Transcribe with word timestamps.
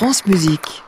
France 0.00 0.24
Musique. 0.24 0.82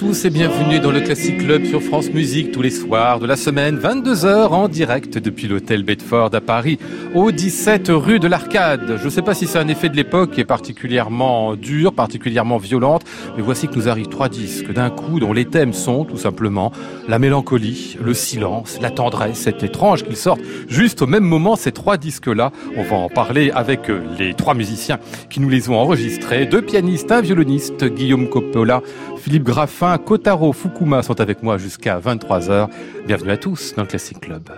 Tous 0.00 0.24
et 0.24 0.30
bienvenue 0.30 0.80
dans 0.80 0.92
le 0.92 1.02
Classic 1.02 1.36
Club 1.36 1.66
sur 1.66 1.82
France 1.82 2.08
Musique 2.10 2.52
tous 2.52 2.62
les 2.62 2.70
soirs 2.70 3.20
de 3.20 3.26
la 3.26 3.36
semaine, 3.36 3.78
22h 3.78 4.48
en 4.48 4.66
direct 4.66 5.18
depuis 5.18 5.46
l'hôtel 5.46 5.82
Bedford 5.82 6.30
à 6.32 6.40
Paris, 6.40 6.78
au 7.14 7.30
17 7.30 7.88
rue 7.90 8.18
de 8.18 8.26
l'Arcade. 8.26 8.96
Je 8.98 9.04
ne 9.04 9.10
sais 9.10 9.20
pas 9.20 9.34
si 9.34 9.46
c'est 9.46 9.58
un 9.58 9.68
effet 9.68 9.90
de 9.90 9.96
l'époque 9.96 10.30
qui 10.30 10.40
est 10.40 10.46
particulièrement 10.46 11.54
dur, 11.54 11.92
particulièrement 11.92 12.56
violente, 12.56 13.02
mais 13.36 13.42
voici 13.42 13.68
que 13.68 13.74
nous 13.74 13.90
arrivent 13.90 14.08
trois 14.08 14.30
disques 14.30 14.72
d'un 14.72 14.88
coup 14.88 15.20
dont 15.20 15.34
les 15.34 15.44
thèmes 15.44 15.74
sont 15.74 16.06
tout 16.06 16.16
simplement 16.16 16.72
la 17.06 17.18
mélancolie, 17.18 17.98
le 18.02 18.14
silence, 18.14 18.78
la 18.80 18.90
tendresse. 18.90 19.40
C'est 19.40 19.62
étrange 19.62 20.04
qu'ils 20.04 20.16
sortent 20.16 20.40
juste 20.66 21.02
au 21.02 21.06
même 21.06 21.24
moment 21.24 21.56
ces 21.56 21.72
trois 21.72 21.98
disques-là. 21.98 22.52
On 22.74 22.84
va 22.84 22.96
en 22.96 23.10
parler 23.10 23.50
avec 23.50 23.90
euh, 23.90 24.00
les 24.18 24.32
trois 24.32 24.54
musiciens 24.54 24.98
qui 25.28 25.40
nous 25.40 25.50
les 25.50 25.68
ont 25.68 25.76
enregistrés, 25.76 26.46
deux 26.46 26.62
pianistes, 26.62 27.12
un 27.12 27.20
violoniste, 27.20 27.84
Guillaume 27.84 28.30
Coppola, 28.30 28.80
Philippe 29.20 29.44
Graffin, 29.44 29.98
Kotaro 29.98 30.54
Fukuma 30.54 31.02
sont 31.02 31.20
avec 31.20 31.42
moi 31.42 31.58
jusqu'à 31.58 32.00
23h. 32.00 32.70
Bienvenue 33.06 33.32
à 33.32 33.36
tous 33.36 33.74
dans 33.74 33.82
le 33.82 33.88
Classic 33.88 34.18
Club. 34.18 34.48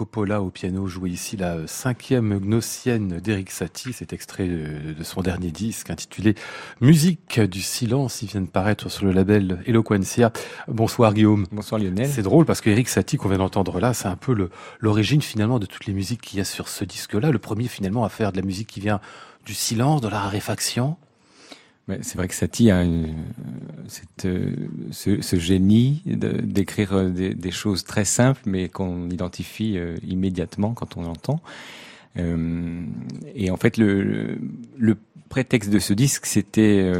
Coppola 0.00 0.40
au 0.40 0.48
piano 0.48 0.86
joue 0.86 1.04
ici 1.04 1.36
la 1.36 1.66
cinquième 1.66 2.38
gnossienne 2.38 3.20
d'Eric 3.20 3.50
Satie. 3.50 3.92
C'est 3.92 4.14
extrait 4.14 4.48
de 4.48 5.04
son 5.04 5.20
dernier 5.20 5.50
disque 5.50 5.90
intitulé 5.90 6.36
Musique 6.80 7.38
du 7.38 7.60
silence. 7.60 8.22
Il 8.22 8.28
vient 8.28 8.40
de 8.40 8.46
paraître 8.46 8.88
sur 8.88 9.04
le 9.04 9.12
label 9.12 9.62
Eloquencia. 9.66 10.32
Bonsoir 10.68 11.12
Guillaume. 11.12 11.46
Bonsoir 11.52 11.78
Lionel. 11.78 12.08
C'est 12.08 12.22
drôle 12.22 12.46
parce 12.46 12.62
que 12.62 12.70
Eric 12.70 12.88
Satie 12.88 13.18
qu'on 13.18 13.28
vient 13.28 13.36
d'entendre 13.36 13.78
là, 13.78 13.92
c'est 13.92 14.08
un 14.08 14.16
peu 14.16 14.48
l'origine 14.78 15.20
finalement 15.20 15.58
de 15.58 15.66
toutes 15.66 15.84
les 15.84 15.92
musiques 15.92 16.22
qu'il 16.22 16.38
y 16.38 16.40
a 16.40 16.46
sur 16.46 16.68
ce 16.68 16.86
disque-là. 16.86 17.30
Le 17.30 17.38
premier 17.38 17.68
finalement 17.68 18.02
à 18.02 18.08
faire 18.08 18.32
de 18.32 18.38
la 18.38 18.42
musique 18.42 18.68
qui 18.68 18.80
vient 18.80 19.00
du 19.44 19.52
silence, 19.52 20.00
de 20.00 20.08
la 20.08 20.20
raréfaction. 20.20 20.96
C'est 22.02 22.16
vrai 22.16 22.28
que 22.28 22.34
Satie 22.34 22.70
a 22.70 22.84
euh, 24.24 24.56
ce, 24.92 25.36
génie 25.36 26.02
d'écrire 26.04 26.92
euh, 26.94 27.08
des, 27.08 27.50
choses 27.50 27.84
très 27.84 28.04
simples, 28.04 28.42
mais 28.46 28.68
qu'on 28.68 29.08
identifie 29.10 29.78
euh, 29.78 29.96
immédiatement 30.06 30.72
quand 30.72 30.96
on 30.96 31.02
l'entend. 31.02 31.40
et 32.16 33.50
en 33.50 33.56
fait, 33.56 33.76
le, 33.78 34.38
prétexte 35.28 35.70
de 35.70 35.78
ce 35.78 35.92
disque, 35.92 36.26
c'était 36.26 36.92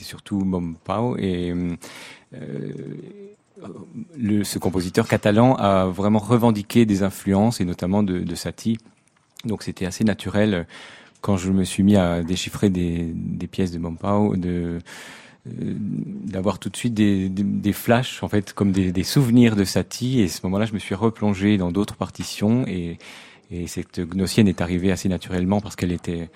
surtout 0.00 0.40
Mom 0.40 0.76
Pao 0.84 1.16
et 1.16 1.54
ce 4.42 4.58
compositeur 4.58 5.06
catalan 5.06 5.54
a 5.54 5.86
vraiment 5.86 6.18
revendiqué 6.18 6.84
des 6.84 7.04
influences 7.04 7.60
et 7.60 7.64
notamment 7.64 8.02
de, 8.02 8.18
de 8.18 8.34
Satie. 8.34 8.78
Donc 9.44 9.62
c'était 9.62 9.86
assez 9.86 10.04
naturel 10.04 10.66
quand 11.20 11.36
je 11.36 11.50
me 11.50 11.64
suis 11.64 11.82
mis 11.82 11.96
à 11.96 12.22
déchiffrer 12.22 12.70
des, 12.70 13.12
des 13.14 13.46
pièces 13.46 13.72
de 13.72 13.78
Mompao, 13.78 14.36
de 14.36 14.78
euh, 15.46 15.74
d'avoir 16.26 16.58
tout 16.58 16.68
de 16.68 16.76
suite 16.76 16.92
des, 16.92 17.28
des, 17.30 17.72
flashs 17.72 18.22
en 18.22 18.28
fait 18.28 18.52
comme 18.52 18.72
des, 18.72 18.92
des, 18.92 19.04
souvenirs 19.04 19.56
de 19.56 19.64
Satie 19.64 20.20
et 20.20 20.24
à 20.24 20.28
ce 20.28 20.40
moment-là 20.44 20.66
je 20.66 20.74
me 20.74 20.78
suis 20.78 20.94
replongé 20.94 21.56
dans 21.56 21.72
d'autres 21.72 21.96
partitions. 21.96 22.66
Et, 22.66 22.98
et 23.50 23.66
cette 23.66 24.00
gnossienne 24.00 24.48
est 24.48 24.60
arrivée 24.60 24.92
assez 24.92 25.08
naturellement 25.08 25.60
parce 25.60 25.76
qu'elle 25.76 25.92
était 25.92 26.28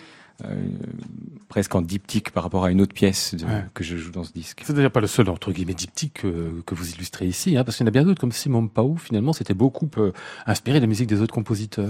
presque 1.49 1.75
en 1.75 1.83
diptyque 1.83 2.31
par 2.31 2.43
rapport 2.43 2.65
à 2.65 2.71
une 2.71 2.81
autre 2.81 2.95
pièce 2.95 3.37
que 3.75 3.85
je 3.85 3.97
joue 3.97 4.11
dans 4.11 4.25
ce 4.25 4.33
disque. 4.33 4.63
C'est 4.65 4.75
d'ailleurs 4.75 4.91
pas 4.91 5.01
le 5.01 5.07
seul 5.07 5.29
entre 5.29 5.53
guillemets 5.53 5.75
diptyque 5.75 6.23
que, 6.23 6.75
vous 6.75 6.91
illustrez 6.91 7.27
ici, 7.27 7.57
hein, 7.57 7.63
parce 7.65 7.77
qu'il 7.77 7.85
y 7.85 7.87
en 7.87 7.89
a 7.89 7.93
bien 7.93 8.03
d'autres 8.03 8.21
comme 8.21 8.33
Simon 8.33 8.67
Pau. 8.67 8.97
Finalement, 8.97 9.33
c'était 9.33 9.55
beaucoup 9.55 9.89
euh, 9.99 10.13
inspiré 10.47 10.79
de 10.79 10.85
la 10.85 10.89
musique 10.89 11.07
des 11.07 11.21
autres 11.21 11.35
compositeurs. 11.35 11.89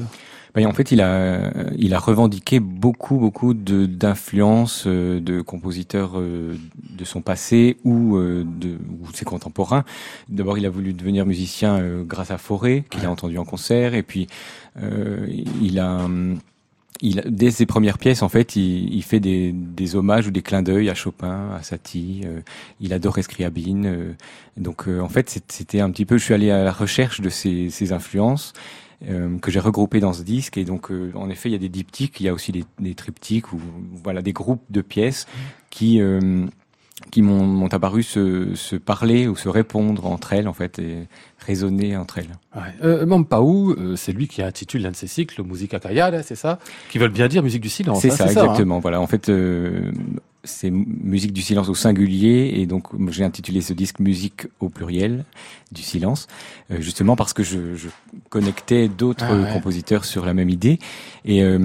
Ben, 0.55 0.67
en 0.67 0.73
fait, 0.73 0.93
il 0.93 1.00
a 1.00 1.50
il 1.76 1.94
a 1.94 1.99
revendiqué 1.99 2.61
beaucoup 2.61 3.17
beaucoup 3.17 3.55
de 3.55 3.87
d'influences 3.87 4.85
euh, 4.87 5.20
de 5.20 5.41
compositeurs 5.41 6.20
de 6.20 7.05
son 7.05 7.23
passé 7.23 7.79
ou 7.85 8.19
de 8.19 8.79
ou 9.00 9.12
ses 9.14 9.25
contemporains. 9.25 9.85
D'abord, 10.29 10.58
il 10.58 10.67
a 10.67 10.70
voulu 10.70 10.93
devenir 10.93 11.25
musicien 11.25 12.02
grâce 12.02 12.31
à 12.31 12.38
Forêt, 12.38 12.85
qu'il 12.91 13.05
a 13.06 13.11
entendu 13.11 13.38
en 13.38 13.44
concert, 13.44 13.94
et 13.94 14.02
puis 14.02 14.26
il 15.61 15.79
a 15.79 16.05
hum, 16.05 16.38
il, 17.05 17.23
dès 17.27 17.51
ses 17.51 17.67
premières 17.67 17.99
pièces, 17.99 18.23
en 18.23 18.31
fait, 18.31 18.56
il, 18.56 18.93
il 18.93 19.03
fait 19.03 19.21
des, 19.21 19.53
des, 19.53 19.95
hommages 19.95 20.27
ou 20.27 20.31
des 20.31 20.41
clins 20.41 20.62
d'œil 20.62 20.89
à 20.89 20.95
Chopin, 20.95 21.51
à 21.55 21.62
Satie. 21.62 22.23
Euh, 22.25 22.41
il 22.81 22.95
adore 22.95 23.19
Scriabine. 23.21 23.87
Euh, 23.87 24.12
donc, 24.56 24.89
euh, 24.89 25.01
en 25.01 25.11
fait, 25.11 25.43
c'était 25.49 25.81
un 25.81 25.91
petit 25.91 26.06
peu. 26.06 26.17
Je 26.17 26.25
suis 26.25 26.35
allé 26.35 26.51
à 26.51 26.65
la 26.65 26.73
recherche 26.73 27.21
de 27.21 27.29
ces, 27.29 27.69
ces 27.71 27.93
influences 27.93 28.53
que 29.43 29.51
j'ai 29.51 29.61
regroupées 29.61 30.01
dans 30.01 30.15
ce 30.15 30.23
disque. 30.23 30.56
Et 30.56 30.65
donc, 30.65 30.91
en 31.15 31.29
effet, 31.29 31.51
il 31.51 31.53
y 31.53 31.56
a 31.56 31.59
des 31.59 31.69
diptyques, 31.69 32.21
il 32.21 32.23
y 32.27 32.29
a 32.31 32.33
aussi 32.33 32.53
des, 32.53 32.65
des 32.79 32.95
triptyques 32.95 33.53
ou 33.53 33.61
voilà 34.03 34.23
des 34.23 34.33
groupes 34.33 34.62
de 34.71 34.81
pièces 34.81 35.27
qui 35.69 36.01
qui 37.11 37.23
m'ont 37.23 37.69
apparu 37.69 38.03
se, 38.03 38.55
se, 38.55 38.77
parler 38.77 39.29
ou 39.29 39.37
se 39.37 39.49
répondre 39.49 40.06
entre 40.06 40.33
elles 40.33 40.49
en 40.49 40.53
fait 40.53 40.79
et 40.79 41.06
résonner 41.39 41.97
entre 41.97 42.19
elles. 42.19 42.37
Ouais. 42.55 42.62
Euh, 42.83 43.06
Mampaou, 43.06 43.73
euh, 43.73 43.97
c'est 43.97 44.12
lui 44.12 44.29
qui 44.29 44.43
intitule 44.43 44.83
l'un 44.83 44.91
de 44.91 44.97
ses 44.97 45.06
cycles 45.06 45.43
Musica 45.43 45.79
Callada, 45.79 46.23
c'est 46.23 46.35
ça? 46.35 46.59
Qui 46.91 46.99
veulent 46.99 47.12
bien 47.12 47.29
dire 47.29 47.43
musique 47.43 47.62
du 47.62 47.69
silence. 47.69 48.01
C'est 48.01 48.12
hein, 48.12 48.17
ça, 48.17 48.25
hein 48.25 48.29
exactement. 48.29 48.81
voilà, 48.81 49.01
en 49.01 49.06
fait, 49.06 49.29
euh, 49.29 49.93
c'est 50.44 50.70
musique 50.70 51.32
du 51.32 51.43
silence 51.43 51.69
au 51.69 51.75
singulier 51.75 52.52
et 52.56 52.67
donc 52.67 52.88
j'ai 53.11 53.25
intitulé 53.25 53.61
ce 53.61 53.73
disque 53.73 53.99
musique 53.99 54.46
au 54.61 54.69
pluriel 54.69 55.25
du 55.73 55.82
silence 55.82 56.26
euh, 56.70 56.81
justement 56.81 57.17
parce 57.17 57.32
que 57.32 57.43
je, 57.43 57.75
je 57.75 57.88
connectais 58.29 58.88
d'autres 58.88 59.25
ah 59.29 59.52
compositeurs 59.52 60.05
sur 60.05 60.25
la 60.25 60.35
même 60.35 60.50
idée 60.50 60.79
et 61.25 61.43
euh, 61.43 61.58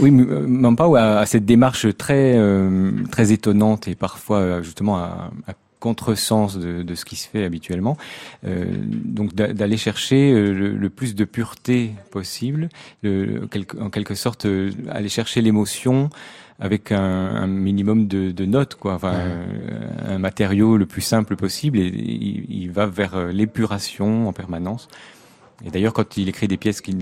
oui 0.00 0.10
Mampao 0.10 0.96
a, 0.96 1.18
a, 1.20 1.26
cette 1.26 1.44
démarche 1.44 1.86
très 1.96 2.34
euh, 2.36 2.90
très 3.10 3.32
étonnante 3.32 3.88
et 3.88 3.94
parfois 3.94 4.62
justement 4.62 4.96
à, 4.96 5.30
à 5.46 5.54
contresens 5.80 6.58
de, 6.58 6.82
de, 6.82 6.94
ce 6.94 7.04
qui 7.04 7.16
se 7.16 7.26
fait 7.26 7.42
habituellement. 7.42 7.96
Euh, 8.44 8.66
donc 8.86 9.34
d'aller 9.34 9.78
chercher 9.78 10.32
le, 10.32 10.76
le, 10.76 10.90
plus 10.90 11.14
de 11.14 11.24
pureté 11.24 11.92
possible, 12.10 12.68
le, 13.02 13.48
en 13.80 13.88
quelque 13.88 14.14
sorte 14.14 14.46
aller 14.90 15.08
chercher 15.08 15.40
l'émotion 15.40 16.10
avec 16.60 16.92
un, 16.92 17.00
un 17.00 17.46
minimum 17.46 18.06
de, 18.06 18.30
de, 18.30 18.44
notes, 18.44 18.74
quoi. 18.74 18.94
Enfin, 18.94 19.14
un, 20.06 20.18
matériau 20.18 20.76
le 20.76 20.86
plus 20.86 21.00
simple 21.00 21.36
possible 21.36 21.78
et 21.78 21.86
il, 21.86 22.44
il 22.48 22.70
va 22.70 22.86
vers 22.86 23.16
euh, 23.16 23.32
l'épuration 23.32 24.28
en 24.28 24.32
permanence. 24.32 24.88
Et 25.64 25.70
d'ailleurs, 25.70 25.92
quand 25.92 26.16
il 26.16 26.28
écrit 26.28 26.48
des 26.48 26.56
pièces 26.56 26.80
qui, 26.80 26.96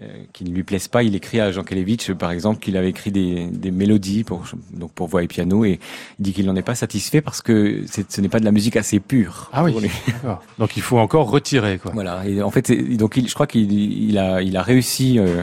euh, 0.00 0.06
qui 0.32 0.44
ne 0.44 0.50
lui 0.50 0.62
plaisent 0.62 0.86
pas, 0.86 1.02
il 1.02 1.16
écrit 1.16 1.40
à 1.40 1.50
Jean 1.50 1.64
Kelevitch, 1.64 2.12
par 2.12 2.30
exemple, 2.30 2.60
qu'il 2.60 2.76
avait 2.76 2.90
écrit 2.90 3.10
des, 3.10 3.46
des, 3.46 3.72
mélodies 3.72 4.22
pour, 4.22 4.44
donc 4.72 4.92
pour 4.92 5.08
voix 5.08 5.24
et 5.24 5.26
piano, 5.26 5.64
et 5.64 5.80
il 6.18 6.22
dit 6.22 6.32
qu'il 6.32 6.46
n'en 6.46 6.54
est 6.54 6.62
pas 6.62 6.76
satisfait 6.76 7.20
parce 7.20 7.42
que 7.42 7.84
ce 7.86 8.20
n'est 8.20 8.28
pas 8.28 8.38
de 8.38 8.44
la 8.44 8.52
musique 8.52 8.76
assez 8.76 9.00
pure. 9.00 9.50
Ah 9.52 9.64
oui. 9.64 9.74
Donc 10.58 10.76
il 10.76 10.82
faut 10.82 10.98
encore 10.98 11.30
retirer, 11.30 11.78
quoi. 11.78 11.90
Voilà. 11.92 12.24
Et 12.26 12.42
en 12.42 12.50
fait, 12.50 12.70
donc 12.96 13.16
il, 13.16 13.28
je 13.28 13.34
crois 13.34 13.48
qu'il 13.48 13.72
il 13.72 14.18
a, 14.18 14.40
il 14.40 14.56
a 14.56 14.62
réussi. 14.62 15.18
Euh, 15.18 15.26
euh, 15.26 15.42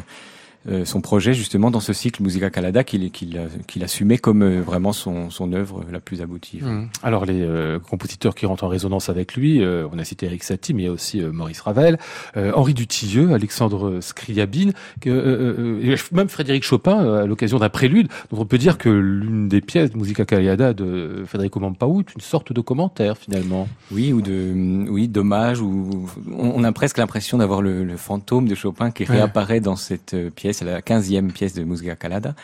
son 0.85 1.01
projet 1.01 1.33
justement 1.33 1.71
dans 1.71 1.79
ce 1.79 1.93
cycle 1.93 2.23
Musica 2.23 2.49
Calada 2.49 2.83
qu'il 2.83 3.11
qu'il 3.11 3.83
assumait 3.83 4.17
comme 4.17 4.43
euh, 4.43 4.61
vraiment 4.61 4.93
son, 4.93 5.29
son 5.29 5.53
œuvre 5.53 5.83
la 5.91 5.99
plus 5.99 6.21
aboutie. 6.21 6.59
Mmh. 6.61 6.89
Alors 7.03 7.25
les 7.25 7.41
euh, 7.41 7.79
compositeurs 7.79 8.35
qui 8.35 8.45
rentrent 8.45 8.63
en 8.63 8.67
résonance 8.67 9.09
avec 9.09 9.35
lui, 9.35 9.63
on 9.65 9.97
a 9.99 10.03
cité 10.03 10.25
Eric 10.25 10.43
Satie, 10.43 10.73
mais 10.73 10.83
il 10.83 10.85
y 10.85 10.89
a 10.89 10.91
aussi 10.91 11.21
Maurice 11.21 11.61
Ravel, 11.61 11.97
Henri 12.35 12.73
Dutilleux, 12.73 13.33
Alexandre 13.33 13.99
Scriabine, 14.01 14.73
même 15.05 16.29
Frédéric 16.29 16.63
Chopin 16.63 17.21
à 17.21 17.25
l'occasion 17.25 17.59
d'un 17.59 17.69
prélude. 17.69 18.07
Donc 18.31 18.39
on 18.39 18.45
peut 18.45 18.57
dire 18.57 18.77
que 18.77 18.89
l'une 18.89 19.47
des 19.47 19.61
pièces 19.61 19.91
de 19.91 19.97
Musica 19.97 20.25
Calada 20.25 20.73
de 20.73 21.23
Federico 21.25 21.59
Mampaou 21.59 22.01
est 22.01 22.13
une 22.13 22.21
sorte 22.21 22.53
de 22.53 22.61
commentaire 22.61 23.17
finalement. 23.17 23.67
Oui, 23.91 24.13
ou 24.13 24.21
de 24.21 24.87
oui 24.89 25.07
dommage. 25.07 25.61
Ou 25.61 26.07
on, 26.37 26.63
a 26.63 26.71
presque 26.71 26.97
l'impression 26.97 27.37
d'avoir 27.37 27.61
le, 27.61 27.83
le, 27.83 27.97
fantôme 27.97 28.47
de 28.47 28.55
Chopin 28.55 28.91
qui 28.91 29.05
réapparaît 29.05 29.59
dans 29.59 29.75
cette 29.75 30.15
pièce 30.35 30.54
c'est 30.55 30.65
la 30.65 30.81
quinzième 30.81 31.31
pièce 31.31 31.53
de 31.53 31.63
Musica 31.63 31.95
Calada. 31.95 32.35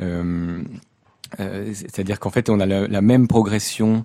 Euh, 0.00 0.62
euh, 1.40 1.72
c'est-à-dire 1.74 2.18
qu'en 2.18 2.30
fait, 2.30 2.48
on 2.48 2.58
a 2.58 2.66
la, 2.66 3.02
même 3.02 3.28
progression, 3.28 4.04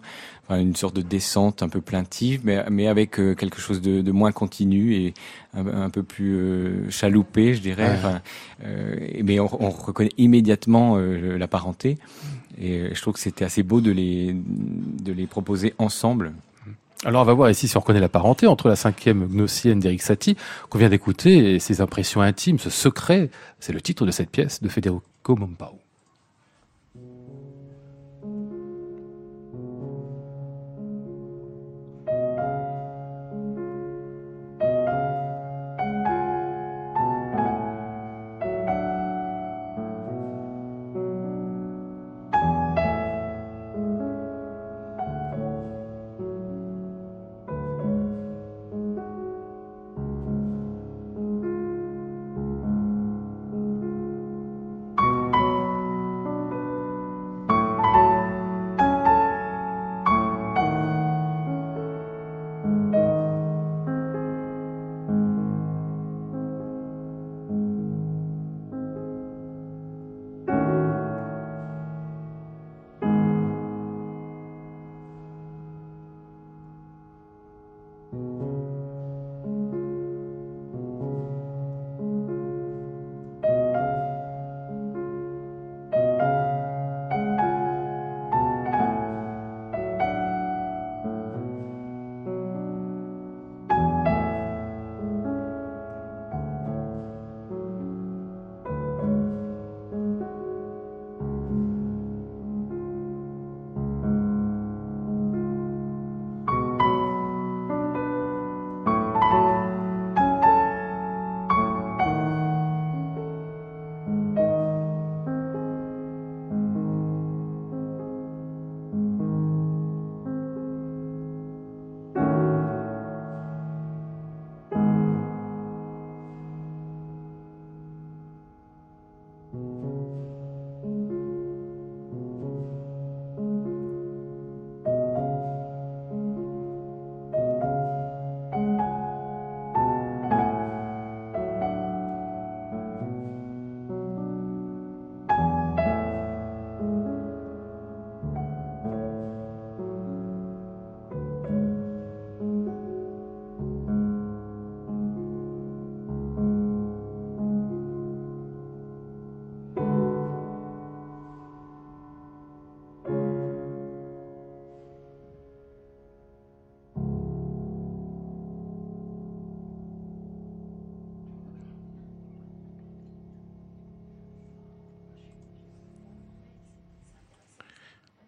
une 0.50 0.76
sorte 0.76 0.96
de 0.96 1.02
descente 1.02 1.64
un 1.64 1.70
peu 1.70 1.80
plaintive, 1.80 2.42
mais, 2.44 2.64
mais 2.70 2.88
avec 2.88 3.20
euh, 3.20 3.34
quelque 3.34 3.60
chose 3.60 3.82
de, 3.82 4.12
moins 4.12 4.32
continu 4.34 4.96
et 4.96 5.14
un, 5.56 5.90
peu 5.90 6.04
plus 6.04 6.86
chaloupé, 6.90 7.54
je 7.54 7.62
dirais. 7.62 7.98
mais 9.24 9.40
on, 9.40 9.48
reconnaît 9.48 10.12
immédiatement 10.18 10.98
la 10.98 11.48
parenté. 11.48 11.98
Et 12.62 12.94
je 12.94 13.02
trouve 13.02 13.16
que 13.16 13.20
c'était 13.20 13.46
assez 13.46 13.64
beau 13.64 13.82
de 13.82 13.92
les, 13.92 14.36
de 14.36 15.12
les 15.12 15.26
proposer 15.26 15.74
ensemble. 15.80 16.34
Alors 17.06 17.24
on 17.24 17.26
va 17.26 17.34
voir 17.34 17.50
ici 17.50 17.68
si 17.68 17.76
on 17.76 17.82
reconnaît 17.82 18.00
la 18.00 18.08
parenté 18.08 18.48
entre 18.48 18.70
la 18.70 18.78
cinquième 18.78 19.28
gnossienne 19.28 19.80
d'Eric 19.80 20.02
Satie 20.02 20.38
qu'on 20.70 20.78
vient 20.78 20.90
d'écouter 20.90 21.56
et 21.56 21.60
ses 21.60 21.82
impressions 21.82 22.22
intimes, 22.22 22.60
ce 22.60 22.70
secret, 22.70 23.30
c'est 23.60 23.74
le 23.74 23.82
titre 23.82 24.06
de 24.06 24.12
cette 24.12 24.30
pièce 24.30 24.62
de 24.62 24.70
Federico 24.70 25.36
Mompao. 25.36 25.80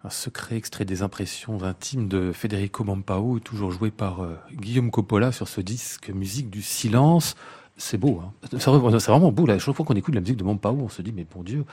Un 0.06 0.12
secret 0.12 0.56
extrait 0.56 0.86
des 0.86 1.02
impressions 1.02 1.64
intimes 1.64 2.08
de 2.08 2.32
Federico 2.32 2.84
Mampao, 2.84 3.40
toujours 3.40 3.72
joué 3.72 3.90
par 3.90 4.22
euh, 4.22 4.38
Guillaume 4.54 4.92
Coppola 4.92 5.32
sur 5.32 5.48
ce 5.48 5.62
disque 5.62 6.12
Musique 6.12 6.52
du 6.52 6.62
silence. 6.62 7.36
C'est 7.76 7.98
beau, 7.98 8.22
hein. 8.24 8.32
c'est 8.52 8.70
vraiment 8.70 9.32
beau. 9.32 9.48
Là. 9.48 9.58
Chaque 9.58 9.74
fois 9.74 9.84
qu'on 9.84 9.96
écoute 9.96 10.14
la 10.14 10.22
musique 10.22 10.38
de 10.38 10.44
Mampao, 10.44 10.78
on 10.80 10.90
se 10.90 11.02
dit, 11.02 11.12
mais 11.12 11.26
bon 11.26 11.42
Dieu, 11.42 11.66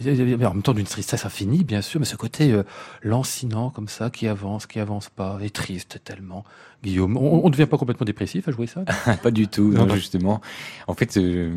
en 0.00 0.04
même 0.04 0.62
temps 0.62 0.72
d'une 0.72 0.86
tristesse 0.86 1.26
infinie, 1.26 1.64
bien 1.64 1.82
sûr, 1.82 1.98
mais 1.98 2.06
ce 2.06 2.14
côté 2.14 2.52
euh, 2.52 2.62
lancinant 3.02 3.70
comme 3.70 3.88
ça, 3.88 4.08
qui 4.08 4.28
avance, 4.28 4.68
qui 4.68 4.78
avance 4.78 5.08
pas, 5.08 5.40
et 5.42 5.50
triste 5.50 6.00
tellement. 6.04 6.44
Guillaume, 6.84 7.16
on 7.16 7.44
ne 7.44 7.50
devient 7.50 7.66
pas 7.66 7.76
complètement 7.76 8.04
dépressif 8.04 8.46
à 8.46 8.52
jouer 8.52 8.68
ça? 8.68 8.84
Pas 9.22 9.32
du 9.32 9.48
tout, 9.48 9.72
non, 9.72 9.88
justement. 9.96 10.40
En 10.86 10.94
fait, 10.94 11.16
euh, 11.16 11.52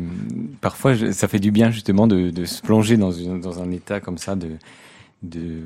parfois, 0.60 1.12
ça 1.12 1.28
fait 1.28 1.38
du 1.38 1.52
bien 1.52 1.70
justement 1.70 2.08
de, 2.08 2.30
de 2.30 2.44
se 2.44 2.60
plonger 2.60 2.96
dans, 2.96 3.12
une, 3.12 3.40
dans 3.40 3.62
un 3.62 3.70
état 3.70 4.00
comme 4.00 4.18
ça 4.18 4.34
de 4.34 4.58
de, 5.28 5.62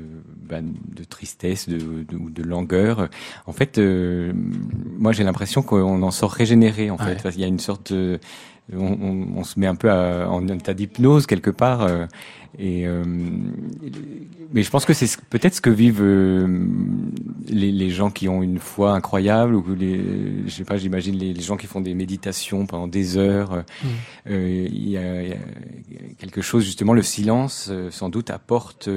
ben, 0.47 0.73
de 0.95 1.03
tristesse, 1.03 1.69
de, 1.69 1.77
de, 1.77 2.29
de, 2.29 2.43
langueur. 2.43 3.09
En 3.45 3.53
fait, 3.53 3.77
euh, 3.77 4.33
moi 4.97 5.11
j'ai 5.11 5.23
l'impression 5.23 5.61
qu'on 5.61 6.01
en 6.01 6.11
sort 6.11 6.31
régénéré. 6.31 6.89
En 6.89 6.97
fait, 6.97 7.21
il 7.35 7.41
y 7.41 7.43
a 7.43 7.47
une 7.47 7.59
sorte, 7.59 7.93
de, 7.93 8.19
on, 8.73 9.27
on, 9.37 9.43
se 9.43 9.59
met 9.59 9.67
un 9.67 9.75
peu 9.75 9.91
à, 9.91 10.29
en 10.29 10.47
état 10.47 10.73
d'hypnose 10.73 11.25
quelque 11.25 11.51
part. 11.51 11.81
Euh, 11.81 12.05
et 12.57 12.87
euh, 12.87 13.03
mais 14.51 14.63
je 14.63 14.71
pense 14.71 14.85
que 14.85 14.93
c'est 14.93 15.21
peut-être 15.29 15.53
ce 15.53 15.61
que 15.61 15.69
vivent 15.69 16.03
les, 17.47 17.71
les, 17.71 17.89
gens 17.91 18.09
qui 18.09 18.27
ont 18.27 18.41
une 18.41 18.57
foi 18.57 18.93
incroyable 18.93 19.53
ou 19.53 19.63
les, 19.75 20.01
je 20.47 20.49
sais 20.49 20.63
pas, 20.63 20.77
j'imagine 20.77 21.15
les, 21.15 21.39
gens 21.41 21.57
qui 21.57 21.67
font 21.67 21.79
des 21.79 21.93
méditations 21.93 22.65
pendant 22.65 22.87
des 22.87 23.17
heures. 23.17 23.63
Mmh. 23.83 24.31
Y 24.31 24.97
a, 24.97 25.21
il, 25.21 25.29
y 25.29 25.33
a, 25.33 25.37
quelque 26.17 26.41
chose 26.41 26.65
justement, 26.65 26.93
le 26.93 27.03
silence 27.03 27.71
sans 27.91 28.09
doute 28.09 28.31
apporte 28.31 28.89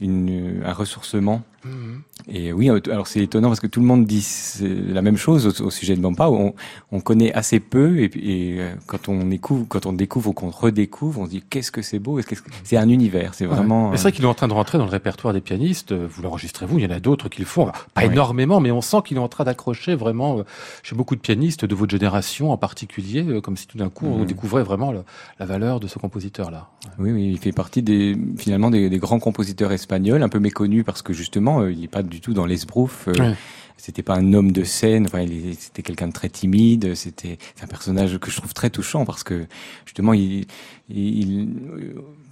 une, 0.00 0.62
un 0.64 0.72
ressourcement. 0.72 1.42
Mhm. 1.64 2.02
Et 2.28 2.52
oui, 2.52 2.70
alors 2.70 3.06
c'est 3.06 3.20
étonnant 3.20 3.48
parce 3.48 3.60
que 3.60 3.66
tout 3.66 3.80
le 3.80 3.86
monde 3.86 4.04
dit 4.06 4.26
la 4.60 5.02
même 5.02 5.16
chose 5.16 5.60
au, 5.60 5.70
sujet 5.70 5.94
de 5.94 6.00
Bampa. 6.00 6.28
On, 6.28 6.54
on, 6.92 7.00
connaît 7.00 7.32
assez 7.32 7.60
peu 7.60 7.98
et, 7.98 8.10
et, 8.14 8.60
euh, 8.60 8.74
quand 8.86 9.08
on 9.08 9.30
écoute, 9.30 9.66
quand 9.68 9.86
on 9.86 9.92
découvre 9.92 10.30
ou 10.30 10.32
qu'on 10.32 10.50
redécouvre, 10.50 11.20
on 11.20 11.26
se 11.26 11.30
dit 11.30 11.42
qu'est-ce 11.48 11.70
que 11.70 11.82
c'est 11.82 11.98
beau. 11.98 12.20
C'est 12.64 12.76
un 12.76 12.88
univers 12.88 13.34
C'est 13.34 13.46
vraiment. 13.46 13.92
C'est 13.96 14.02
vrai 14.02 14.12
qu'il 14.12 14.24
est 14.24 14.28
en 14.28 14.34
train 14.34 14.48
de 14.48 14.52
rentrer 14.52 14.78
dans 14.78 14.84
le 14.84 14.90
répertoire 14.90 15.34
des 15.34 15.40
pianistes. 15.40 15.92
Vous 15.92 16.22
l'enregistrez 16.22 16.66
vous. 16.66 16.78
Il 16.78 16.84
y 16.84 16.86
en 16.86 16.94
a 16.94 17.00
d'autres 17.00 17.28
qui 17.28 17.40
le 17.40 17.46
font, 17.46 17.70
pas 17.94 18.04
énormément, 18.04 18.60
mais 18.60 18.70
on 18.70 18.80
sent 18.80 18.98
qu'il 19.04 19.16
est 19.16 19.20
en 19.20 19.28
train 19.28 19.44
d'accrocher 19.44 19.94
vraiment 19.94 20.38
euh, 20.38 20.42
chez 20.82 20.94
beaucoup 20.94 21.16
de 21.16 21.20
pianistes 21.20 21.64
de 21.64 21.74
votre 21.74 21.90
génération 21.90 22.52
en 22.52 22.56
particulier, 22.56 23.24
euh, 23.26 23.40
comme 23.40 23.56
si 23.56 23.66
tout 23.66 23.78
d'un 23.78 23.88
coup 23.88 24.06
on 24.06 24.20
mhm. 24.20 24.26
découvrait 24.26 24.62
vraiment 24.62 24.92
la 25.38 25.46
valeur 25.46 25.80
de 25.80 25.86
ce 25.88 25.98
compositeur-là. 25.98 26.68
Oui, 26.98 27.12
oui, 27.12 27.30
il 27.30 27.38
fait 27.38 27.52
partie 27.52 27.82
des 27.82 28.16
finalement 28.38 28.70
des, 28.70 28.88
des 28.88 28.98
grands 28.98 29.18
compositeurs 29.18 29.72
espagnols, 29.72 30.22
un 30.22 30.28
peu 30.28 30.38
méconnus 30.38 30.84
parce 30.84 31.02
que 31.02 31.12
justement 31.12 31.49
il 31.68 31.80
n'est 31.80 31.88
pas 31.88 32.02
du 32.02 32.20
tout 32.20 32.34
dans 32.34 32.46
l'esbrouf. 32.46 33.08
Euh, 33.08 33.34
c'était 33.76 34.02
pas 34.02 34.14
un 34.14 34.34
homme 34.34 34.52
de 34.52 34.62
scène. 34.62 35.06
Enfin, 35.06 35.24
c'était 35.58 35.82
quelqu'un 35.82 36.08
de 36.08 36.12
très 36.12 36.28
timide. 36.28 36.94
C'était 36.94 37.38
un 37.62 37.66
personnage 37.66 38.18
que 38.18 38.30
je 38.30 38.36
trouve 38.36 38.52
très 38.52 38.68
touchant 38.68 39.06
parce 39.06 39.24
que 39.24 39.46
justement, 39.86 40.12
il, 40.12 40.46
il 40.90 41.48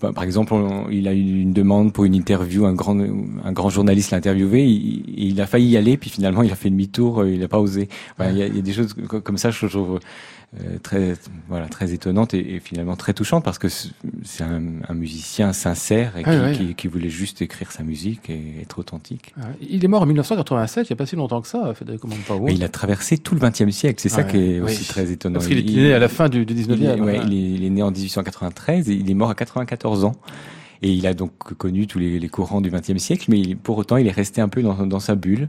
bah, 0.01 0.13
par 0.15 0.25
exemple, 0.25 0.55
il 0.91 1.09
a 1.09 1.15
eu 1.15 1.41
une 1.41 1.53
demande 1.53 1.93
pour 1.93 2.05
une 2.05 2.15
interview. 2.15 2.67
Un 2.67 2.75
grand, 2.75 2.99
un 2.99 3.53
grand 3.53 3.71
journaliste 3.71 4.11
l'a 4.11 4.19
interviewé. 4.19 4.67
Il, 4.67 5.05
il, 5.17 5.41
a 5.41 5.47
failli 5.47 5.71
y 5.71 5.77
aller, 5.77 5.97
puis 5.97 6.11
finalement, 6.11 6.43
il 6.43 6.53
a 6.53 6.55
fait 6.55 6.71
demi-tour. 6.71 7.23
Euh, 7.23 7.31
il 7.31 7.41
n'a 7.41 7.49
pas 7.49 7.61
osé. 7.61 7.89
il, 8.21 8.37
y 8.37 8.43
a, 8.43 8.47
il, 8.47 8.57
y 8.57 8.59
a, 8.59 8.63
des 8.63 8.73
choses 8.73 8.95
comme 9.25 9.39
ça. 9.39 9.51
Je 9.51 9.67
trouve 9.67 9.97
euh, 9.97 9.99
très 10.83 11.15
voilà 11.47 11.69
très 11.69 11.93
étonnante 11.93 12.33
et, 12.33 12.55
et, 12.55 12.61
finalement 12.61 12.97
très 12.97 13.13
touchante 13.13 13.45
parce 13.45 13.59
que 13.59 13.69
c'est 13.69 14.43
un, 14.43 14.63
un, 14.89 14.95
musicien 14.95 15.53
sincère 15.53 16.17
et 16.17 16.25
qui, 16.25 16.59
qui, 16.59 16.75
qui, 16.75 16.89
voulait 16.89 17.11
juste 17.11 17.43
écrire 17.43 17.71
sa 17.71 17.83
musique 17.83 18.31
et 18.31 18.63
être 18.63 18.79
authentique. 18.79 19.35
Il 19.61 19.85
est 19.85 19.89
mort 19.89 20.03
en 20.03 20.07
1987, 20.07 20.89
il 20.89 20.93
n'y 20.93 20.95
a 20.95 20.97
pas 20.97 21.05
si 21.05 21.17
longtemps 21.17 21.43
que 21.43 21.49
ça, 21.49 21.75
Federico 21.75 22.09
Mais 22.43 22.55
il 22.55 22.65
a 22.65 22.71
traversé 22.71 23.19
tout 23.19 23.35
le 23.35 23.41
XXe 23.41 23.71
siècle, 23.71 24.01
c'est 24.01 24.09
ça 24.09 24.25
qui 24.25 24.39
est 24.39 24.61
aussi 24.61 24.89
très 24.89 25.13
étonnant. 25.13 25.35
Parce 25.35 25.49
qu'il 25.49 25.59
est 25.59 25.83
né 25.83 25.93
à 25.93 25.99
la 25.99 26.09
fin 26.09 26.31
du, 26.31 26.47
du 26.47 26.55
19e. 26.55 26.97
Il, 26.97 27.03
ouais, 27.03 27.21
il, 27.27 27.33
est, 27.35 27.51
il 27.57 27.65
est 27.65 27.71
né 27.71 27.83
en 27.83 27.91
1893 27.91 28.89
et 28.89 28.95
il 28.95 29.11
est 29.11 29.15
mort 29.15 29.29
à 29.29 29.35
94 29.35 30.05
ans. 30.05 30.15
Et 30.81 30.93
il 30.93 31.07
a 31.07 31.15
donc 31.15 31.33
connu 31.55 31.87
tous 31.87 31.99
les, 31.99 32.19
les 32.19 32.29
courants 32.29 32.61
du 32.61 32.71
XXe 32.71 32.99
siècle, 32.99 33.27
mais 33.29 33.55
pour 33.57 33.79
autant, 33.79 33.97
il 33.97 34.07
est 34.07 34.13
resté 34.13 34.41
un 34.41 34.49
peu 34.49 34.63
dans, 34.63 34.87
dans 34.87 35.01
sa 35.01 35.17
bulle. 35.17 35.49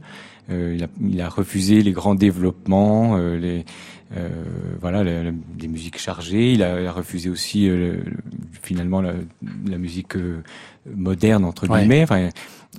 Euh, 0.50 0.74
il, 0.76 0.84
a, 0.84 0.88
il, 1.02 1.22
a, 1.22 1.30
refusé 1.30 1.84
les 1.84 1.92
grands 1.92 2.16
développements, 2.16 3.16
euh, 3.18 3.38
les, 3.38 3.66
euh, 4.18 4.30
voilà, 4.82 5.04
les 5.04 5.68
musiques 5.68 6.00
chargées. 6.00 6.54
Il 6.54 6.64
a, 6.64 6.82
il 6.82 6.88
a 6.88 6.92
refusé 6.92 7.30
aussi 7.30 7.70
euh, 7.70 8.02
finalement 8.62 9.02
la, 9.02 9.14
la 9.68 9.78
musique 9.78 10.16
euh, 10.16 10.42
moderne 10.96 11.46
entre 11.46 11.68
guillemets. 11.68 12.04
Enfin, 12.04 12.30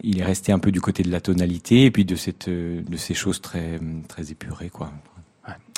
il 0.02 0.18
est 0.20 0.24
resté 0.24 0.50
un 0.52 0.58
peu 0.58 0.72
du 0.72 0.80
côté 0.80 1.02
de 1.02 1.10
la 1.10 1.20
tonalité 1.20 1.84
et 1.84 1.90
puis 1.90 2.04
de 2.04 2.16
cette 2.16 2.48
de 2.48 2.96
ces 2.96 3.14
choses 3.14 3.40
très 3.40 3.78
très 4.08 4.30
épurées 4.30 4.70
quoi. 4.70 4.92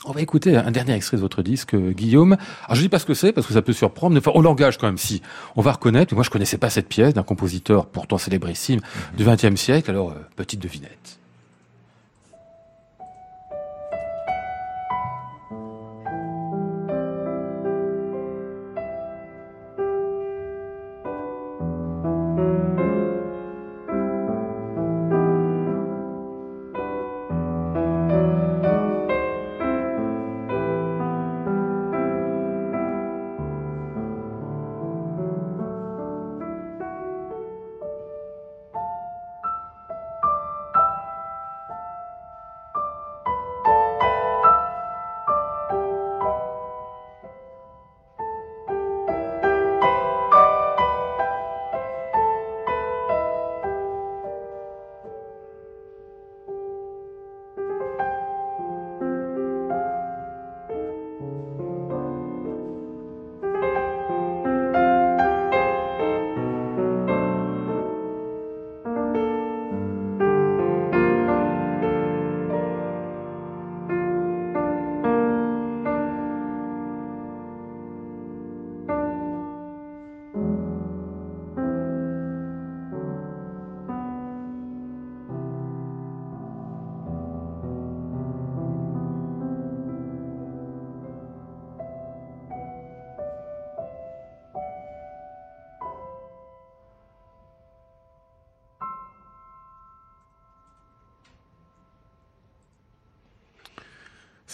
On 0.05 0.11
va 0.11 0.21
écouter 0.21 0.57
un 0.57 0.73
dernier 0.73 0.95
extrait 0.95 1.17
de 1.17 1.23
votre 1.23 1.45
disque, 1.45 1.77
Guillaume. 1.77 2.37
Alors 2.65 2.75
je 2.75 2.81
dis 2.81 2.89
pas 2.89 2.99
ce 2.99 3.07
que 3.07 3.15
c'est 3.15 3.31
parce 3.33 3.47
que 3.47 3.53
ça 3.53 3.63
peut 3.63 3.73
surprendre, 3.73 4.15
mais 4.15 4.19
enfin, 4.19 4.33
au 4.33 4.43
langage 4.43 4.77
quand 4.77 4.89
même, 4.89 4.99
si. 4.99 5.23
On 5.55 5.63
va 5.63 5.71
reconnaître, 5.71 6.13
moi 6.15 6.25
je 6.25 6.31
connaissais 6.31 6.59
pas 6.59 6.71
cette 6.71 6.89
pièce 6.89 7.15
d'un 7.15 7.23
compositeur 7.23 7.87
pourtant 7.87 8.19
célébrissime 8.19 8.81
du 9.17 9.25
XXe 9.25 9.55
siècle, 9.55 9.89
alors 9.91 10.13
petite 10.35 10.61
devinette. 10.61 11.21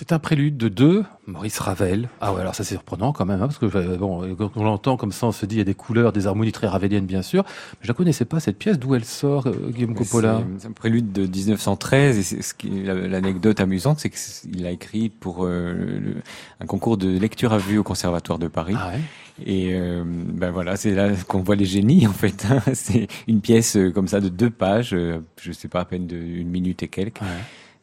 C'est 0.08 0.14
un 0.14 0.18
prélude 0.18 0.56
de 0.56 0.68
deux, 0.68 1.04
Maurice 1.26 1.58
Ravel. 1.58 2.08
Ah 2.22 2.32
ouais, 2.32 2.40
alors 2.40 2.54
ça 2.54 2.64
c'est 2.64 2.76
surprenant 2.76 3.12
quand 3.12 3.26
même, 3.26 3.42
hein, 3.42 3.46
parce 3.46 3.58
que 3.58 3.66
euh, 3.66 3.98
bon, 3.98 4.34
quand 4.36 4.52
on 4.56 4.64
l'entend 4.64 4.96
comme 4.96 5.12
ça, 5.12 5.26
on 5.26 5.32
se 5.32 5.44
dit 5.44 5.56
il 5.56 5.58
y 5.58 5.60
a 5.60 5.64
des 5.64 5.74
couleurs, 5.74 6.14
des 6.14 6.26
harmonies 6.26 6.50
très 6.50 6.66
raveliennes 6.66 7.04
bien 7.04 7.20
sûr. 7.20 7.44
Mais 7.44 7.80
je 7.82 7.88
la 7.88 7.92
connaissais 7.94 8.24
pas 8.24 8.40
cette 8.40 8.56
pièce, 8.56 8.78
d'où 8.78 8.94
elle 8.94 9.04
sort, 9.04 9.48
euh, 9.48 9.70
Guillaume 9.70 9.94
Coppola? 9.94 10.40
C'est 10.56 10.68
un 10.68 10.72
prélude 10.72 11.12
de 11.12 11.26
1913 11.26 12.32
et 12.32 12.42
ce 12.42 12.54
qui, 12.54 12.70
l'anecdote 12.84 13.60
amusante, 13.60 14.00
c'est 14.00 14.08
qu'il 14.08 14.64
a 14.64 14.70
écrit 14.70 15.10
pour 15.10 15.44
euh, 15.44 15.74
le, 15.74 16.14
un 16.60 16.64
concours 16.64 16.96
de 16.96 17.18
lecture 17.18 17.52
à 17.52 17.58
vue 17.58 17.76
au 17.76 17.82
Conservatoire 17.82 18.38
de 18.38 18.48
Paris. 18.48 18.76
Ah 18.78 18.92
ouais? 18.94 19.00
Et 19.44 19.74
euh, 19.74 20.04
ben 20.06 20.50
voilà, 20.50 20.76
c'est 20.76 20.94
là 20.94 21.10
qu'on 21.28 21.42
voit 21.42 21.54
les 21.54 21.66
génies 21.66 22.06
en 22.06 22.12
fait. 22.12 22.46
hein. 22.50 22.62
c'est 22.72 23.08
une 23.26 23.42
pièce 23.42 23.76
euh, 23.76 23.90
comme 23.90 24.08
ça 24.08 24.20
de 24.20 24.30
deux 24.30 24.50
pages, 24.50 24.94
euh, 24.94 25.20
je 25.40 25.52
sais 25.52 25.68
pas 25.68 25.80
à 25.80 25.84
peine 25.84 26.06
de 26.06 26.16
une 26.16 26.48
minute 26.48 26.82
et 26.82 26.88
quelques. 26.88 27.20
Ouais. 27.20 27.26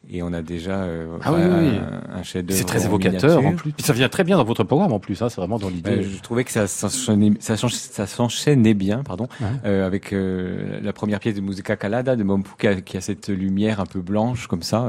Et 0.08 0.22
on 0.22 0.32
a 0.32 0.40
déjà 0.40 0.82
euh, 0.82 1.16
Ah 1.24 1.32
oui, 1.32 1.40
un, 1.42 1.62
oui, 1.64 1.70
un 2.14 2.22
chef-d'œuvre 2.22 2.56
C'est 2.58 2.64
très 2.64 2.84
en 2.84 2.88
évocateur 2.90 3.38
en 3.38 3.40
miniature. 3.40 3.62
plus. 3.62 3.72
Puis 3.72 3.82
ça 3.82 3.92
vient 3.92 4.08
très 4.08 4.22
bien 4.22 4.36
dans 4.36 4.44
votre 4.44 4.62
programme 4.62 4.92
en 4.92 5.00
plus, 5.00 5.20
hein, 5.20 5.28
c'est 5.28 5.40
vraiment 5.40 5.58
dans 5.58 5.68
l'idée. 5.68 6.02
Je 6.04 6.22
trouvais 6.22 6.44
que 6.44 6.52
ça 6.52 6.68
s'enchaînait, 6.68 8.74
bien, 8.74 9.02
pardon, 9.02 9.26
Ouais. 9.40 9.46
euh, 9.64 9.86
avec 9.86 10.12
euh, 10.12 10.78
la 10.80 10.92
première 10.92 11.18
pièce 11.18 11.34
de 11.34 11.40
Musica 11.40 11.74
Calada 11.76 12.14
de 12.14 12.22
Mompou 12.22 12.54
qui 12.58 12.68
a, 12.68 12.80
qui 12.80 12.96
a 12.96 13.00
cette 13.00 13.28
lumière 13.28 13.80
un 13.80 13.86
peu 13.86 14.00
blanche 14.00 14.46
comme 14.46 14.62
ça, 14.62 14.86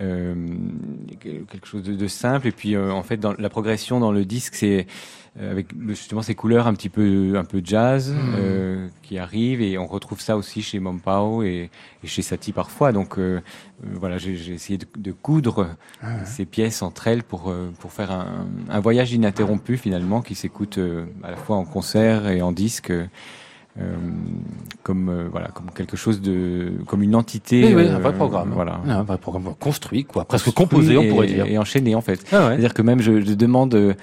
euh, 0.00 0.34
quelque 1.20 1.66
chose 1.66 1.82
de, 1.82 1.94
de 1.94 2.06
simple. 2.08 2.48
Et 2.48 2.52
puis 2.52 2.76
en 2.76 3.02
fait, 3.02 3.18
dans 3.18 3.34
la 3.38 3.48
progression 3.50 4.00
dans 4.00 4.12
le 4.12 4.24
disque, 4.24 4.54
c'est 4.56 4.86
avec 5.38 5.68
le- 5.72 5.94
justement 5.94 6.22
ces 6.22 6.34
couleurs 6.34 6.66
un 6.66 6.74
petit 6.74 6.88
peu 6.88 7.34
un 7.36 7.44
peu 7.44 7.60
jazz 7.64 8.10
Mhm. 8.12 8.32
euh, 8.36 8.88
qui 9.02 9.16
arrivent 9.18 9.62
et 9.62 9.78
on 9.78 9.86
retrouve 9.86 10.20
ça 10.20 10.36
aussi 10.36 10.60
chez 10.60 10.80
Mompao 10.80 11.42
et, 11.44 11.70
et 12.02 12.06
chez 12.06 12.22
Satie 12.22 12.52
parfois. 12.52 12.90
Donc 12.92 13.16
euh, 13.18 13.40
euh, 13.84 13.86
voilà, 13.94 14.18
j'ai 14.18 14.34
essayé 14.52 14.76
de, 14.78 14.86
de 14.98 15.12
coudre 15.12 15.68
Ah 16.02 16.24
ces 16.24 16.44
pièces 16.46 16.82
entre 16.82 17.06
elles 17.06 17.22
pour 17.22 17.48
euh, 17.50 17.70
pour 17.78 17.92
faire 17.92 18.10
un, 18.10 18.46
un 18.68 18.80
voyage 18.80 19.12
ininterrompu 19.12 19.76
finalement 19.76 20.20
qui 20.20 20.34
s'écoute 20.34 20.78
euh, 20.78 21.04
à 21.22 21.30
la 21.30 21.36
fois 21.36 21.56
en 21.56 21.64
concert 21.64 22.28
et 22.28 22.42
en 22.42 22.50
disque. 22.52 22.90
euh, 22.90 23.06
euh, 23.80 23.94
comme 24.82 25.08
euh, 25.08 25.28
voilà 25.30 25.46
comme 25.48 25.70
quelque 25.70 25.96
chose 25.96 26.20
de 26.20 26.72
comme 26.88 27.02
une 27.04 27.14
entité 27.14 27.62
Oui, 27.64 27.74
oui, 27.74 27.82
euh, 27.86 27.94
un 27.96 27.98
vrai 28.00 28.12
programme. 28.12 28.50
voilà 28.52 28.80
Un 28.84 29.04
vrai 29.04 29.16
programme 29.16 29.54
construit, 29.60 30.04
quoi, 30.04 30.24
presque 30.24 30.50
composé, 30.52 30.96
on 30.96 31.08
pourrait 31.08 31.28
dire. 31.28 31.46
et 31.46 31.56
enchaîné 31.56 31.94
en 31.94 32.00
fait 32.00 32.20
Ah 32.32 32.40
ouais. 32.40 32.46
c'est-à-dire 32.48 32.74
que 32.74 32.82
même 32.82 33.00
je, 33.00 33.20
je 33.20 33.32
demande 33.34 33.94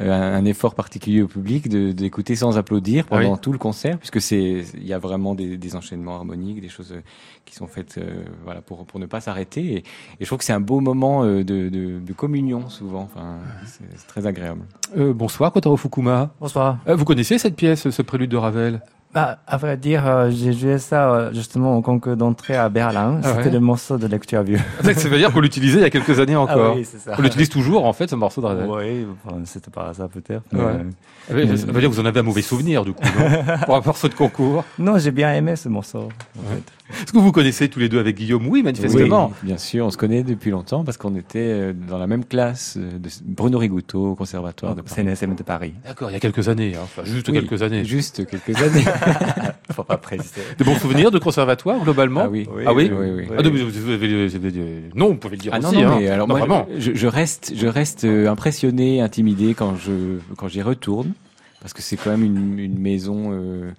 euh, 0.00 0.38
un, 0.38 0.44
effort 0.44 0.74
particulier 0.74 1.22
au 1.22 1.28
public 1.28 1.68
de- 1.68 1.92
d'écouter 1.92 2.36
sans 2.36 2.56
applaudir 2.58 3.04
Ah 3.10 3.16
oui. 3.16 3.24
pendant 3.24 3.36
tout 3.36 3.52
le 3.52 3.58
concert, 3.58 3.98
puisque 3.98 4.20
c'est 4.20 4.64
il 4.74 4.86
y 4.86 4.92
a 4.92 4.98
vraiment 4.98 5.34
des, 5.34 5.56
des 5.56 5.76
enchaînements 5.76 6.14
harmoniques, 6.16 6.60
des 6.60 6.68
choses 6.68 6.92
euh, 6.92 7.00
qui 7.44 7.54
sont 7.54 7.66
faites 7.66 7.98
euh, 7.98 8.24
voilà 8.44 8.60
pour 8.62 8.86
pour 8.86 9.00
ne 9.00 9.06
pas 9.06 9.20
s'arrêter. 9.20 9.64
Et, 9.74 9.76
et 9.78 9.84
je 10.20 10.26
trouve 10.26 10.38
que 10.38 10.44
c'est 10.44 10.52
un 10.52 10.60
beau 10.60 10.80
moment 10.80 11.24
de, 11.24 11.42
de, 11.42 11.68
de 11.98 12.12
communion 12.12 12.68
souvent. 12.68 13.02
Enfin, 13.02 13.38
c'est 13.66 13.84
c'est 13.96 14.06
très 14.06 14.26
agréable. 14.26 14.62
Euh, 14.96 15.12
bonsoir, 15.12 15.52
Kotaro 15.52 15.76
Fukuma. 15.76 16.30
Bonsoir. 16.40 16.78
Euh, 16.88 16.94
vous 16.94 17.04
connaissez 17.04 17.38
cette 17.38 17.56
pièce, 17.56 17.90
ce 17.90 18.02
prélude 18.02 18.30
de 18.30 18.36
Ravel? 18.36 18.80
Bah, 19.14 19.38
à 19.46 19.56
vrai 19.56 19.78
dire, 19.78 20.06
euh, 20.06 20.30
j'ai 20.30 20.52
joué 20.52 20.76
ça 20.78 21.10
euh, 21.10 21.32
justement 21.32 21.76
au 21.76 21.80
concours 21.80 22.14
d'entrée 22.14 22.56
à 22.56 22.68
Berlin. 22.68 23.20
Ah 23.24 23.28
C'était 23.36 23.44
ouais 23.46 23.50
le 23.52 23.60
morceau 23.60 23.96
de 23.96 24.06
lecture 24.06 24.42
vue. 24.42 24.58
Ça 24.82 25.08
veut 25.08 25.16
dire 25.16 25.32
qu'on 25.32 25.40
l'utilisait 25.40 25.78
il 25.78 25.82
y 25.82 25.86
a 25.86 25.90
quelques 25.90 26.20
années 26.20 26.36
encore. 26.36 26.72
Ah 26.72 26.76
oui, 26.76 26.84
ça. 26.84 27.14
On 27.18 27.22
l'utilise 27.22 27.48
toujours, 27.48 27.86
en 27.86 27.94
fait, 27.94 28.10
ce 28.10 28.14
morceau 28.16 28.42
de 28.42 28.46
Ravel. 28.46 28.68
Oui, 28.68 29.06
c'était 29.44 29.70
pas 29.70 29.94
ça 29.94 30.08
peut-être. 30.08 30.42
Ouais. 30.52 30.60
euh, 30.60 30.82
Ah 31.30 31.32
oui, 31.34 31.58
Ça 31.58 31.66
veut 31.66 31.72
dire 31.80 31.88
que 31.88 31.94
vous 31.94 32.00
en 32.00 32.04
avez 32.04 32.20
un 32.20 32.24
mauvais 32.24 32.42
souvenir, 32.42 32.84
du 32.84 32.92
coup, 32.92 33.02
non 33.18 33.56
Pour 33.64 33.76
un 33.76 33.80
morceau 33.80 34.08
de 34.08 34.14
concours. 34.14 34.62
Non, 34.78 34.98
j'ai 34.98 35.10
bien 35.10 35.32
aimé 35.32 35.56
ce 35.56 35.70
morceau. 35.70 36.10
En 36.38 36.50
fait. 36.54 36.62
Est-ce 36.90 37.12
que 37.12 37.18
vous 37.18 37.32
connaissez 37.32 37.68
tous 37.68 37.78
les 37.80 37.88
deux 37.88 37.98
avec 37.98 38.16
Guillaume 38.16 38.46
Oui, 38.48 38.62
manifestement. 38.62 39.28
Oui, 39.28 39.48
bien 39.48 39.58
sûr, 39.58 39.84
on 39.86 39.90
se 39.90 39.96
connaît 39.98 40.22
depuis 40.22 40.50
longtemps 40.50 40.84
parce 40.84 40.96
qu'on 40.96 41.14
était 41.16 41.38
euh, 41.38 41.72
dans 41.72 41.98
la 41.98 42.06
même 42.06 42.24
classe 42.24 42.76
euh, 42.78 42.98
de 42.98 43.08
Bruno 43.24 43.58
Rigouteau 43.58 44.12
au 44.12 44.14
conservatoire 44.14 44.74
de 44.74 44.80
Paris. 44.80 45.02
CNSM 45.04 45.34
de 45.34 45.42
Paris. 45.42 45.74
D'accord, 45.86 46.10
il 46.10 46.14
y 46.14 46.16
a 46.16 46.20
quelques 46.20 46.48
années, 46.48 46.74
hein. 46.76 46.80
enfin, 46.84 47.02
juste 47.04 47.28
Oui, 47.28 47.34
quelques 47.34 47.62
années. 47.62 47.84
Juste 47.84 48.26
quelques 48.26 48.56
années. 48.62 48.84
Faut 49.72 49.84
pas 49.84 49.98
préciser. 49.98 50.40
De 50.58 50.64
bons 50.64 50.76
souvenirs 50.76 51.10
de 51.10 51.18
conservatoire, 51.18 51.78
globalement 51.84 52.22
ah 52.24 52.28
oui. 52.30 52.48
Ah 52.66 52.72
oui 52.72 52.90
oui, 52.90 53.06
oui. 53.16 53.24
Ah, 53.36 53.42
non, 53.42 53.50
mais 53.52 53.62
vous 53.62 53.90
avez- 53.92 54.26
vous 54.28 54.36
avez- 54.36 54.82
Non, 54.94 55.08
vous 55.08 55.14
pouvez 55.16 55.36
le 55.36 55.42
dire 55.42 55.52
Ah 55.54 55.60
non, 55.60 55.68
aussi. 55.68 55.82
non, 55.82 55.88
hein. 55.88 55.96
mais 56.00 56.08
alors 56.08 56.26
Non, 56.26 56.36
moi, 56.36 56.46
vraiment. 56.46 56.66
je, 56.78 56.92
je 56.94 57.06
reste, 57.06 57.52
je 57.54 57.66
reste 57.66 58.04
euh, 58.04 58.28
impressionné, 58.30 59.00
intimidé 59.02 59.52
quand 59.54 59.76
je 59.76 60.18
quand 60.36 60.48
j'y 60.48 60.62
retourne, 60.62 61.12
parce 61.60 61.74
que 61.74 61.82
c'est 61.82 61.96
quand 61.96 62.10
même 62.10 62.24
une, 62.24 62.58
une 62.58 62.78
maison, 62.78 63.30
euh, 63.32 63.70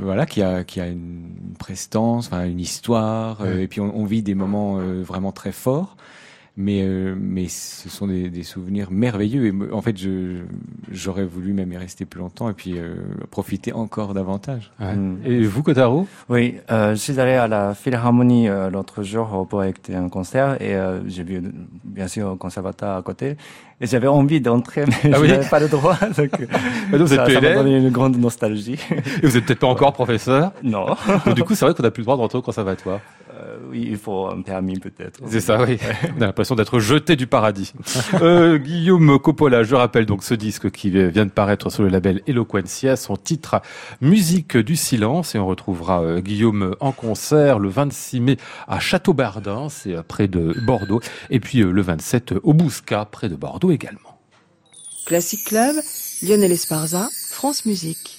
voilà, 0.00 0.26
qui 0.26 0.42
a 0.42 0.64
qui 0.64 0.80
a 0.80 0.86
une 0.86 1.54
prestance, 1.58 2.26
enfin 2.28 2.44
une 2.46 2.60
histoire, 2.60 3.40
euh, 3.42 3.56
Ouais. 3.56 3.62
et 3.64 3.68
puis 3.68 3.80
on, 3.80 3.96
on 3.96 4.04
vit 4.04 4.22
des 4.22 4.34
moments 4.34 4.78
euh, 4.78 5.02
vraiment 5.02 5.32
très 5.32 5.52
forts. 5.52 5.96
Mais 6.60 6.82
euh, 6.82 7.14
mais 7.16 7.46
ce 7.46 7.88
sont 7.88 8.08
des, 8.08 8.30
des 8.30 8.42
souvenirs 8.42 8.88
merveilleux 8.90 9.46
et 9.46 9.72
en 9.72 9.80
fait 9.80 9.96
je 9.96 10.42
j'aurais 10.90 11.24
voulu 11.24 11.52
même 11.52 11.70
y 11.72 11.76
rester 11.76 12.04
plus 12.04 12.18
longtemps 12.18 12.50
et 12.50 12.52
puis 12.52 12.74
euh, 12.76 12.96
profiter 13.30 13.72
encore 13.72 14.12
davantage. 14.12 14.72
Ouais. 14.80 14.92
Mm. 14.96 15.18
Et 15.24 15.42
vous, 15.44 15.62
Kotaro? 15.62 16.08
Oui, 16.28 16.56
euh, 16.72 16.90
je 16.90 16.96
suis 16.96 17.20
allé 17.20 17.34
à 17.34 17.46
la 17.46 17.74
Philharmonie 17.74 18.48
euh, 18.48 18.70
l'autre 18.70 19.04
jour 19.04 19.46
pour 19.48 19.62
écouter 19.62 19.94
un 19.94 20.08
concert 20.08 20.60
et 20.60 20.74
euh, 20.74 20.98
j'ai 21.06 21.22
vu 21.22 21.40
bien 21.84 22.08
sûr 22.08 22.28
un 22.28 22.36
conservatoire 22.36 22.96
à 22.96 23.02
côté 23.02 23.36
et 23.80 23.86
j'avais 23.86 24.08
envie 24.08 24.40
d'entrer 24.40 24.84
mais 24.88 25.12
Ah 25.12 25.16
je 25.18 25.20
oui 25.22 25.28
n'avais 25.28 25.48
pas 25.48 25.60
le 25.60 25.68
droit 25.68 25.96
donc 26.16 26.30
donc 26.40 27.00
vous 27.00 27.14
êtes 27.14 27.20
ça, 27.20 27.30
ça 27.32 27.40
m'a 27.40 27.54
donné 27.54 27.76
une 27.78 27.90
grande 27.90 28.16
nostalgie. 28.16 28.80
Et 29.22 29.26
vous 29.26 29.36
êtes 29.36 29.44
peut-être 29.46 29.60
pas 29.60 29.68
encore 29.68 29.92
professeur? 29.92 30.50
non, 30.64 30.86
Donc, 31.24 31.36
du 31.36 31.44
coup, 31.44 31.54
c'est 31.54 31.64
vrai 31.64 31.72
qu'on 31.74 31.84
n'a 31.84 31.92
plus 31.92 32.00
le 32.00 32.06
droit 32.06 32.16
de 32.16 32.22
rentrer 32.22 32.38
au 32.38 32.42
conservatoire. 32.42 32.98
Oui, 33.70 33.86
il 33.90 33.98
faut 33.98 34.26
un 34.26 34.42
permis 34.42 34.78
peut-être. 34.78 35.20
C'est 35.26 35.40
ça, 35.40 35.62
oui. 35.62 35.78
On 36.16 36.22
a 36.22 36.26
l'impression 36.26 36.54
d'être 36.54 36.78
jeté 36.78 37.16
du 37.16 37.26
paradis. 37.26 37.72
Euh, 38.20 38.58
Guillaume 38.58 39.18
Coppola, 39.18 39.62
je 39.62 39.74
rappelle 39.74 40.06
donc 40.06 40.24
ce 40.24 40.34
disque 40.34 40.70
qui 40.70 40.90
vient 40.90 41.26
de 41.26 41.30
paraître 41.30 41.70
sur 41.70 41.82
le 41.82 41.88
label 41.88 42.22
Eloquencia, 42.26 42.96
son 42.96 43.16
titre 43.16 43.60
Musique 44.00 44.56
du 44.56 44.76
silence, 44.76 45.34
et 45.34 45.38
on 45.38 45.46
retrouvera 45.46 46.02
euh, 46.02 46.20
Guillaume 46.20 46.74
en 46.80 46.92
concert 46.92 47.58
le 47.58 47.68
26 47.68 48.20
mai 48.20 48.36
à 48.66 48.80
Château-Bardin, 48.80 49.68
c'est 49.68 49.94
euh, 49.94 50.02
près 50.02 50.28
de 50.28 50.54
Bordeaux, 50.64 51.00
et 51.30 51.40
puis 51.40 51.60
euh, 51.60 51.70
le 51.70 51.82
27 51.82 52.34
au 52.42 52.54
Bouscat, 52.54 53.06
près 53.06 53.28
de 53.28 53.36
Bordeaux 53.36 53.70
également. 53.70 54.18
Classic 55.06 55.42
Club, 55.44 55.76
Lionel 56.22 56.52
Esparza, 56.52 57.08
France 57.30 57.64
Musique. 57.66 58.17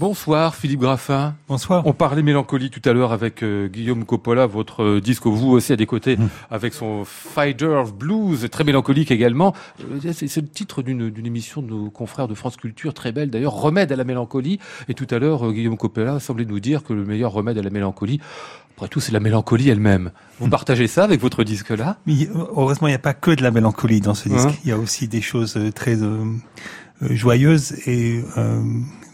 Bonsoir 0.00 0.54
Philippe 0.54 0.80
Graffin. 0.80 1.34
Bonsoir. 1.46 1.86
On 1.86 1.92
parlait 1.92 2.22
mélancolie 2.22 2.70
tout 2.70 2.80
à 2.88 2.94
l'heure 2.94 3.12
avec 3.12 3.42
euh, 3.42 3.68
Guillaume 3.68 4.06
Coppola, 4.06 4.46
votre 4.46 4.82
euh, 4.82 4.98
disque 5.02 5.26
vous 5.26 5.50
aussi 5.50 5.74
à 5.74 5.76
des 5.76 5.84
côtés, 5.84 6.16
Mm. 6.16 6.28
avec 6.50 6.72
son 6.72 7.04
Fighter 7.04 7.82
Blues, 7.94 8.48
très 8.50 8.64
mélancolique 8.64 9.10
également. 9.10 9.54
Euh, 9.92 10.10
c'est, 10.14 10.34
le 10.40 10.48
titre 10.48 10.80
d'une, 10.80 11.12
émission 11.26 11.60
de 11.60 11.66
nos 11.66 11.90
confrères 11.90 12.28
de 12.28 12.34
France 12.34 12.56
Culture, 12.56 12.94
très 12.94 13.12
belle 13.12 13.28
d'ailleurs, 13.28 13.52
Remède 13.52 13.92
à 13.92 13.96
la 13.96 14.04
mélancolie. 14.04 14.58
Et 14.88 14.94
tout 14.94 15.06
à 15.10 15.18
l'heure, 15.18 15.52
Guillaume 15.52 15.76
Coppola 15.76 16.18
semblait 16.18 16.46
nous 16.46 16.60
dire 16.60 16.82
que 16.82 16.94
le 16.94 17.04
meilleur 17.04 17.32
remède 17.32 17.58
à 17.58 17.62
la 17.62 17.68
mélancolie, 17.68 18.20
après 18.78 18.88
tout, 18.88 19.00
c'est 19.00 19.12
la 19.12 19.20
mélancolie 19.20 19.68
elle-même. 19.68 20.12
Vous 20.38 20.46
Mm. 20.46 20.50
partagez 20.50 20.86
ça 20.86 21.04
avec 21.04 21.20
votre 21.20 21.44
disque-là? 21.44 21.98
Mais 22.06 22.26
heureusement, 22.34 22.88
il 22.88 22.92
n'y 22.92 22.96
a 22.96 23.00
pas 23.00 23.12
que 23.12 23.32
de 23.32 23.42
la 23.42 23.50
mélancolie 23.50 24.00
dans 24.00 24.14
ce 24.14 24.30
disque. 24.30 24.48
Hein 24.48 24.54
Il 24.64 24.70
y 24.70 24.72
a 24.72 24.78
aussi 24.78 25.08
des 25.08 25.20
choses 25.20 25.58
très 25.74 25.98
joyeuses 27.02 27.74
et 27.86 28.22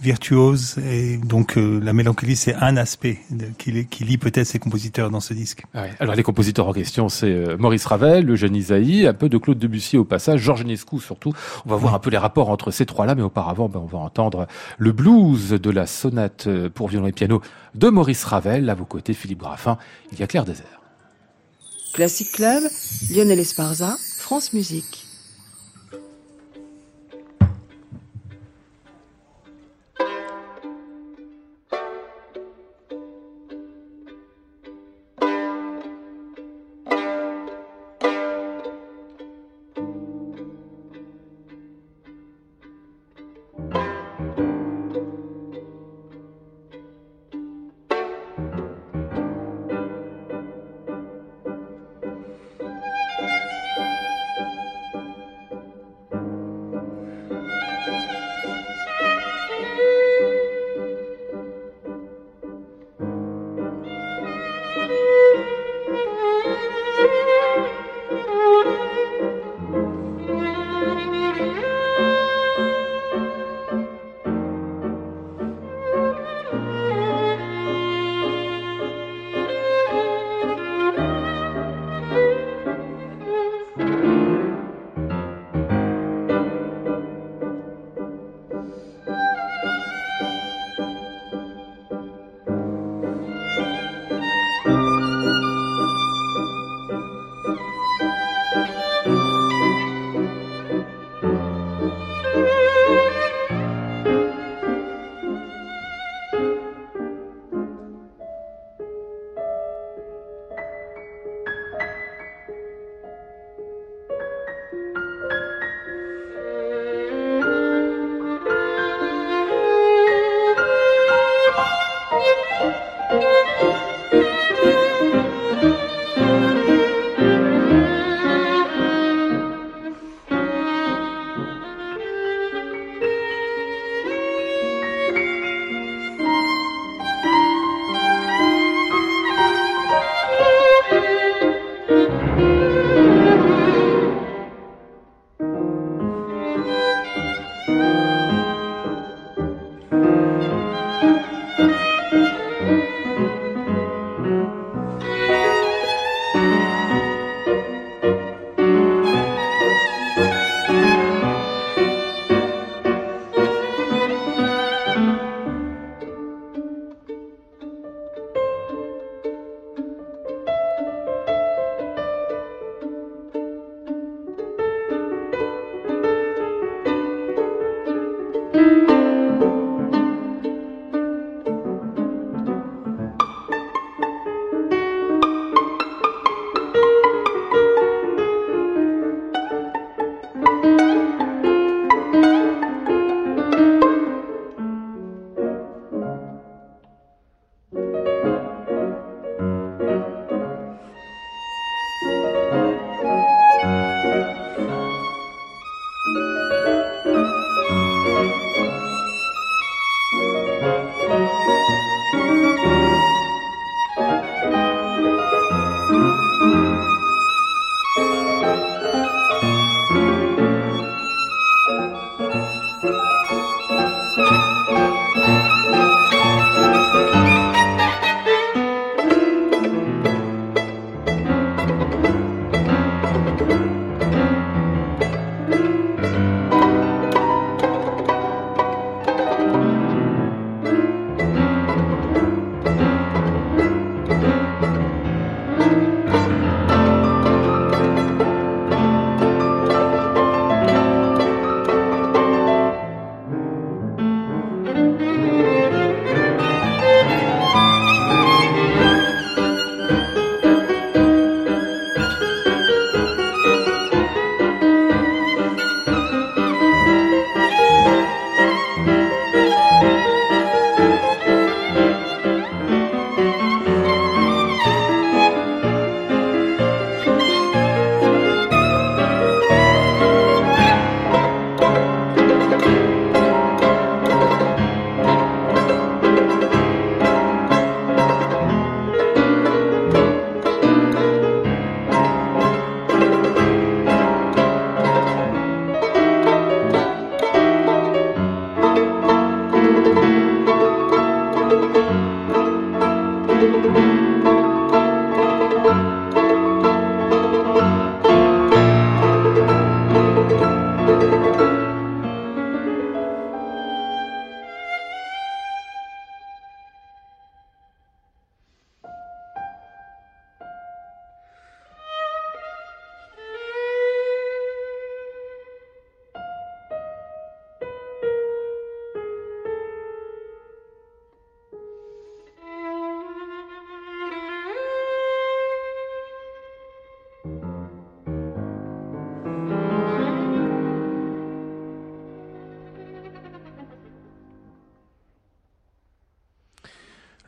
virtuoses. 0.02 0.76
Et 0.78 1.16
donc, 1.16 1.56
euh, 1.56 1.80
la 1.82 1.92
mélancolie, 1.92 2.36
c'est 2.36 2.54
un 2.54 2.76
aspect 2.76 3.18
de- 3.30 3.46
qui, 3.58 3.86
qui 3.86 4.04
lie 4.04 4.18
peut-être 4.18 4.46
ces 4.46 4.58
compositeurs 4.58 5.10
dans 5.10 5.20
ce 5.20 5.34
disque. 5.34 5.64
Ouais. 5.74 5.90
Alors 6.00 6.14
les 6.14 6.22
compositeurs 6.22 6.68
en 6.68 6.72
question, 6.72 7.08
c'est 7.08 7.26
euh, 7.30 7.56
Maurice 7.58 7.84
Ravel, 7.86 8.24
le 8.24 8.36
jeune 8.36 8.54
Isaïe, 8.54 9.06
un 9.06 9.14
peu 9.14 9.28
de 9.28 9.38
Claude 9.38 9.58
Debussy 9.58 9.96
au 9.96 10.04
passage, 10.04 10.40
Georges 10.40 10.62
Enescu 10.62 11.00
surtout. 11.00 11.32
On 11.64 11.70
va 11.70 11.76
voir 11.76 11.94
un 11.94 11.98
peu 11.98 12.10
les 12.10 12.18
rapports 12.18 12.48
entre 12.50 12.70
ces 12.70 12.86
trois-là, 12.86 13.14
mais 13.14 13.22
auparavant, 13.22 13.68
ben, 13.68 13.80
on 13.80 13.86
va 13.86 13.98
entendre 13.98 14.46
le 14.78 14.92
blues 14.92 15.50
de 15.50 15.70
la 15.70 15.86
sonate 15.86 16.46
euh, 16.46 16.68
pour 16.68 16.88
violon 16.88 17.06
et 17.06 17.12
piano 17.12 17.40
de 17.74 17.88
Maurice 17.88 18.24
Ravel. 18.24 18.68
À 18.70 18.74
vos 18.74 18.84
côtés, 18.84 19.14
Philippe 19.14 19.40
Graffin, 19.40 19.78
il 20.12 20.18
y 20.20 20.22
a 20.22 20.26
Claire 20.26 20.44
Désert. 20.44 20.80
Classic 21.94 22.30
Club, 22.30 22.62
Lionel 23.10 23.38
Esparza, 23.38 23.96
France 24.18 24.52
Musique. 24.52 25.05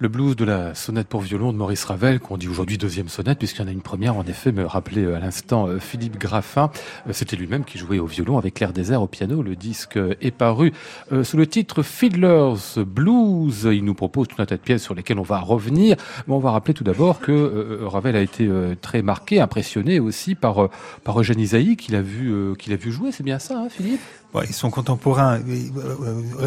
Le 0.08 0.12
blues 0.12 0.36
de 0.36 0.46
la 0.46 0.74
sonate 0.74 1.06
pour 1.06 1.20
violon 1.20 1.52
de 1.52 1.58
Maurice 1.58 1.84
Ravel, 1.84 2.18
qu'on 2.18 2.38
dit 2.38 2.48
aujourd'hui 2.48 2.78
deuxième 2.78 3.10
sonate, 3.10 3.36
puisqu'il 3.36 3.60
y 3.60 3.64
en 3.66 3.68
a 3.68 3.72
une 3.72 3.82
première, 3.82 4.16
en 4.16 4.24
effet, 4.24 4.52
me 4.52 4.64
rappelait 4.64 5.04
euh, 5.04 5.16
à 5.16 5.20
l'instant 5.20 5.66
euh, 5.66 5.78
Philippe 5.80 6.16
Graffin. 6.16 6.70
Euh, 7.06 7.12
c'était 7.12 7.36
lui-même 7.36 7.62
qui 7.62 7.76
jouait 7.76 7.98
au 7.98 8.06
violon 8.06 8.38
avec 8.38 8.54
Claire 8.54 8.72
Désert 8.72 9.02
au 9.02 9.06
piano. 9.06 9.42
Le 9.42 9.54
disque 9.54 9.98
est 10.22 10.30
paru 10.30 10.72
sous 11.24 11.36
le 11.36 11.46
titre 11.46 11.82
Fiddler's 11.82 12.78
Blues. 12.78 13.68
Il 13.70 13.84
nous 13.84 13.92
propose 13.92 14.28
tout 14.28 14.40
un 14.40 14.46
tas 14.46 14.56
de 14.56 14.62
pièces 14.62 14.82
sur 14.82 14.94
lesquelles 14.94 15.18
on 15.18 15.22
va 15.22 15.40
revenir. 15.40 15.98
Mais 16.26 16.32
on 16.32 16.38
va 16.38 16.52
rappeler 16.52 16.72
tout 16.72 16.84
d'abord 16.84 17.20
que 17.20 17.80
Ravel 17.84 18.16
a 18.16 18.22
été 18.22 18.48
très 18.80 19.02
marqué, 19.02 19.40
impressionné 19.40 20.00
aussi 20.00 20.34
par, 20.34 20.70
par 21.04 21.20
Eugène 21.20 21.40
Isaïe, 21.40 21.76
qu'il 21.76 21.94
a 21.94 22.02
vu, 22.02 22.54
qu'il 22.58 22.72
a 22.72 22.76
vu 22.76 22.92
jouer. 22.92 23.12
C'est 23.12 23.24
bien 23.24 23.38
ça, 23.38 23.58
hein, 23.58 23.68
Philippe? 23.68 24.00
Bon, 24.32 24.42
ils 24.46 24.54
sont 24.54 24.70
contemporains. 24.70 25.40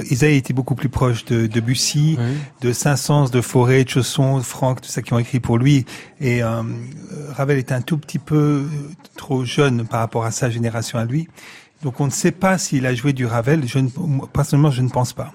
Isaïe 0.09 0.37
était 0.37 0.53
beaucoup 0.53 0.75
plus 0.75 0.89
proche 0.89 1.25
de, 1.25 1.47
de 1.47 1.59
Bussy, 1.59 2.17
de 2.61 2.73
Saint-Saëns, 2.73 3.29
de 3.31 3.41
Forêt, 3.41 3.83
de 3.83 3.89
Chausson, 3.89 4.37
de 4.37 4.43
Franck, 4.43 4.81
tout 4.81 4.89
ça 4.89 5.01
qui 5.01 5.13
ont 5.13 5.19
écrit 5.19 5.39
pour 5.39 5.57
lui. 5.57 5.85
Et 6.19 6.43
euh, 6.43 6.61
Ravel 7.29 7.57
est 7.57 7.71
un 7.71 7.81
tout 7.81 7.97
petit 7.97 8.19
peu 8.19 8.65
trop 9.17 9.45
jeune 9.45 9.85
par 9.85 9.99
rapport 9.99 10.25
à 10.25 10.31
sa 10.31 10.49
génération 10.51 10.99
à 10.99 11.05
lui. 11.05 11.27
Donc 11.81 11.99
on 11.99 12.05
ne 12.05 12.11
sait 12.11 12.31
pas 12.31 12.59
s'il 12.59 12.85
a 12.85 12.93
joué 12.93 13.13
du 13.13 13.25
Ravel. 13.25 13.67
Je 13.67 13.79
ne, 13.79 13.89
personnellement, 14.31 14.71
je 14.71 14.83
ne 14.83 14.89
pense 14.89 15.13
pas. 15.13 15.33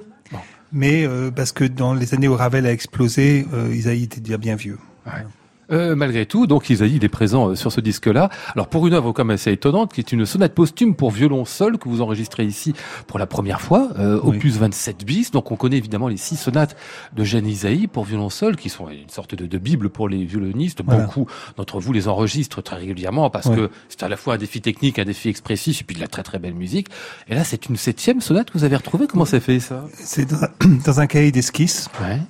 Mais 0.72 1.06
euh, 1.06 1.30
parce 1.30 1.52
que 1.52 1.64
dans 1.64 1.94
les 1.94 2.12
années 2.14 2.28
où 2.28 2.34
Ravel 2.34 2.66
a 2.66 2.72
explosé, 2.72 3.46
euh, 3.54 3.74
Isaïe 3.74 4.02
était 4.04 4.20
déjà 4.20 4.36
bien 4.36 4.56
vieux. 4.56 4.78
Ouais. 5.06 5.24
Euh, 5.72 5.96
malgré 5.96 6.26
tout, 6.26 6.46
donc 6.46 6.70
Isaïe 6.70 6.96
il 6.96 7.04
est 7.04 7.08
présent 7.08 7.50
euh, 7.50 7.54
sur 7.56 7.72
ce 7.72 7.80
disque-là. 7.80 8.30
Alors 8.54 8.68
pour 8.68 8.86
une 8.86 8.94
œuvre 8.94 9.12
comme 9.12 9.30
assez 9.30 9.50
étonnante, 9.50 9.92
qui 9.92 10.00
est 10.00 10.12
une 10.12 10.24
sonate 10.24 10.54
posthume 10.54 10.94
pour 10.94 11.10
violon 11.10 11.44
seul 11.44 11.76
que 11.78 11.88
vous 11.88 12.02
enregistrez 12.02 12.44
ici 12.44 12.72
pour 13.08 13.18
la 13.18 13.26
première 13.26 13.60
fois, 13.60 13.88
euh, 13.98 14.20
opus 14.22 14.56
27 14.56 15.04
bis. 15.04 15.30
Donc 15.32 15.50
on 15.50 15.56
connaît 15.56 15.76
évidemment 15.76 16.06
les 16.06 16.16
six 16.16 16.36
sonates 16.36 16.76
de 17.14 17.24
Jeanne 17.24 17.46
Isaïe 17.46 17.88
pour 17.88 18.04
violon 18.04 18.30
seul, 18.30 18.56
qui 18.56 18.68
sont 18.68 18.88
une 18.88 19.08
sorte 19.08 19.34
de, 19.34 19.46
de 19.46 19.58
bible 19.58 19.90
pour 19.90 20.08
les 20.08 20.24
violonistes. 20.24 20.82
Beaucoup 20.82 21.26
d'entre 21.56 21.80
vous 21.80 21.92
les 21.92 22.06
enregistrent 22.06 22.62
très 22.62 22.76
régulièrement 22.76 23.28
parce 23.30 23.50
que 23.50 23.70
c'est 23.88 24.02
à 24.02 24.08
la 24.08 24.16
fois 24.16 24.34
un 24.34 24.38
défi 24.38 24.60
technique, 24.60 24.98
un 24.98 25.04
défi 25.04 25.28
expressif, 25.28 25.80
et 25.80 25.84
puis 25.84 25.96
de 25.96 26.00
la 26.00 26.06
très 26.06 26.22
très 26.22 26.38
belle 26.38 26.54
musique. 26.54 26.88
Et 27.28 27.34
là, 27.34 27.44
c'est 27.44 27.68
une 27.68 27.76
septième 27.76 28.20
sonate 28.20 28.50
que 28.50 28.58
vous 28.58 28.64
avez 28.64 28.76
retrouvée. 28.76 29.06
Comment 29.06 29.24
ça 29.24 29.40
fait 29.40 29.60
ça? 29.60 29.84
C'est 29.94 30.26
dans, 30.26 30.48
dans, 30.86 31.00
un 31.00 31.06
cahier 31.06 31.32
d'esquisse. 31.32 31.88
Ouais. 32.00 32.20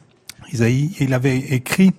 Isaïe, 0.53 0.93
il 1.01 1.13
avait 1.13 1.39
écrit 1.39 1.93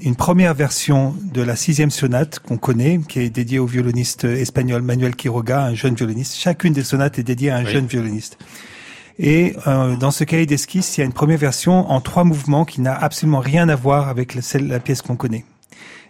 une 0.00 0.16
première 0.16 0.54
version 0.54 1.14
de 1.32 1.42
la 1.42 1.56
sixième 1.56 1.90
sonate 1.90 2.38
qu'on 2.38 2.56
connaît, 2.56 3.00
qui 3.08 3.20
est 3.20 3.30
dédiée 3.30 3.58
au 3.58 3.66
violoniste 3.66 4.24
espagnol 4.24 4.82
Manuel 4.82 5.14
Quiroga, 5.14 5.64
un 5.64 5.74
jeune 5.74 5.94
violoniste. 5.94 6.36
Chacune 6.36 6.72
des 6.72 6.82
sonates 6.82 7.18
est 7.18 7.22
dédiée 7.22 7.50
à 7.50 7.56
un 7.56 7.64
jeune 7.64 7.86
violoniste. 7.86 8.38
Et 9.18 9.54
euh, 9.66 9.96
dans 9.96 10.10
ce 10.10 10.24
cahier 10.24 10.46
d'esquisse, 10.46 10.96
il 10.96 11.00
y 11.00 11.02
a 11.02 11.06
une 11.06 11.12
première 11.12 11.38
version 11.38 11.90
en 11.90 12.00
trois 12.00 12.24
mouvements 12.24 12.64
qui 12.64 12.80
n'a 12.80 12.94
absolument 12.94 13.40
rien 13.40 13.68
à 13.68 13.76
voir 13.76 14.08
avec 14.08 14.38
celle, 14.40 14.66
la 14.66 14.80
pièce 14.80 15.02
qu'on 15.02 15.16
connaît. 15.16 15.44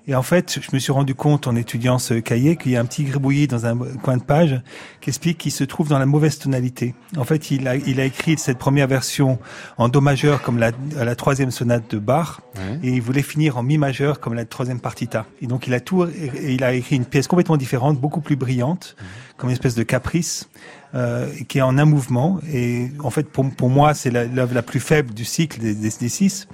Et 0.08 0.16
en 0.16 0.22
fait, 0.22 0.58
je 0.60 0.68
me 0.72 0.80
suis 0.80 0.90
rendu 0.90 1.14
compte 1.14 1.46
en 1.46 1.54
étudiant 1.54 1.98
ce 1.98 2.14
cahier 2.14 2.56
qu'il 2.56 2.72
y 2.72 2.76
a 2.76 2.80
un 2.80 2.84
petit 2.84 3.04
gribouillis 3.04 3.46
dans 3.46 3.66
un 3.66 3.78
coin 4.02 4.16
de 4.16 4.22
page 4.22 4.60
qui 5.00 5.10
explique 5.10 5.38
qu'il 5.38 5.52
se 5.52 5.62
trouve 5.62 5.88
dans 5.88 5.98
la 5.98 6.06
mauvaise 6.06 6.38
tonalité. 6.38 6.94
En 7.16 7.24
fait, 7.24 7.52
il 7.52 7.68
a, 7.68 7.76
il 7.76 8.00
a 8.00 8.04
écrit 8.04 8.36
cette 8.36 8.58
première 8.58 8.88
version 8.88 9.38
en 9.78 9.88
do 9.88 10.00
majeur 10.00 10.42
comme 10.42 10.58
la, 10.58 10.72
la 10.96 11.14
troisième 11.14 11.52
sonate 11.52 11.88
de 11.90 11.98
Bach, 11.98 12.40
et 12.82 12.88
il 12.88 13.00
voulait 13.00 13.22
finir 13.22 13.56
en 13.58 13.62
mi 13.62 13.78
majeur 13.78 14.18
comme 14.18 14.34
la 14.34 14.44
troisième 14.44 14.80
partita. 14.80 15.26
Et 15.40 15.46
donc 15.46 15.68
il 15.68 15.74
a 15.74 15.80
tout, 15.80 16.04
et 16.04 16.52
il 16.52 16.64
a 16.64 16.72
écrit 16.72 16.96
une 16.96 17.04
pièce 17.04 17.28
complètement 17.28 17.56
différente, 17.56 18.00
beaucoup 18.00 18.20
plus 18.20 18.36
brillante, 18.36 18.96
comme 19.36 19.50
une 19.50 19.54
espèce 19.54 19.76
de 19.76 19.84
caprice 19.84 20.48
euh, 20.94 21.26
qui 21.48 21.58
est 21.58 21.62
en 21.62 21.78
un 21.78 21.84
mouvement. 21.84 22.40
Et 22.52 22.88
en 23.00 23.10
fait, 23.10 23.28
pour, 23.28 23.48
pour 23.50 23.70
moi, 23.70 23.94
c'est 23.94 24.10
l'œuvre 24.10 24.54
la, 24.54 24.62
plus 24.62 24.80
faible 24.80 25.14
du 25.14 25.24
cycle 25.24 25.58
des, 25.58 25.74
des, 25.74 25.90
des, 25.98 26.08
six. 26.08 26.48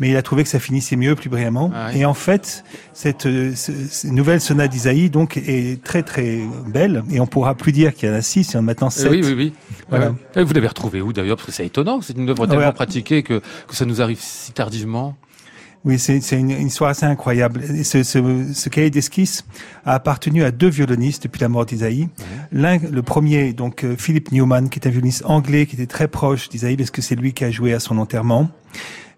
Mais 0.00 0.10
il 0.10 0.16
a 0.16 0.22
trouvé 0.22 0.42
que 0.42 0.48
ça 0.48 0.58
finissait 0.58 0.96
mieux, 0.96 1.14
plus 1.14 1.28
brillamment. 1.28 1.70
Ah 1.74 1.94
Et 1.94 2.04
en 2.04 2.14
fait, 2.14 2.64
cette, 2.92 3.26
euh, 3.26 3.52
cette 3.54 4.10
nouvelle 4.10 4.40
sonate 4.40 4.70
d'Isaïe 4.70 5.08
donc 5.08 5.36
est 5.36 5.82
très 5.84 6.02
très 6.02 6.40
belle. 6.66 7.04
Et 7.10 7.20
on 7.20 7.26
pourra 7.26 7.54
plus 7.54 7.72
dire 7.72 7.94
qu'il 7.94 8.08
y 8.08 8.12
en 8.12 8.14
a 8.16 8.22
six, 8.22 8.50
il 8.50 8.54
y 8.54 8.56
en 8.56 8.60
a 8.60 8.62
maintenant 8.62 8.90
sept. 8.90 9.10
Oui, 9.10 9.22
oui, 9.24 9.34
oui. 9.36 9.52
Voilà. 9.88 10.14
Vous 10.34 10.52
l'avez 10.52 10.66
retrouvé 10.66 11.00
où 11.00 11.12
d'ailleurs? 11.12 11.36
Parce 11.36 11.46
que 11.46 11.52
c'est 11.52 11.66
étonnant. 11.66 12.00
C'est 12.00 12.16
une 12.16 12.28
œuvre 12.28 12.46
tellement 12.46 12.72
pratiquée 12.72 13.22
que, 13.22 13.40
que 13.68 13.76
ça 13.76 13.84
nous 13.84 14.02
arrive 14.02 14.18
si 14.20 14.52
tardivement. 14.52 15.16
Oui, 15.86 16.00
c'est 16.00 16.18
une, 16.32 16.50
une, 16.50 16.66
histoire 16.66 16.90
assez 16.90 17.06
incroyable. 17.06 17.62
Ce, 17.84 18.02
ce, 18.02 18.18
ce 18.52 18.68
cahier 18.68 18.90
d'esquisse 18.90 19.44
a 19.84 19.94
appartenu 19.94 20.42
à 20.42 20.50
deux 20.50 20.68
violonistes 20.68 21.22
depuis 21.22 21.40
la 21.40 21.48
mort 21.48 21.64
d'Isaïe. 21.64 22.08
L'un, 22.50 22.78
le 22.78 23.02
premier, 23.02 23.52
donc 23.52 23.84
euh, 23.84 23.94
Philip 23.96 24.32
Newman, 24.32 24.68
qui 24.68 24.80
est 24.80 24.88
un 24.88 24.90
violoniste 24.90 25.22
anglais, 25.26 25.64
qui 25.64 25.76
était 25.76 25.86
très 25.86 26.08
proche 26.08 26.48
d'Isaïe 26.48 26.76
parce 26.76 26.90
que 26.90 27.02
c'est 27.02 27.14
lui 27.14 27.34
qui 27.34 27.44
a 27.44 27.52
joué 27.52 27.72
à 27.72 27.78
son 27.78 27.98
enterrement. 27.98 28.50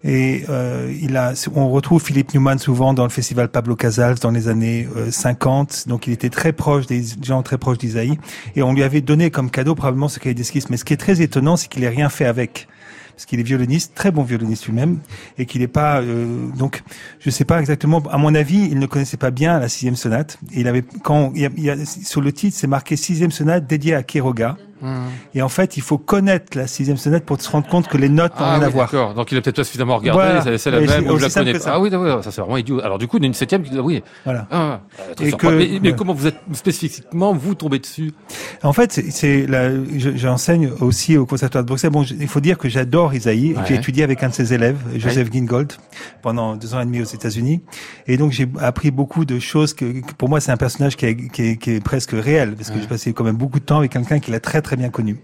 Et 0.03 0.45
euh, 0.47 0.93
il 1.01 1.17
a, 1.17 1.33
on 1.55 1.69
retrouve 1.71 2.03
Philippe 2.03 2.35
Newman 2.35 2.59
souvent 2.59 2.93
dans 2.93 3.03
le 3.03 3.09
festival 3.09 3.49
Pablo 3.49 3.75
Casals 3.75 4.19
dans 4.19 4.29
les 4.29 4.47
années 4.47 4.87
euh, 4.95 5.09
50. 5.09 5.87
Donc 5.87 6.05
il 6.05 6.13
était 6.13 6.29
très 6.29 6.53
proche 6.53 6.85
des 6.85 7.03
gens 7.23 7.41
très 7.41 7.57
proches 7.57 7.79
d'Isaïe. 7.79 8.19
Et 8.55 8.61
on 8.61 8.73
lui 8.73 8.83
avait 8.83 9.01
donné 9.01 9.31
comme 9.31 9.49
cadeau 9.49 9.73
probablement 9.73 10.07
ce 10.07 10.19
cahier 10.19 10.35
d'esquisse. 10.35 10.69
Mais 10.69 10.77
ce 10.77 10.85
qui 10.85 10.93
est 10.93 10.97
très 10.97 11.19
étonnant, 11.23 11.57
c'est 11.57 11.67
qu'il 11.67 11.81
n'ait 11.81 11.89
rien 11.89 12.09
fait 12.09 12.25
avec 12.25 12.67
parce 13.19 13.25
qu'il 13.25 13.41
est 13.41 13.43
violoniste, 13.43 13.95
très 13.95 14.11
bon 14.11 14.23
violoniste 14.23 14.67
lui-même, 14.67 14.99
et 15.37 15.45
qu'il 15.45 15.59
n'est 15.59 15.67
pas 15.67 15.99
euh, 15.99 16.47
donc 16.57 16.83
je 17.19 17.29
sais 17.29 17.43
pas 17.43 17.59
exactement. 17.59 18.01
À 18.09 18.17
mon 18.17 18.33
avis, 18.33 18.69
il 18.71 18.79
ne 18.79 18.85
connaissait 18.85 19.17
pas 19.17 19.29
bien 19.29 19.59
la 19.59 19.67
sixième 19.67 19.97
sonate. 19.97 20.39
Et 20.53 20.61
il 20.61 20.69
avait 20.69 20.83
quand 21.03 21.33
il 21.35 21.41
y 21.41 21.45
a, 21.45 21.49
il 21.57 21.63
y 21.65 21.69
a, 21.69 21.85
sur 21.85 22.21
le 22.21 22.31
titre, 22.31 22.55
c'est 22.57 22.67
marqué 22.67 22.95
sixième 22.95 23.31
sonate 23.31 23.67
dédiée 23.67 23.93
à 23.93 24.03
Quiroga. 24.03 24.55
Mmh. 24.81 24.95
Et 25.35 25.41
en 25.41 25.49
fait, 25.49 25.77
il 25.77 25.83
faut 25.83 25.97
connaître 25.97 26.57
la 26.57 26.67
sixième 26.67 26.97
sonate 26.97 27.25
pour 27.25 27.41
se 27.41 27.49
rendre 27.49 27.67
compte 27.67 27.87
que 27.87 27.97
les 27.97 28.09
notes 28.09 28.33
n'ont 28.39 28.45
ah, 28.45 28.51
rien 28.53 28.59
oui, 28.59 28.65
à 28.65 28.69
voir. 28.69 28.91
D'accord. 28.91 29.13
Donc 29.13 29.31
il 29.31 29.37
a 29.37 29.41
peut-être 29.41 29.57
pas 29.57 29.63
suffisamment 29.63 29.97
regardé. 29.97 30.21
Voilà. 30.21 30.57
C'est 30.57 30.71
la 30.71 30.79
même 30.81 31.07
ou 31.09 31.17
je 31.17 31.25
la 31.25 31.29
connais 31.29 31.53
pas. 31.53 31.59
Ah 31.67 31.79
oui, 31.79 31.89
oui, 31.91 32.09
ça 32.23 32.31
c'est 32.31 32.41
vraiment 32.41 32.57
idiot. 32.57 32.79
Alors 32.81 32.97
du 32.97 33.07
coup, 33.07 33.17
une 33.17 33.33
septième, 33.33 33.63
oui. 33.81 34.03
Voilà. 34.23 34.47
Ah, 34.51 34.81
et 35.21 35.31
que, 35.31 35.47
mais, 35.47 35.79
mais 35.81 35.93
comment 35.93 36.13
vous 36.13 36.27
êtes 36.27 36.39
spécifiquement 36.53 37.33
vous 37.33 37.55
tombé 37.55 37.79
dessus 37.79 38.11
En 38.63 38.73
fait, 38.73 38.91
c'est 38.91 39.47
j'enseigne 40.15 40.71
aussi 40.79 41.17
au 41.17 41.25
conservatoire 41.25 41.63
de 41.63 41.67
Bruxelles. 41.67 41.91
Bon, 41.91 42.03
il 42.03 42.27
faut 42.27 42.39
dire 42.39 42.57
que 42.57 42.69
j'adore 42.69 43.13
Isaïe. 43.13 43.53
Ouais. 43.53 43.63
J'ai 43.67 43.75
étudié 43.75 44.03
avec 44.03 44.23
un 44.23 44.29
de 44.29 44.33
ses 44.33 44.53
élèves, 44.53 44.77
Joseph 44.95 45.27
ouais. 45.27 45.33
Gingold, 45.33 45.73
pendant 46.21 46.55
deux 46.55 46.73
ans 46.73 46.81
et 46.81 46.85
demi 46.85 47.01
aux 47.01 47.05
États-Unis. 47.05 47.61
Et 48.07 48.17
donc 48.17 48.31
j'ai 48.31 48.47
appris 48.59 48.91
beaucoup 48.91 49.25
de 49.25 49.39
choses 49.39 49.73
que, 49.73 50.01
pour 50.17 50.29
moi 50.29 50.39
c'est 50.39 50.51
un 50.51 50.57
personnage 50.57 50.95
qui 50.95 51.05
est, 51.05 51.15
qui 51.31 51.41
est, 51.43 51.57
qui 51.57 51.71
est 51.71 51.83
presque 51.83 52.11
réel 52.11 52.55
parce 52.55 52.69
que 52.69 52.79
j'ai 52.79 52.87
passé 52.87 53.13
quand 53.13 53.23
même 53.23 53.37
beaucoup 53.37 53.59
de 53.59 53.65
temps 53.65 53.79
avec 53.79 53.91
quelqu'un 53.91 54.19
qui 54.19 54.31
l'a 54.31 54.39
très 54.39 54.61
très 54.69 54.77
bien 54.77 54.89
connu. 54.89 55.17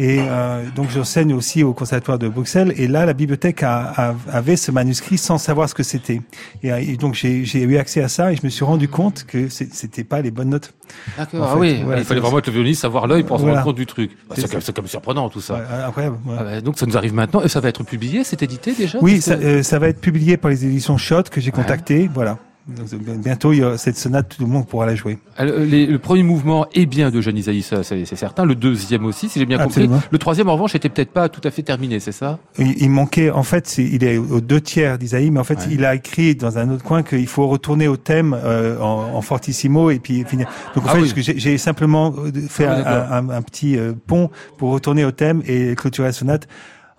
Et 0.00 0.20
euh, 0.20 0.62
donc 0.76 0.90
j'enseigne 0.90 1.34
aussi 1.34 1.64
au 1.64 1.72
conservatoire 1.72 2.20
de 2.20 2.28
Bruxelles. 2.28 2.72
Et 2.76 2.86
là, 2.86 3.04
la 3.04 3.14
bibliothèque 3.14 3.64
a, 3.64 3.92
a, 3.96 4.14
avait 4.30 4.54
ce 4.54 4.70
manuscrit 4.70 5.18
sans 5.18 5.38
savoir 5.38 5.68
ce 5.68 5.74
que 5.74 5.82
c'était. 5.82 6.20
Et, 6.62 6.68
et, 6.68 6.96
donc 6.96 7.14
j'ai 7.14 7.62
eu 7.62 7.76
accès 7.78 8.00
à 8.00 8.08
ça 8.08 8.32
et 8.32 8.36
je 8.36 8.42
me 8.44 8.48
suis 8.48 8.64
rendu 8.64 8.86
compte 8.86 9.24
que 9.26 9.48
c'était 9.48 10.04
pas 10.04 10.20
les 10.20 10.30
bonnes 10.30 10.50
notes. 10.50 10.72
D'accord. 11.16 11.48
Ah 11.50 11.58
oui. 11.58 11.80
Voilà, 11.84 12.00
il 12.00 12.04
fallait 12.04 12.20
vraiment 12.20 12.38
être 12.38 12.46
le 12.46 12.52
violoniste, 12.52 12.82
savoir 12.82 13.08
l'œil 13.08 13.24
pour 13.24 13.40
se 13.40 13.44
rendre 13.44 13.64
compte 13.64 13.74
du 13.74 13.86
truc. 13.86 14.12
Bah, 14.28 14.36
c'est 14.38 14.48
comme, 14.48 14.62
comme, 14.62 14.86
surprenant 14.86 15.28
tout 15.28 15.40
ça. 15.40 15.54
Ouais, 15.54 15.84
incroyable. 15.84 16.18
Ah 16.38 16.44
bah, 16.44 16.60
donc 16.60 16.78
ça 16.78 16.86
nous 16.86 16.96
arrive 16.96 17.14
maintenant 17.14 17.42
et 17.42 17.48
ça 17.48 17.58
va 17.58 17.68
être 17.68 17.82
publié. 17.82 18.22
C'est 18.22 18.40
édité 18.44 18.74
déjà. 18.74 19.00
Oui, 19.02 19.20
ça, 19.20 19.32
euh, 19.32 19.64
ça, 19.64 19.80
va 19.80 19.88
être 19.88 20.00
publié 20.00 20.36
par 20.36 20.52
les 20.52 20.64
éditions 20.64 20.96
Shot 20.96 21.24
que 21.24 21.40
j'ai 21.40 21.50
contacté. 21.50 22.08
Voilà. 22.14 22.38
Donc, 22.68 22.94
bientôt, 23.18 23.52
il 23.54 23.60
y 23.60 23.62
a 23.62 23.78
cette 23.78 23.96
sonate, 23.96 24.36
tout 24.36 24.44
le 24.44 24.50
monde 24.50 24.66
pourra 24.66 24.84
la 24.84 24.94
jouer. 24.94 25.18
Alors, 25.38 25.58
les, 25.58 25.86
le 25.86 25.98
premier 25.98 26.22
mouvement 26.22 26.66
est 26.74 26.84
bien 26.84 27.10
de 27.10 27.20
Jeanne 27.22 27.38
Isaïe, 27.38 27.62
ça, 27.62 27.82
c'est 27.82 28.04
certain. 28.04 28.44
Le 28.44 28.54
deuxième 28.54 29.06
aussi, 29.06 29.30
si 29.30 29.38
j'ai 29.38 29.46
bien 29.46 29.58
Absolument. 29.58 29.94
compris. 29.94 30.08
Le 30.10 30.18
troisième, 30.18 30.50
en 30.50 30.52
revanche, 30.52 30.74
était 30.74 30.90
peut-être 30.90 31.10
pas 31.10 31.30
tout 31.30 31.40
à 31.44 31.50
fait 31.50 31.62
terminé, 31.62 31.98
c'est 31.98 32.12
ça? 32.12 32.38
Il, 32.58 32.74
il, 32.82 32.90
manquait, 32.90 33.30
en 33.30 33.42
fait, 33.42 33.78
il 33.78 34.04
est 34.04 34.18
aux 34.18 34.42
deux 34.42 34.60
tiers 34.60 34.98
d'Isaïe, 34.98 35.30
mais 35.30 35.40
en 35.40 35.44
fait, 35.44 35.60
ouais. 35.60 35.68
il 35.70 35.84
a 35.86 35.94
écrit 35.94 36.34
dans 36.34 36.58
un 36.58 36.68
autre 36.68 36.84
coin 36.84 37.02
qu'il 37.02 37.26
faut 37.26 37.46
retourner 37.46 37.88
au 37.88 37.96
thème 37.96 38.36
euh, 38.38 38.78
en, 38.80 39.14
en, 39.14 39.22
fortissimo 39.22 39.90
et 39.90 39.98
puis 39.98 40.24
finir. 40.24 40.46
Donc, 40.74 40.84
en 40.84 40.90
ah 40.90 40.96
fait, 40.96 41.00
oui. 41.00 41.34
j'ai 41.36 41.56
simplement 41.56 42.14
fait 42.48 42.66
ah, 42.66 43.16
un, 43.16 43.30
un, 43.30 43.30
un, 43.30 43.42
petit 43.42 43.78
euh, 43.78 43.94
pont 44.06 44.30
pour 44.58 44.72
retourner 44.72 45.06
au 45.06 45.10
thème 45.10 45.42
et 45.46 45.74
clôturer 45.74 46.08
la 46.08 46.12
sonate 46.12 46.48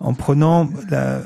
en 0.00 0.14
prenant 0.14 0.68
la 0.88 1.20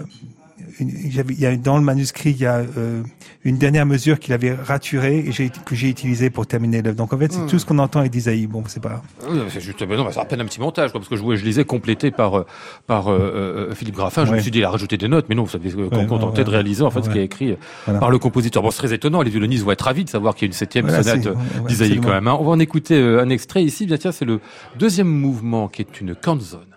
il 0.80 1.40
y 1.40 1.46
a, 1.46 1.56
dans 1.56 1.76
le 1.76 1.84
manuscrit, 1.84 2.30
il 2.30 2.38
y 2.38 2.46
a 2.46 2.64
euh, 2.76 3.02
une 3.44 3.58
dernière 3.58 3.86
mesure 3.86 4.18
qu'il 4.18 4.32
avait 4.32 4.54
raturée 4.54 5.18
et 5.18 5.32
j'ai, 5.32 5.50
que 5.64 5.74
j'ai 5.74 5.88
utilisée 5.88 6.30
pour 6.30 6.46
terminer 6.46 6.82
l'œuvre. 6.82 6.96
Donc 6.96 7.12
en 7.12 7.18
fait, 7.18 7.32
c'est 7.32 7.40
mmh. 7.40 7.46
tout 7.46 7.58
ce 7.58 7.66
qu'on 7.66 7.78
entend 7.78 8.02
est 8.02 8.08
d'Isaïe. 8.08 8.46
Bon, 8.46 8.62
c'est 8.66 8.82
pas. 8.82 9.02
Oui, 9.28 9.38
c'est 9.48 9.60
juste, 9.60 9.84
mais 9.86 9.96
non, 9.96 10.08
c'est 10.10 10.20
à 10.20 10.24
peine 10.24 10.40
un 10.40 10.44
petit 10.46 10.60
montage, 10.60 10.90
quoi, 10.90 11.00
parce 11.00 11.08
que 11.08 11.16
je, 11.16 11.36
je 11.36 11.44
lisais 11.44 11.64
complété 11.64 12.10
par 12.10 12.38
euh, 12.38 12.46
par 12.86 13.08
euh, 13.08 13.68
euh, 13.70 13.74
Philippe 13.74 13.96
Graffin. 13.96 14.24
Je 14.24 14.30
ouais. 14.30 14.36
me 14.36 14.42
suis 14.42 14.50
dit, 14.50 14.58
il 14.58 14.64
a 14.64 14.70
rajouté 14.70 14.96
des 14.96 15.08
notes, 15.08 15.26
mais 15.28 15.34
non, 15.34 15.44
vous 15.44 15.50
savez, 15.50 15.72
ouais, 15.74 16.06
contenté 16.06 16.38
ouais, 16.38 16.44
de 16.44 16.50
réaliser 16.50 16.82
en 16.82 16.90
fait 16.90 17.02
ce 17.02 17.10
qui 17.10 17.18
est 17.18 17.24
écrit 17.24 17.56
voilà. 17.84 18.00
par 18.00 18.10
le 18.10 18.18
compositeur. 18.18 18.62
Bon, 18.62 18.70
c'est 18.70 18.78
très 18.78 18.94
étonnant. 18.94 19.22
Les 19.22 19.30
violonistes 19.30 19.64
vont 19.64 19.72
être 19.72 19.82
ravis 19.82 20.04
de 20.04 20.10
savoir 20.10 20.34
qu'il 20.34 20.42
y 20.42 20.46
a 20.46 20.48
une 20.48 20.52
septième 20.52 20.86
voilà, 20.86 21.02
sonate 21.02 21.36
d'Isaïe 21.66 22.00
quand 22.00 22.10
même. 22.10 22.28
Hein. 22.28 22.36
On 22.40 22.44
va 22.44 22.50
en 22.50 22.58
écouter 22.58 22.98
un 22.98 23.28
extrait 23.28 23.62
ici. 23.62 23.86
Bien 23.86 23.98
tiens, 23.98 24.12
c'est 24.12 24.24
le 24.24 24.40
deuxième 24.78 25.08
mouvement 25.08 25.68
qui 25.68 25.82
est 25.82 26.00
une 26.00 26.14
canzone. 26.14 26.73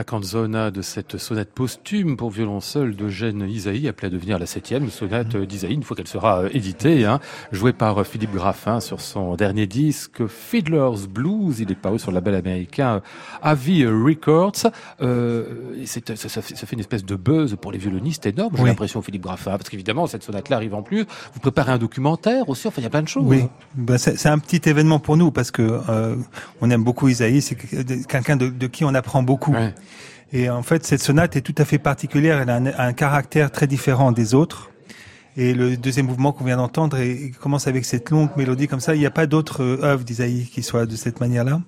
La 0.00 0.04
canzona 0.04 0.70
de 0.70 0.80
cette 0.80 1.18
sonate 1.18 1.50
posthume 1.50 2.16
pour 2.16 2.30
violon 2.30 2.60
seul 2.60 2.96
d'Eugène 2.96 3.46
Isaïe, 3.46 3.86
appelée 3.86 4.06
à 4.06 4.10
devenir 4.10 4.38
la 4.38 4.46
septième 4.46 4.88
sonate 4.88 5.36
d'Isaïe, 5.36 5.74
une 5.74 5.82
fois 5.82 5.94
qu'elle 5.94 6.08
sera 6.08 6.44
euh, 6.44 6.48
éditée, 6.54 7.04
hein, 7.04 7.20
jouée 7.52 7.74
par 7.74 7.98
euh, 7.98 8.04
Philippe 8.04 8.32
Graffin 8.32 8.80
sur 8.80 9.02
son 9.02 9.34
dernier 9.36 9.66
disque 9.66 10.26
Fiddler's 10.26 11.06
Blues. 11.06 11.60
Il 11.60 11.70
est 11.70 11.74
paru 11.74 11.98
sur 11.98 12.12
le 12.12 12.14
label 12.14 12.34
américain 12.34 13.02
Avi 13.42 13.86
Records. 13.86 14.72
Euh, 15.02 15.74
et 15.78 15.84
ça, 15.84 16.00
ça, 16.14 16.30
ça, 16.30 16.40
fait 16.40 16.72
une 16.72 16.80
espèce 16.80 17.04
de 17.04 17.16
buzz 17.16 17.54
pour 17.60 17.70
les 17.70 17.76
violonistes 17.76 18.24
énorme, 18.24 18.54
j'ai 18.56 18.64
l'impression, 18.64 19.02
Philippe 19.02 19.24
Graffin, 19.24 19.50
parce 19.50 19.68
qu'évidemment, 19.68 20.06
cette 20.06 20.22
sonate-là 20.22 20.56
arrive 20.56 20.74
en 20.74 20.82
plus. 20.82 21.04
Vous 21.34 21.40
préparez 21.40 21.72
un 21.72 21.78
documentaire 21.78 22.48
aussi, 22.48 22.66
enfin, 22.66 22.80
il 22.80 22.84
y 22.84 22.86
a 22.86 22.90
plein 22.90 23.02
de 23.02 23.08
choses. 23.08 23.26
Oui, 23.26 23.44
ben, 23.74 23.98
c'est 23.98 24.30
un 24.30 24.38
petit 24.38 24.66
événement 24.66 24.98
pour 24.98 25.18
nous, 25.18 25.30
parce 25.30 25.50
que 25.50 25.78
euh, 25.90 26.16
on 26.62 26.70
aime 26.70 26.84
beaucoup 26.84 27.08
Isaïe, 27.08 27.42
c'est 27.42 27.54
quelqu'un 27.54 28.36
de, 28.36 28.48
de, 28.48 28.66
qui 28.66 28.86
on 28.86 28.94
apprend 28.94 29.22
beaucoup. 29.22 29.52
Ouais. 29.52 29.74
Et 30.32 30.48
en 30.48 30.62
fait, 30.62 30.86
cette 30.86 31.00
sonate 31.00 31.36
est 31.36 31.40
tout 31.40 31.54
à 31.58 31.64
fait 31.64 31.78
particulière. 31.78 32.40
Elle 32.40 32.50
a 32.50 32.84
un, 32.84 32.92
caractère 32.92 33.50
très 33.50 33.66
différent 33.66 34.12
des 34.12 34.34
autres. 34.34 34.70
Et 35.40 35.54
le 35.54 35.78
deuxième 35.78 36.04
mouvement 36.04 36.32
qu'on 36.32 36.44
vient 36.44 36.58
d'entendre 36.58 36.98
commence 37.40 37.66
avec 37.66 37.86
cette 37.86 38.10
longue 38.10 38.28
mélodie 38.36 38.68
comme 38.68 38.78
ça. 38.78 38.94
Il 38.94 38.98
n'y 38.98 39.06
a 39.06 39.10
pas 39.10 39.26
d'autre 39.26 39.62
euh, 39.62 39.82
œuvre 39.82 40.04
d'Isaïe 40.04 40.46
qui 40.52 40.62
soit 40.62 40.84
de 40.84 40.94
cette 40.96 41.18
manière-là. 41.18 41.62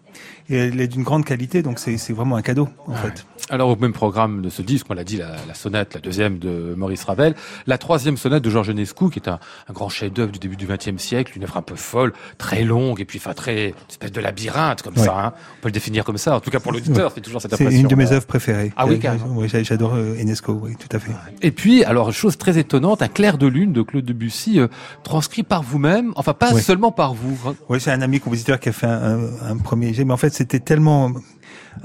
Et 0.51 0.57
elle 0.57 0.79
est 0.79 0.89
d'une 0.89 1.05
grande 1.05 1.25
qualité, 1.25 1.63
donc 1.63 1.79
c'est 1.79 1.97
vraiment 2.13 2.37
un 2.37 2.43
cadeau, 2.43 2.69
en 2.87 2.95
fait. 2.95 3.25
Alors, 3.49 3.71
au 3.71 3.77
même 3.77 3.95
programme 3.95 4.43
de 4.43 4.51
ce 4.51 4.61
disque, 4.61 4.87
on 4.91 4.95
l'a 4.95 5.05
dit, 5.05 5.17
la, 5.17 5.37
la, 5.49 5.55
sonate, 5.55 5.95
la 5.95 6.01
deuxième 6.01 6.39
de 6.39 6.75
Maurice 6.77 7.05
Ravel, 7.05 7.35
la 7.67 7.79
troisième 7.79 8.19
sonate 8.19 8.43
de 8.43 8.51
Georges 8.51 8.69
Enescu, 8.69 9.09
qui 9.09 9.21
est 9.21 9.29
un, 9.29 9.39
un 9.69 9.73
grand 9.73 9.89
chef-d'œuvre 9.89 10.33
du 10.33 10.39
début 10.39 10.57
du 10.57 10.67
XXe 10.67 11.03
siècle, 11.03 11.33
une 11.37 11.45
œuvre 11.45 11.57
un 11.57 11.63
peu 11.63 11.77
folle, 11.77 12.13
très 12.37 12.65
longue, 12.65 13.01
et 13.01 13.07
puis, 13.07 13.19
enfin, 13.19 13.33
très, 13.33 13.69
une 13.69 13.75
espèce 13.89 14.13
de 14.13 14.21
labyrinthe, 14.21 14.83
comme 14.83 14.97
ça, 14.97 15.19
hein. 15.19 15.33
On 15.59 15.63
peut 15.63 15.69
le 15.69 15.73
définir 15.73 16.05
comme 16.05 16.19
ça. 16.19 16.37
En 16.37 16.41
tout 16.41 16.51
cas, 16.51 16.61
pour 16.61 16.73
l'auditeur, 16.73 17.13
c'est 17.15 17.23
toujours 17.23 17.41
cette 17.41 17.55
impression. 17.55 17.71
C'est 17.71 17.83
une 17.83 17.89
de 17.89 17.95
mes 17.95 18.13
œuvres 18.13 18.27
préférées. 18.27 18.73
Ah 18.77 18.87
oui, 18.87 18.99
carrément. 18.99 19.29
Oui, 19.31 19.49
j'adore 19.49 19.95
euh, 19.95 20.21
Enescu, 20.21 20.51
oui, 20.51 20.77
tout 20.77 20.95
à 20.95 20.99
fait. 20.99 21.13
Et 21.41 21.53
puis, 21.53 21.85
alors, 21.85 22.13
chose 22.13 22.37
très 22.37 22.59
étonnante, 22.59 23.01
un 23.01 23.09
clair 23.09 23.39
de 23.39 23.47
lune 23.47 23.62
de 23.67 23.83
Claude 23.83 24.05
Debussy, 24.05 24.59
euh, 24.59 24.69
transcrit 25.03 25.43
par 25.43 25.63
vous-même, 25.63 26.13
enfin, 26.17 26.35
pas 26.35 26.53
oui. 26.53 26.63
seulement 26.63 26.91
par 26.91 27.15
vous. 27.15 27.39
Oui, 27.69 27.81
c'est 27.81 27.93
un 27.93 28.03
ami 28.03 28.21
compositeur 28.21 28.59
qui 28.59 28.71
a 28.71 28.73
fait 28.73 28.87
un, 28.87 29.57
premier 29.63 29.95
jet, 29.95 30.05
mais 30.05 30.13
en 30.13 30.17
fait, 30.17 30.33
c'était 30.33 30.61
tellement 30.61 31.13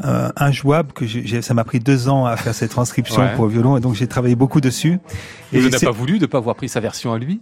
euh, 0.03 0.29
injouable 0.35 0.91
que 0.93 1.05
ça 1.41 1.53
m'a 1.53 1.63
pris 1.63 1.79
deux 1.79 2.09
ans 2.09 2.25
à 2.25 2.37
faire 2.37 2.55
cette 2.55 2.71
transcription 2.71 3.21
Ouais. 3.21 3.35
pour 3.35 3.45
le 3.45 3.51
violon 3.51 3.77
et 3.77 3.79
donc 3.79 3.95
j'ai 3.95 4.07
travaillé 4.07 4.35
beaucoup 4.35 4.61
dessus. 4.61 4.99
Et 5.51 5.57
Et 5.57 5.61
vous 5.61 5.69
n'avez 5.69 5.85
pas 5.85 5.91
voulu 5.91 6.19
de 6.19 6.25
pas 6.25 6.37
avoir 6.37 6.55
pris 6.55 6.69
sa 6.69 6.79
version 6.79 7.13
à 7.13 7.19
lui 7.19 7.41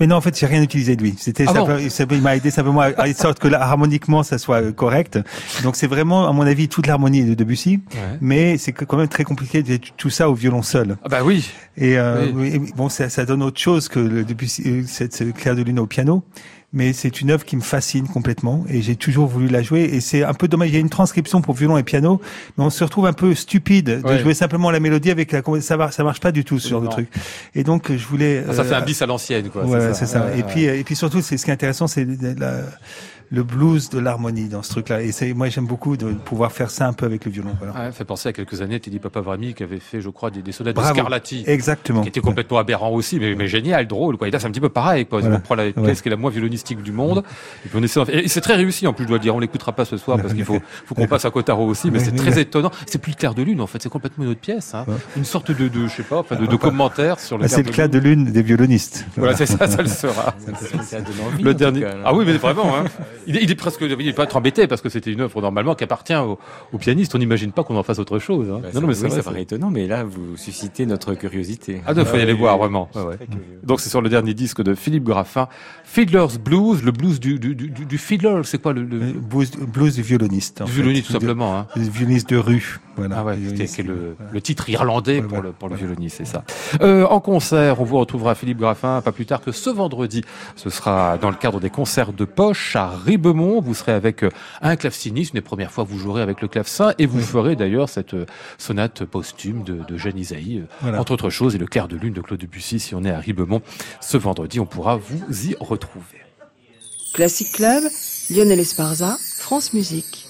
Mais 0.00 0.08
non, 0.08 0.16
en 0.16 0.20
fait, 0.20 0.36
j'ai 0.36 0.46
rien 0.46 0.60
utilisé 0.62 0.96
de 0.96 1.02
lui. 1.02 1.14
C'était, 1.18 1.44
Ah 1.46 1.52
bon 1.52 1.68
il 2.10 2.20
m'a 2.22 2.34
aidé 2.36 2.50
simplement 2.50 2.80
à, 2.80 2.86
à 3.00 3.12
sorte 3.14 3.38
que 3.38 3.46
là, 3.46 3.62
harmoniquement, 3.62 4.24
ça 4.24 4.38
soit 4.38 4.60
euh, 4.60 4.72
correct. 4.72 5.20
Donc 5.62 5.76
c'est 5.76 5.86
vraiment, 5.86 6.28
à 6.28 6.32
mon 6.32 6.42
avis, 6.42 6.68
toute 6.68 6.86
l'harmonie 6.88 7.24
de 7.24 7.34
Debussy. 7.34 7.80
Ouais. 7.92 8.18
Mais 8.20 8.58
c'est 8.58 8.72
quand 8.72 8.96
même 8.96 9.06
très 9.08 9.22
compliqué 9.22 9.62
de 9.62 9.76
tout 9.96 10.10
ça 10.10 10.28
au 10.28 10.34
violon 10.34 10.62
seul. 10.62 10.96
Ah 11.04 11.08
bah 11.08 11.20
oui. 11.24 11.48
Et 11.76 11.96
euh, 11.96 12.26
Oui. 12.34 12.58
oui, 12.58 12.72
bon, 12.76 12.88
ça, 12.88 13.08
ça 13.08 13.24
donne 13.24 13.42
autre 13.42 13.60
chose 13.60 13.88
que 13.88 14.00
le 14.00 14.24
Debussy, 14.24 14.62
euh, 14.66 14.82
cette, 14.86 15.14
ce 15.14 15.24
clair 15.24 15.54
de 15.54 15.62
lune 15.62 15.78
au 15.78 15.86
piano. 15.86 16.24
Mais 16.76 16.92
c'est 16.92 17.20
une 17.20 17.30
œuvre 17.30 17.44
qui 17.44 17.54
me 17.56 17.62
fascine 17.62 18.08
complètement 18.08 18.64
et 18.68 18.82
j'ai 18.82 18.96
toujours 18.96 19.28
voulu 19.28 19.46
la 19.46 19.62
jouer. 19.62 19.82
Et 19.92 20.00
c'est 20.00 20.24
un 20.24 20.34
peu 20.34 20.48
dommage. 20.48 20.70
Il 20.70 20.74
y 20.74 20.76
a 20.76 20.80
une 20.80 20.90
transcription 20.90 21.40
pour 21.40 21.54
violon 21.54 21.78
et 21.78 21.84
piano, 21.84 22.20
mais 22.58 22.64
on 22.64 22.70
se 22.70 22.82
retrouve 22.82 23.06
un 23.06 23.12
peu 23.12 23.32
stupide 23.36 24.00
de 24.02 24.06
Ouais. 24.08 24.18
jouer 24.18 24.34
simplement 24.34 24.70
la 24.72 24.80
mélodie 24.80 25.10
avec 25.12 25.30
la. 25.30 25.40
Ça, 25.60 25.76
va- 25.76 25.92
ça 25.92 26.02
marche 26.02 26.18
pas 26.20 26.32
du 26.32 26.44
tout 26.44 26.58
ce 26.58 26.68
genre 26.68 26.80
Non. 26.82 26.88
de 26.88 26.92
truc. 26.92 27.08
Et 27.54 27.62
donc 27.62 27.92
je 27.92 28.04
voulais. 28.06 28.42
Ah, 28.48 28.52
ça 28.54 28.64
fait 28.64 28.74
euh, 28.74 28.78
un 28.78 28.84
bis 28.84 29.00
à 29.00 29.06
l'ancienne, 29.06 29.48
quoi. 29.50 29.64
Ouais, 29.64 29.94
c'est 29.94 30.06
ça. 30.06 30.26
Ouais, 30.26 30.40
et 30.40 30.42
puis, 30.42 30.66
euh, 30.68 30.76
et 30.76 30.82
puis 30.84 30.96
surtout, 30.96 31.22
c'est 31.22 31.36
ce 31.36 31.44
qui 31.44 31.50
est 31.50 31.54
intéressant, 31.54 31.86
c'est 31.86 32.04
la- 32.36 32.62
le 33.30 33.42
blues 33.42 33.88
de 33.90 33.98
l'harmonie 33.98 34.48
dans 34.48 34.62
ce 34.62 34.70
truc-là. 34.70 35.02
Et 35.02 35.12
c'est, 35.12 35.32
moi, 35.34 35.48
j'aime 35.48 35.66
beaucoup 35.66 35.96
de 35.96 36.12
pouvoir 36.12 36.52
faire 36.52 36.70
ça 36.70 36.86
un 36.86 36.92
peu 36.92 37.06
avec 37.06 37.24
le 37.24 37.30
violon. 37.30 37.50
Voilà. 37.60 37.86
Ouais, 37.86 37.92
fait 37.92 38.04
penser 38.04 38.28
à 38.28 38.32
quelques 38.32 38.60
années 38.62 38.78
Teddy 38.80 38.98
Papa 38.98 39.20
Vrami 39.20 39.54
qui 39.54 39.62
avait 39.62 39.80
fait, 39.80 40.00
je 40.00 40.08
crois, 40.10 40.30
des, 40.30 40.42
des 40.42 40.52
sonates 40.52 40.76
de. 40.76 40.82
Scarlatti. 40.82 41.44
Exactement. 41.46 42.02
Qui 42.02 42.08
était 42.08 42.20
complètement 42.20 42.58
aberrant 42.58 42.90
aussi, 42.90 43.18
mais, 43.18 43.34
mais 43.34 43.48
génial, 43.48 43.86
drôle, 43.86 44.16
quoi. 44.16 44.28
Et 44.28 44.30
là, 44.30 44.38
c'est 44.38 44.46
un 44.46 44.50
petit 44.50 44.60
peu 44.60 44.68
pareil, 44.68 45.06
quoi. 45.06 45.20
Voilà. 45.20 45.36
On 45.36 45.40
prend 45.40 45.54
la 45.54 45.64
pièce 45.72 45.76
Ouais. 45.76 45.94
qui 45.94 46.08
est 46.08 46.10
la 46.10 46.16
moins 46.16 46.30
violonistique 46.30 46.82
du 46.82 46.92
monde, 46.92 47.22
et 47.64 47.68
puis 47.68 47.78
on 47.78 47.82
essaie, 47.82 47.98
d'en 48.00 48.06
faire- 48.06 48.16
et 48.18 48.28
c'est 48.28 48.40
très 48.40 48.54
réussi, 48.56 48.86
en 48.86 48.92
plus, 48.92 49.04
je 49.04 49.08
dois 49.08 49.18
le 49.18 49.22
dire. 49.22 49.34
On 49.34 49.38
l'écoutera 49.40 49.72
pas 49.72 49.84
ce 49.84 49.96
soir, 49.96 50.18
parce 50.20 50.34
qu'il 50.34 50.44
faut, 50.44 50.58
faut 50.86 50.94
qu'on 50.94 51.06
passe 51.06 51.24
à 51.24 51.30
Kotaro 51.30 51.66
aussi, 51.66 51.90
mais 51.90 51.98
Ouais, 51.98 52.04
c'est 52.04 52.10
ouais, 52.12 52.16
très 52.16 52.34
ouais. 52.34 52.42
étonnant. 52.42 52.70
C'est 52.86 52.98
plus 52.98 53.12
le 53.12 53.16
clair 53.16 53.34
de 53.34 53.42
lune, 53.42 53.60
en 53.60 53.66
fait. 53.66 53.82
C'est 53.82 53.88
complètement 53.88 54.24
une 54.24 54.30
autre 54.30 54.40
pièce, 54.40 54.74
hein. 54.74 54.84
Ouais. 54.86 54.94
Une 55.16 55.24
sorte 55.24 55.50
de, 55.50 55.68
de, 55.68 55.86
je 55.88 55.92
sais 55.96 56.02
pas, 56.02 56.18
enfin, 56.18 56.36
de, 56.36 56.46
de 56.46 56.56
commentaire 56.56 57.18
sur 57.20 57.38
le 57.38 57.44
Ah, 57.44 57.48
c'est 57.48 57.62
le 57.62 57.70
clair 57.72 57.88
de 57.88 57.98
lune 57.98 58.24
des 58.26 58.42
violonistes. 58.42 59.06
Voilà, 59.16 59.34
c'est 59.36 59.46
ça, 59.46 59.66
ça 59.66 59.82
le 59.82 59.88
sera. 59.88 60.34
Ça 60.82 61.00
donne 61.00 61.14
envie, 61.26 61.42
en 61.42 61.44
Le 61.44 61.54
dernier. 61.54 61.80
cas, 61.80 61.94
ah 62.04 62.14
oui, 62.14 62.24
mais 62.26 62.34
vraiment. 62.34 62.74
Hein. 62.76 62.84
Il, 63.26 63.36
est, 63.36 63.42
il 63.42 63.50
est 63.50 63.54
presque. 63.54 63.80
Il 63.82 64.08
est 64.08 64.12
pas 64.12 64.24
être 64.24 64.36
embêté 64.36 64.66
parce 64.66 64.80
que 64.80 64.88
c'était 64.88 65.12
une 65.12 65.20
œuvre 65.20 65.40
normalement 65.40 65.74
qui 65.74 65.84
appartient 65.84 66.14
au, 66.14 66.38
au 66.72 66.78
pianiste. 66.78 67.14
On 67.14 67.18
n'imagine 67.18 67.52
pas 67.52 67.64
qu'on 67.64 67.76
en 67.76 67.82
fasse 67.82 67.98
autre 67.98 68.18
chose. 68.18 68.50
Hein. 68.50 68.60
Bah, 68.62 68.68
non, 68.74 68.80
non, 68.82 68.86
mais 68.88 68.94
c'est 68.94 69.04
oui, 69.04 69.08
vrai. 69.10 69.18
ça 69.18 69.22
paraît 69.22 69.42
étonnant, 69.42 69.70
mais 69.70 69.86
là, 69.86 70.04
vous 70.04 70.36
suscitez 70.36 70.86
notre 70.86 71.14
curiosité. 71.14 71.82
Ah, 71.86 71.92
il 71.96 72.04
faut 72.04 72.16
y 72.16 72.20
aller 72.20 72.32
oui, 72.32 72.38
voir 72.38 72.54
oui, 72.54 72.60
vraiment. 72.60 72.88
suis 72.92 73.00
Ouais. 73.02 73.16
Donc 73.62 73.80
c'est 73.80 73.90
sur 73.90 74.00
le 74.00 74.08
dernier 74.08 74.34
disque 74.34 74.62
de 74.62 74.74
Philippe 74.74 75.04
Graffin, 75.04 75.48
Fiddler's 75.84 76.38
Blues, 76.38 76.82
le 76.82 76.92
blues 76.92 77.20
du 77.20 77.38
du 77.38 77.54
du, 77.54 77.68
du 77.70 77.98
fiddler. 77.98 78.40
C'est 78.44 78.60
quoi 78.60 78.72
le, 78.72 78.82
le, 78.82 78.98
Le 78.98 79.12
Blues, 79.12 79.50
blues 79.56 79.94
du 79.96 80.02
violoniste. 80.02 80.60
en 80.62 80.64
du 80.64 80.72
violoniste 80.72 81.06
tout 81.06 81.12
simplement 81.12 81.56
hein. 81.58 81.66
Violoniste 81.76 82.30
de 82.30 82.36
rue. 82.36 82.80
Voilà. 82.96 83.16
Ah 83.18 83.24
ouais, 83.24 83.36
Le 83.36 83.40
qui 83.52 83.62
est, 83.62 83.66
violoniste, 83.66 83.74
qui 83.74 83.80
est 83.80 83.84
le, 83.84 84.14
voilà. 84.16 84.32
le 84.32 84.40
titre 84.40 84.70
irlandais 84.70 85.20
pour 85.22 85.42
le, 85.42 85.52
pour 85.52 85.68
le 85.68 85.76
violoniste, 85.76 86.18
c'est 86.18 86.24
ça. 86.24 86.44
Euh, 86.80 87.04
en 87.06 87.20
concert, 87.20 87.80
on 87.80 87.84
vous 87.84 87.98
retrouvera 87.98 88.34
Philippe 88.34 88.58
Graffin 88.58 89.00
pas 89.02 89.12
plus 89.12 89.26
tard 89.26 89.40
que 89.40 89.50
ce 89.52 89.70
vendredi. 89.70 90.22
Ce 90.56 90.70
sera 90.70 91.18
dans 91.18 91.30
le 91.30 91.36
cadre 91.36 91.60
des 91.60 91.70
concerts 91.70 92.12
de 92.12 92.24
poche 92.24 92.76
à 92.76 92.92
Ribemont. 93.04 93.60
Vous 93.60 93.74
serez 93.74 93.92
avec 93.92 94.22
euh, 94.24 94.30
un 94.62 94.76
claveciniste, 94.76 95.32
une 95.32 95.38
des 95.38 95.40
premières 95.42 95.70
fois 95.70 95.84
que 95.84 95.90
vous 95.90 95.98
jouerez 95.98 96.22
avec 96.22 96.40
le 96.40 96.48
clavecin 96.48 96.94
et 96.98 97.06
vous 97.06 97.20
ferez 97.20 97.56
d'ailleurs 97.56 97.88
cette 97.88 98.14
euh, 98.14 98.26
sonate 98.58 99.04
posthume 99.04 99.62
de, 99.64 99.80
de 99.86 99.96
Jeanne 99.96 100.18
Isaïe, 100.18 100.58
euh, 100.58 100.66
Voilà. 100.80 101.00
entre 101.00 101.12
autres 101.12 101.30
choses, 101.30 101.54
et 101.54 101.58
le 101.58 101.66
clair 101.66 101.88
de 101.88 101.96
lune 101.96 102.14
de 102.14 102.20
Claude 102.20 102.40
Debussy. 102.40 102.80
Si 102.80 102.94
on 102.94 103.04
est 103.04 103.10
à 103.10 103.18
Ribemont 103.18 103.62
ce 104.00 104.16
vendredi, 104.16 104.60
on 104.60 104.66
pourra 104.66 104.96
vous 104.96 105.22
y 105.48 105.54
retrouver. 105.60 106.18
Classic 107.12 107.50
Club, 107.52 107.84
Lionel 108.30 108.58
Esparza, 108.58 109.16
France 109.38 109.72
Musique. 109.72 110.26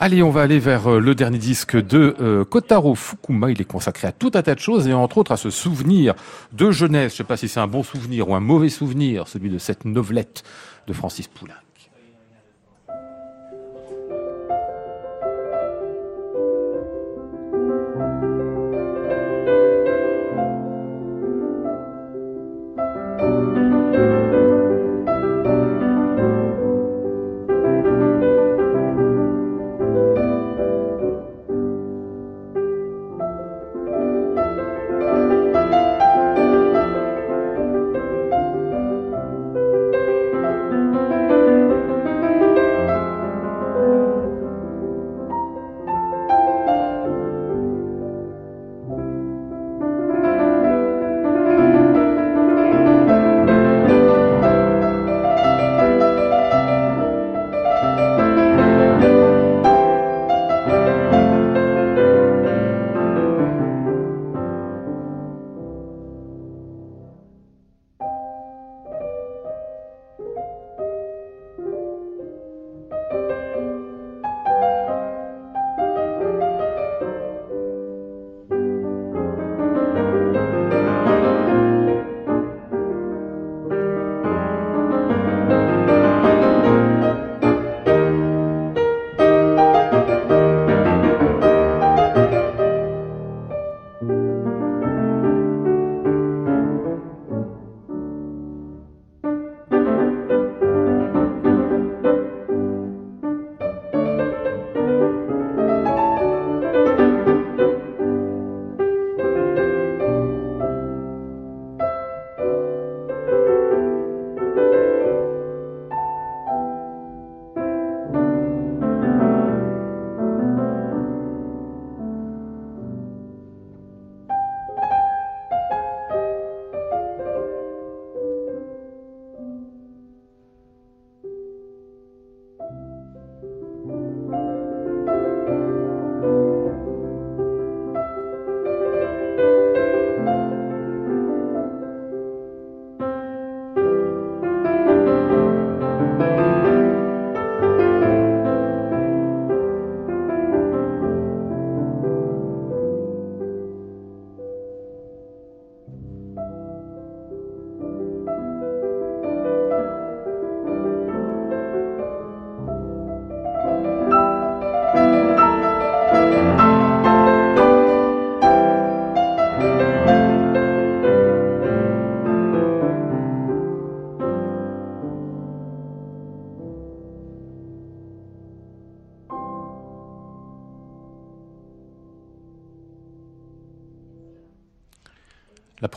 Allez, 0.00 0.22
on 0.22 0.30
va 0.30 0.42
aller 0.42 0.60
vers 0.60 1.00
le 1.00 1.14
dernier 1.16 1.38
disque 1.38 1.74
de 1.76 2.14
euh, 2.20 2.44
Kotaro 2.44 2.94
Fukuma. 2.94 3.50
Il 3.50 3.60
est 3.60 3.64
consacré 3.64 4.06
à 4.06 4.12
tout 4.12 4.30
un 4.34 4.42
tas 4.42 4.54
de 4.54 4.60
choses 4.60 4.86
et 4.86 4.92
entre 4.92 5.18
autres 5.18 5.32
à 5.32 5.36
ce 5.36 5.50
souvenir 5.50 6.14
de 6.52 6.70
jeunesse. 6.70 7.12
Je 7.12 7.16
sais 7.16 7.24
pas 7.24 7.36
si 7.36 7.48
c'est 7.48 7.58
un 7.58 7.66
bon 7.66 7.82
souvenir 7.82 8.28
ou 8.28 8.34
un 8.36 8.40
mauvais 8.40 8.68
souvenir, 8.68 9.26
celui 9.26 9.50
de 9.50 9.58
cette 9.58 9.84
novelette 9.84 10.44
de 10.86 10.92
Francis 10.92 11.26
Poulenc. 11.26 11.54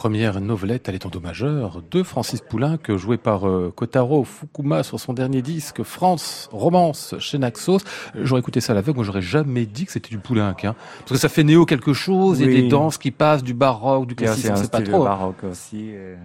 Première 0.02 0.42
novelette, 0.42 0.90
en 1.06 1.10
do 1.10 1.20
majeur, 1.20 1.84
de 1.92 2.02
Francis 2.02 2.42
Poulenc, 2.42 2.80
joué 2.98 3.18
par 3.18 3.48
euh, 3.48 3.72
Kotaro 3.76 4.24
Fukuma 4.24 4.82
sur 4.82 5.00
son 5.00 5.14
dernier 5.14 5.44
disque, 5.44 5.84
France, 5.84 6.50
romance, 6.52 7.14
chez 7.20 7.38
Naxos. 7.38 7.82
J'aurais 8.16 8.40
écouté 8.40 8.62
ça 8.62 8.74
à 8.74 8.76
l'aveugle, 8.76 8.96
moi 8.96 9.06
j'aurais 9.06 9.22
jamais 9.22 9.68
dit 9.68 9.86
que 9.86 9.92
c'était 9.92 10.10
du 10.10 10.18
Poulenc, 10.18 10.56
hein. 10.64 10.74
Parce 11.02 11.12
que 11.12 11.18
ça 11.18 11.30
fait 11.30 11.44
néo 11.44 11.68
quelque 11.68 11.94
chose, 11.94 12.40
il 12.40 12.48
y 12.48 12.50
a 12.50 12.62
des 12.62 12.68
danses 12.68 12.98
qui 12.98 13.12
passent, 13.12 13.44
du 13.44 13.54
baroque, 13.54 14.08
du 14.08 14.16
classique, 14.16 14.54
c'est 14.56 14.72
pas 14.72 14.82
trop. 14.82 15.04
baroque 15.04 15.44
aussi. 15.44 15.90
Et... 15.90 16.16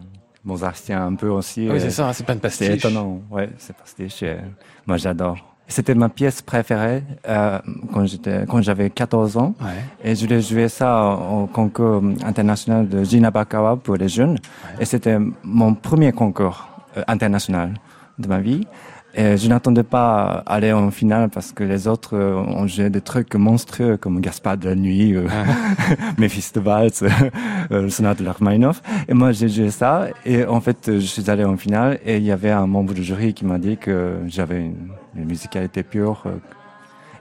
Mozartien 0.43 1.05
un 1.09 1.15
peu 1.15 1.29
aussi. 1.29 1.67
Ah 1.69 1.75
oui, 1.75 1.81
c'est 1.83 1.91
ça, 1.91 2.15
c'est 2.15 2.25
pas 2.25 2.33
une 2.33 2.41
pastiche. 2.41 2.69
C'est 2.69 2.77
étonnant, 2.77 3.21
ouais, 3.31 3.51
c'est 3.59 3.77
pastiche. 3.77 4.25
Moi 4.87 4.97
j'adore. 4.97 5.56
C'était 5.69 5.95
ma 5.95 6.09
pièce 6.09 6.43
préférée 6.43 7.03
euh, 7.29 7.59
quand 7.93 8.07
j'étais 8.07 8.47
quand 8.47 8.63
j'avais 8.63 8.89
14 8.89 9.37
ans 9.37 9.55
et 10.05 10.15
je 10.15 10.27
l'ai 10.27 10.41
joué 10.41 10.69
ça 10.69 11.19
au 11.33 11.47
concours 11.47 12.03
international 12.25 12.89
de 12.89 13.03
Jinabakawa 13.03 13.77
pour 13.77 13.97
les 13.97 14.09
jeunes 14.09 14.39
et 14.79 14.85
c'était 14.85 15.19
mon 15.43 15.75
premier 15.75 16.13
concours 16.13 16.69
euh, 16.97 17.03
international 17.09 17.75
de 18.19 18.29
ma 18.29 18.41
vie. 18.41 18.67
Et 19.19 19.39
je 19.39 19.49
n'attendais 19.49 19.83
pas 19.83 20.43
aller 20.45 20.75
en 20.75 20.91
finale 20.91 21.31
parce 21.31 21.51
que 21.51 21.65
les 21.65 21.89
autres 21.89 22.15
euh, 22.15 22.35
ont 22.35 22.67
joué 22.67 22.91
des 22.91 23.01
trucs 23.01 23.35
monstrueux 23.35 23.97
comme 23.97 24.21
Gaspard 24.21 24.59
de 24.59 24.69
la 24.69 24.75
nuit, 24.75 25.15
euh, 25.15 25.27
Mephisto-Waltz, 26.19 27.03
euh, 27.73 27.89
Sonate 27.89 28.21
de 28.21 28.29
Rachmaninoff. 28.29 28.83
Et 29.09 29.15
moi, 29.15 29.33
j'ai 29.33 29.49
joué 29.49 29.71
ça. 29.71 30.09
Et 30.27 30.45
en 30.45 30.61
fait, 30.61 30.91
je 30.99 31.07
suis 31.07 31.31
allé 31.31 31.45
en 31.45 31.57
finale 31.57 31.99
et 32.05 32.19
il 32.19 32.25
y 32.25 32.31
avait 32.31 32.51
un 32.51 32.67
membre 32.67 32.93
du 32.93 33.03
jury 33.03 33.33
qui 33.33 33.47
m'a 33.47 33.57
dit 33.57 33.79
que 33.79 34.19
j'avais 34.27 34.67
une, 34.67 34.91
musicalité 35.25 35.83
pure. 35.83 36.23
Euh, 36.27 36.31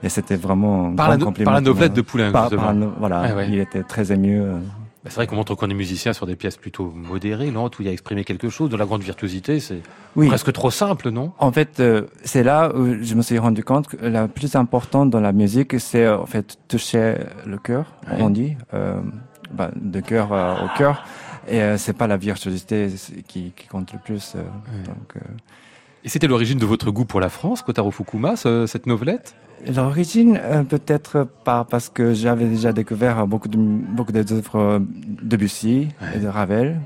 et 0.02 0.08
c'était 0.08 0.36
vraiment 0.36 0.88
un 0.88 0.94
par, 0.94 1.08
grand 1.08 1.18
la, 1.18 1.24
compliment 1.24 1.44
par 1.46 1.54
la 1.54 1.60
novelette 1.60 1.94
de 1.94 2.02
Poulain, 2.02 2.30
par, 2.30 2.50
voilà, 2.98 3.22
ah 3.22 3.44
il 3.44 3.58
était 3.58 3.82
très 3.82 4.12
ému. 4.12 4.40
Bah, 4.40 5.10
c'est 5.10 5.14
vrai 5.14 5.26
qu'on 5.26 5.36
montre 5.36 5.54
qu'on 5.54 5.70
est 5.70 5.74
musicien 5.74 6.12
sur 6.12 6.26
des 6.26 6.36
pièces 6.36 6.58
plutôt 6.58 6.92
modérées, 6.94 7.50
lentes, 7.50 7.78
où 7.78 7.82
il 7.82 7.86
y 7.86 7.88
a 7.88 7.92
exprimé 7.92 8.24
quelque 8.24 8.50
chose, 8.50 8.68
de 8.68 8.76
la 8.76 8.84
grande 8.84 9.02
virtuosité, 9.02 9.58
c'est 9.58 9.80
presque 10.14 10.52
trop 10.52 10.70
simple, 10.70 11.10
non? 11.10 11.32
En 11.38 11.50
fait, 11.50 11.80
euh, 11.80 12.02
c'est 12.24 12.42
là 12.42 12.72
où 12.74 13.02
je 13.02 13.14
me 13.14 13.22
suis 13.22 13.38
rendu 13.38 13.64
compte 13.64 13.88
que 13.88 14.04
la 14.04 14.28
plus 14.28 14.54
importante 14.54 15.08
dans 15.08 15.20
la 15.20 15.32
musique, 15.32 15.80
c'est 15.80 16.08
en 16.08 16.26
fait 16.26 16.58
toucher 16.68 17.16
le 17.46 17.56
cœur, 17.56 17.86
on 18.18 18.28
dit, 18.28 18.56
euh, 18.74 19.00
bah, 19.52 19.70
de 19.76 20.00
cœur 20.00 20.32
au 20.32 20.76
cœur, 20.76 21.04
et 21.48 21.60
euh, 21.60 21.78
c'est 21.78 21.92
pas 21.92 22.06
la 22.06 22.16
virtuosité 22.16 22.88
qui, 23.28 23.52
qui, 23.54 23.66
compte 23.68 23.92
le 23.92 23.98
plus. 23.98 24.34
Euh, 24.34 24.42
donc, 24.84 25.16
euh. 25.16 25.20
Et 26.06 26.08
c'était 26.08 26.28
l'origine 26.28 26.58
de 26.58 26.64
votre 26.64 26.92
goût 26.92 27.04
pour 27.04 27.18
la 27.18 27.28
France, 27.28 27.62
Kotaro 27.62 27.90
Fukuma, 27.90 28.36
cette 28.36 28.86
novelette? 28.86 29.34
L'origine, 29.74 30.38
euh, 30.40 30.62
peut-être 30.62 31.26
pas 31.44 31.66
parce 31.68 31.88
que 31.88 32.14
j'avais 32.14 32.44
déjà 32.44 32.72
découvert 32.72 33.26
beaucoup 33.26 33.48
de 33.48 33.58
beaucoup 33.58 34.12
d'œuvres 34.12 34.78
de 34.78 35.26
Debussy 35.26 35.88
et 36.14 36.20
de 36.20 36.28
Ravel. 36.28 36.80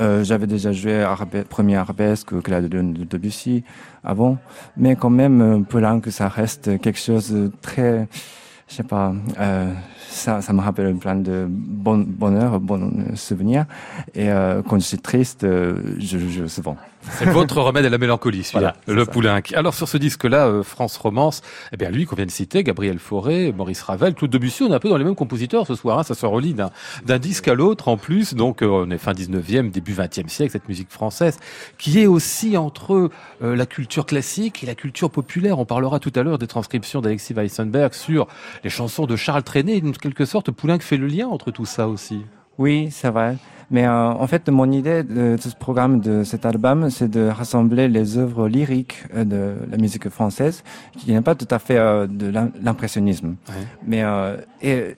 Euh, 0.00 0.22
j'avais 0.22 0.46
déjà 0.46 0.70
joué 0.70 1.02
premier 1.48 1.76
arabesque, 1.76 2.42
Claude 2.42 2.68
de 2.68 3.04
Debussy 3.04 3.64
avant, 4.04 4.36
mais 4.76 4.96
quand 4.96 5.10
même, 5.10 5.40
euh, 5.40 5.60
Poulenc, 5.60 6.02
ça 6.10 6.28
reste 6.28 6.78
quelque 6.80 6.98
chose 6.98 7.30
de 7.30 7.50
très, 7.62 8.06
je 8.68 8.74
sais 8.74 8.82
pas, 8.82 9.14
euh, 9.40 9.72
ça, 10.08 10.42
ça 10.42 10.52
me 10.52 10.60
rappelle 10.60 10.94
plein 10.96 11.16
de 11.16 11.46
bon 11.48 12.04
bonheur, 12.06 12.60
bons 12.60 12.90
souvenirs. 13.14 13.64
Et 14.14 14.30
euh, 14.30 14.60
quand 14.62 14.78
je 14.78 14.84
suis 14.84 14.98
triste, 14.98 15.44
euh, 15.44 15.74
je 15.98 16.18
joue 16.18 16.48
souvent. 16.48 16.76
C'est 17.10 17.26
votre 17.26 17.60
remède 17.60 17.84
à 17.84 17.88
la 17.88 17.98
mélancolie, 17.98 18.44
celui-là, 18.44 18.76
le 18.86 19.04
Poulenc. 19.04 19.40
Alors 19.54 19.74
sur 19.74 19.88
ce 19.88 19.96
disque-là, 19.96 20.46
euh, 20.46 20.62
France 20.62 20.96
Romance, 20.96 21.42
eh 21.72 21.76
bien 21.76 21.90
lui 21.90 22.06
qu'on 22.06 22.16
vient 22.16 22.26
de 22.26 22.30
citer, 22.30 22.62
Gabriel 22.62 22.98
Fauré, 22.98 23.52
Maurice 23.52 23.82
Ravel, 23.82 24.14
Claude 24.14 24.30
Debussy, 24.30 24.62
on 24.62 24.70
est 24.70 24.74
un 24.74 24.78
peu 24.78 24.88
dans 24.88 24.96
les 24.96 25.04
mêmes 25.04 25.14
compositeurs 25.14 25.66
ce 25.66 25.74
soir. 25.74 25.98
Hein, 25.98 26.02
ça 26.02 26.14
se 26.14 26.26
relie 26.26 26.54
d'un 26.54 27.18
disque 27.18 27.48
à 27.48 27.54
l'autre 27.54 27.88
en 27.88 27.96
plus. 27.96 28.34
Donc 28.34 28.60
on 28.62 28.90
est 28.90 28.98
fin 28.98 29.12
19e, 29.12 29.70
début 29.70 29.94
20e 29.94 30.28
siècle, 30.28 30.52
cette 30.52 30.68
musique 30.68 30.90
française, 30.90 31.38
qui 31.78 32.00
est 32.00 32.06
aussi 32.06 32.56
entre 32.56 33.10
la 33.40 33.66
culture 33.66 34.06
classique 34.06 34.62
et 34.62 34.66
la 34.66 34.74
culture 34.74 35.10
populaire. 35.10 35.58
On 35.58 35.64
parlera 35.64 35.98
tout 35.98 36.12
à 36.14 36.22
l'heure 36.22 36.38
des 36.38 36.46
transcriptions 36.46 37.00
d'Alexis 37.00 37.34
Weissenberg 37.34 37.94
sur 37.94 38.26
les 38.64 38.70
chansons 38.70 39.06
de 39.06 39.16
Charles 39.16 39.42
Trenet, 39.42 39.82
quelque 40.00 40.24
sorte, 40.24 40.50
Poulenc 40.50 40.80
fait 40.80 40.96
le 40.96 41.06
lien 41.06 41.28
entre 41.28 41.50
tout 41.50 41.66
ça 41.66 41.88
aussi. 41.88 42.22
Oui, 42.58 42.88
c'est 42.90 43.10
vrai. 43.10 43.36
Mais 43.72 43.86
euh, 43.86 44.12
en 44.12 44.26
fait, 44.26 44.48
mon 44.50 44.70
idée 44.70 45.02
de, 45.02 45.36
ce 45.40 45.56
programme, 45.56 46.00
de 46.00 46.24
cet 46.24 46.44
album, 46.44 46.90
c'est 46.90 47.08
de 47.08 47.26
rassembler 47.28 47.88
les 47.88 48.18
œuvres 48.18 48.46
lyriques 48.46 49.02
euh, 49.14 49.24
de 49.24 49.54
la 49.70 49.78
musique 49.78 50.10
française, 50.10 50.62
qui 50.98 51.10
n'est 51.10 51.22
pas 51.22 51.34
tout 51.34 51.48
à 51.50 51.58
fait 51.58 51.78
euh, 51.78 52.06
de 52.06 52.30
l'impressionnisme, 52.62 53.36
mais 53.86 54.04
et 54.60 54.94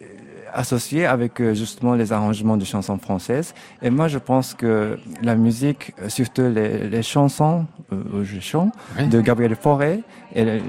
associé 0.54 1.06
avec 1.06 1.42
justement 1.52 1.94
les 1.94 2.12
arrangements 2.12 2.56
de 2.56 2.64
chansons 2.64 2.98
françaises. 2.98 3.54
Et 3.82 3.90
moi, 3.90 4.08
je 4.08 4.18
pense 4.18 4.54
que 4.54 4.98
la 5.22 5.34
musique, 5.34 5.92
surtout 6.08 6.48
les, 6.54 6.88
les 6.88 7.02
chansons 7.02 7.66
euh, 7.92 8.24
je 8.24 8.40
chante 8.40 8.72
de 9.10 9.20
Gabriel 9.20 9.56
Fauré, 9.56 10.00
est 10.34 10.62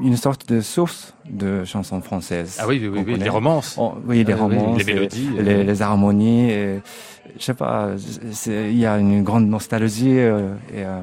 une 0.00 0.16
sorte 0.16 0.48
de 0.48 0.60
source 0.60 1.14
de 1.28 1.64
chansons 1.64 2.00
françaises. 2.00 2.58
Ah 2.60 2.66
oui, 2.66 2.80
oui, 2.90 3.02
oui, 3.06 3.16
les 3.16 3.28
romances. 3.28 3.76
Oh, 3.78 3.94
oui, 4.06 4.24
les 4.24 4.34
romances, 4.34 4.78
les 4.78 4.84
mélodies, 4.84 5.30
les, 5.38 5.64
les 5.64 5.82
harmonies. 5.82 6.50
Et, 6.50 6.80
je 7.38 7.42
sais 7.42 7.54
pas, 7.54 7.90
il 8.46 8.78
y 8.78 8.86
a 8.86 8.98
une 8.98 9.22
grande 9.22 9.46
nostalgie 9.48 10.18
euh, 10.18 10.54
et 10.72 10.84
euh, 10.84 11.00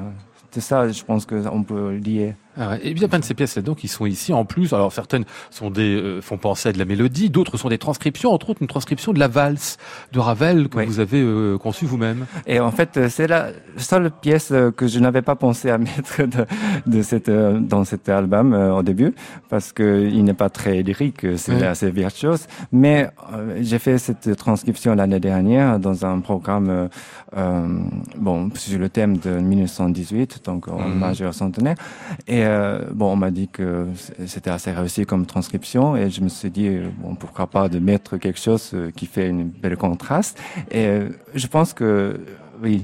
tout 0.50 0.60
ça, 0.60 0.88
je 0.88 1.02
pense 1.04 1.24
qu'on 1.24 1.62
peut 1.62 1.94
lier. 1.94 2.34
Ah 2.58 2.76
et 2.82 2.94
bien 2.94 3.08
plein 3.08 3.20
de 3.20 3.24
ces 3.24 3.34
pièces-là 3.34 3.62
donc 3.62 3.78
qui 3.78 3.88
sont 3.88 4.06
ici 4.06 4.32
en 4.32 4.44
plus. 4.44 4.72
Alors 4.72 4.92
certaines 4.92 5.24
sont 5.50 5.70
des 5.70 5.94
euh, 5.94 6.20
font 6.20 6.36
penser 6.36 6.70
à 6.70 6.72
de 6.72 6.78
la 6.78 6.84
mélodie, 6.84 7.30
d'autres 7.30 7.56
sont 7.56 7.68
des 7.68 7.78
transcriptions, 7.78 8.32
entre 8.32 8.50
autres 8.50 8.60
une 8.60 8.68
transcription 8.68 9.12
de 9.12 9.20
la 9.20 9.28
valse 9.28 9.78
de 10.12 10.18
Ravel 10.18 10.68
que 10.68 10.80
vous 10.84 10.98
avez 10.98 11.20
euh, 11.20 11.58
conçue 11.58 11.86
vous-même. 11.86 12.26
Et 12.46 12.58
en 12.58 12.72
fait, 12.72 12.96
euh, 12.96 13.08
c'est 13.08 13.28
la 13.28 13.50
seule 13.76 14.10
pièce 14.10 14.52
que 14.76 14.88
je 14.88 14.98
n'avais 14.98 15.22
pas 15.22 15.36
pensé 15.36 15.70
à 15.70 15.78
mettre 15.78 16.22
de, 16.22 16.44
de 16.86 17.02
cette 17.02 17.30
dans 17.30 17.84
cet 17.84 18.08
album 18.08 18.52
au 18.52 18.82
début 18.82 19.14
parce 19.48 19.72
que 19.72 20.08
il 20.10 20.24
n'est 20.24 20.34
pas 20.34 20.50
très 20.50 20.82
lyrique, 20.82 21.26
c'est 21.36 21.64
assez 21.64 21.90
virtuose. 21.90 22.46
Mais 22.72 23.08
j'ai 23.60 23.78
fait 23.78 23.98
cette 23.98 24.36
transcription 24.36 24.94
l'année 24.94 25.20
dernière 25.20 25.78
dans 25.78 26.04
un 26.04 26.20
programme 26.20 26.88
bon 28.16 28.50
sur 28.54 28.78
le 28.78 28.88
thème 28.88 29.18
de 29.18 29.30
1918, 29.30 30.44
donc 30.44 30.68
en 30.68 30.80
mmh. 30.80 30.94
majeur 30.94 31.34
centenaire 31.34 31.76
et 32.26 32.39
et 32.40 32.44
euh, 32.44 32.78
bon, 32.92 33.12
on 33.12 33.16
m'a 33.16 33.30
dit 33.30 33.48
que 33.48 33.88
c'était 34.26 34.48
assez 34.48 34.72
réussi 34.72 35.04
comme 35.04 35.26
transcription 35.26 35.94
et 35.94 36.08
je 36.08 36.22
me 36.22 36.30
suis 36.30 36.50
dit, 36.50 36.68
euh, 36.68 36.88
bon, 36.96 37.14
pourquoi 37.14 37.46
pas 37.46 37.68
de 37.68 37.78
mettre 37.78 38.16
quelque 38.16 38.40
chose 38.40 38.70
euh, 38.72 38.90
qui 38.90 39.04
fait 39.04 39.28
une 39.28 39.50
belle 39.50 39.76
contraste. 39.76 40.40
Et 40.70 41.00
je 41.34 41.46
pense 41.48 41.74
que, 41.74 42.18
oui, 42.62 42.82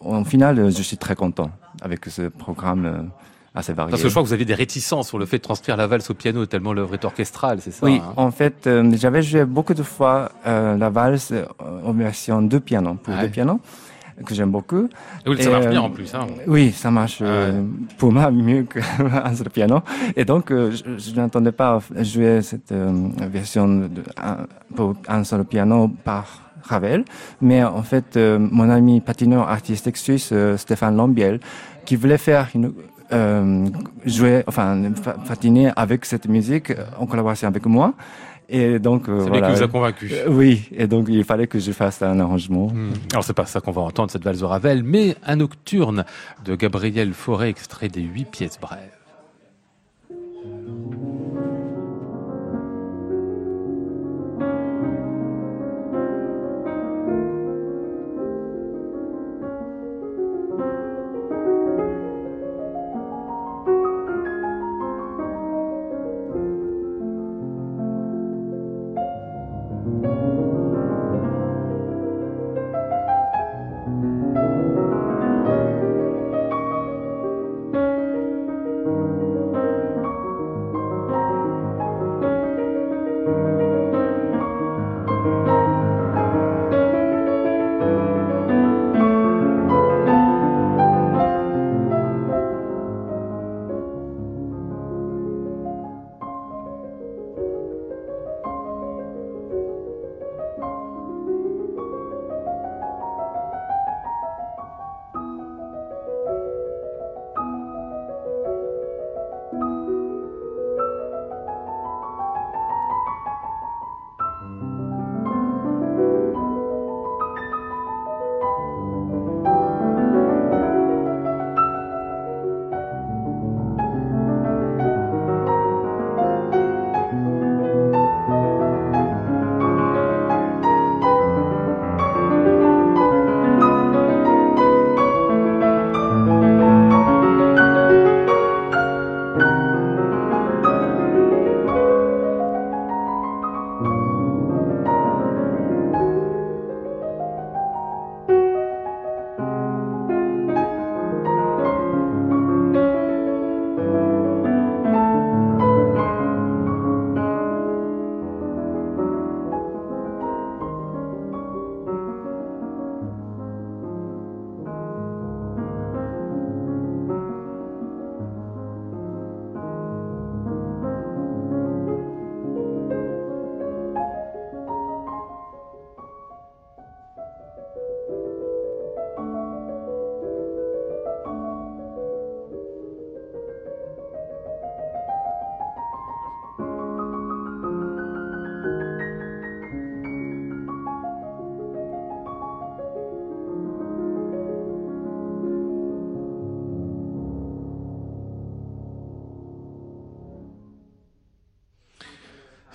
en 0.00 0.24
final, 0.24 0.70
je 0.70 0.82
suis 0.82 0.96
très 0.96 1.14
content 1.14 1.50
avec 1.82 2.06
ce 2.06 2.22
programme. 2.28 3.10
Assez 3.54 3.74
varié. 3.74 3.90
Parce 3.90 4.02
que 4.02 4.08
je 4.08 4.14
crois 4.14 4.22
que 4.22 4.28
vous 4.28 4.32
avez 4.32 4.46
des 4.46 4.54
réticences 4.54 5.08
sur 5.08 5.18
le 5.18 5.26
fait 5.26 5.36
de 5.36 5.42
transcrire 5.42 5.76
la 5.76 5.86
valse 5.86 6.08
au 6.08 6.14
piano, 6.14 6.46
tellement 6.46 6.72
l'œuvre 6.72 6.94
est 6.94 7.04
orchestrale, 7.04 7.60
c'est 7.60 7.70
ça 7.70 7.84
Oui, 7.84 8.00
hein? 8.02 8.14
en 8.16 8.30
fait, 8.30 8.66
j'avais 8.94 9.20
joué 9.20 9.44
beaucoup 9.44 9.74
de 9.74 9.82
fois 9.82 10.32
la 10.46 10.88
valse 10.88 11.34
en 11.60 11.92
version 11.92 12.40
de 12.40 12.56
piano, 12.56 12.94
pour 12.94 13.14
deux 13.14 13.28
pianos 13.28 13.60
que 14.24 14.34
j'aime 14.34 14.50
beaucoup. 14.50 14.88
Et 15.26 15.42
ça 15.42 15.50
marche 15.50 15.68
bien 15.68 15.80
en 15.80 15.90
plus. 15.90 16.14
Hein. 16.14 16.26
Oui, 16.46 16.72
ça 16.72 16.90
marche 16.90 17.18
euh, 17.20 17.62
pour 17.98 18.12
moi 18.12 18.30
mieux 18.30 18.64
qu'un 18.64 19.34
seul 19.34 19.50
piano. 19.50 19.80
Et 20.16 20.24
donc, 20.24 20.50
euh, 20.50 20.72
je, 20.72 21.14
n'entendais 21.14 21.52
pas 21.52 21.80
jouer 22.00 22.42
cette 22.42 22.72
euh, 22.72 23.08
version 23.30 23.68
de, 23.68 24.02
pour 24.74 24.94
un 25.08 25.24
seul 25.24 25.44
piano 25.44 25.88
par 25.88 26.26
Ravel, 26.62 27.04
mais 27.40 27.64
en 27.64 27.82
fait, 27.82 28.16
mon 28.16 28.70
ami 28.70 29.00
patineur 29.00 29.48
artistique 29.48 29.96
suisse 29.96 30.32
Stéphane 30.56 30.96
Lambiel, 30.96 31.40
qui 31.84 31.96
voulait 31.96 32.18
faire 32.18 32.48
une 32.54 32.72
jouer, 34.06 34.42
enfin, 34.46 34.80
patiner 35.28 35.70
avec 35.76 36.06
cette 36.06 36.26
musique 36.26 36.72
en 36.98 37.04
collaboration 37.04 37.46
avec 37.46 37.66
moi. 37.66 37.92
Et 38.52 38.78
donc, 38.78 39.08
euh, 39.08 39.12
voilà. 39.12 39.48
qui 39.48 39.56
vous 39.56 39.62
a 39.62 39.68
convaincu. 39.68 40.10
Euh, 40.12 40.26
oui, 40.28 40.68
et 40.76 40.86
donc 40.86 41.06
il 41.08 41.24
fallait 41.24 41.46
que 41.46 41.58
je 41.58 41.72
fasse 41.72 42.02
un 42.02 42.20
arrangement. 42.20 42.68
Hmm. 42.68 42.92
Alors 43.10 43.24
c'est 43.24 43.32
pas 43.32 43.46
ça 43.46 43.62
qu'on 43.62 43.72
va 43.72 43.80
entendre 43.80 44.10
cette 44.10 44.22
valse 44.22 44.40
de 44.40 44.44
Ravel, 44.44 44.82
mais 44.82 45.16
un 45.24 45.36
nocturne 45.36 46.04
de 46.44 46.54
Gabriel 46.54 47.14
Fauré, 47.14 47.48
extrait 47.48 47.88
des 47.88 48.02
huit 48.02 48.26
pièces 48.26 48.60
brèves. 48.60 49.01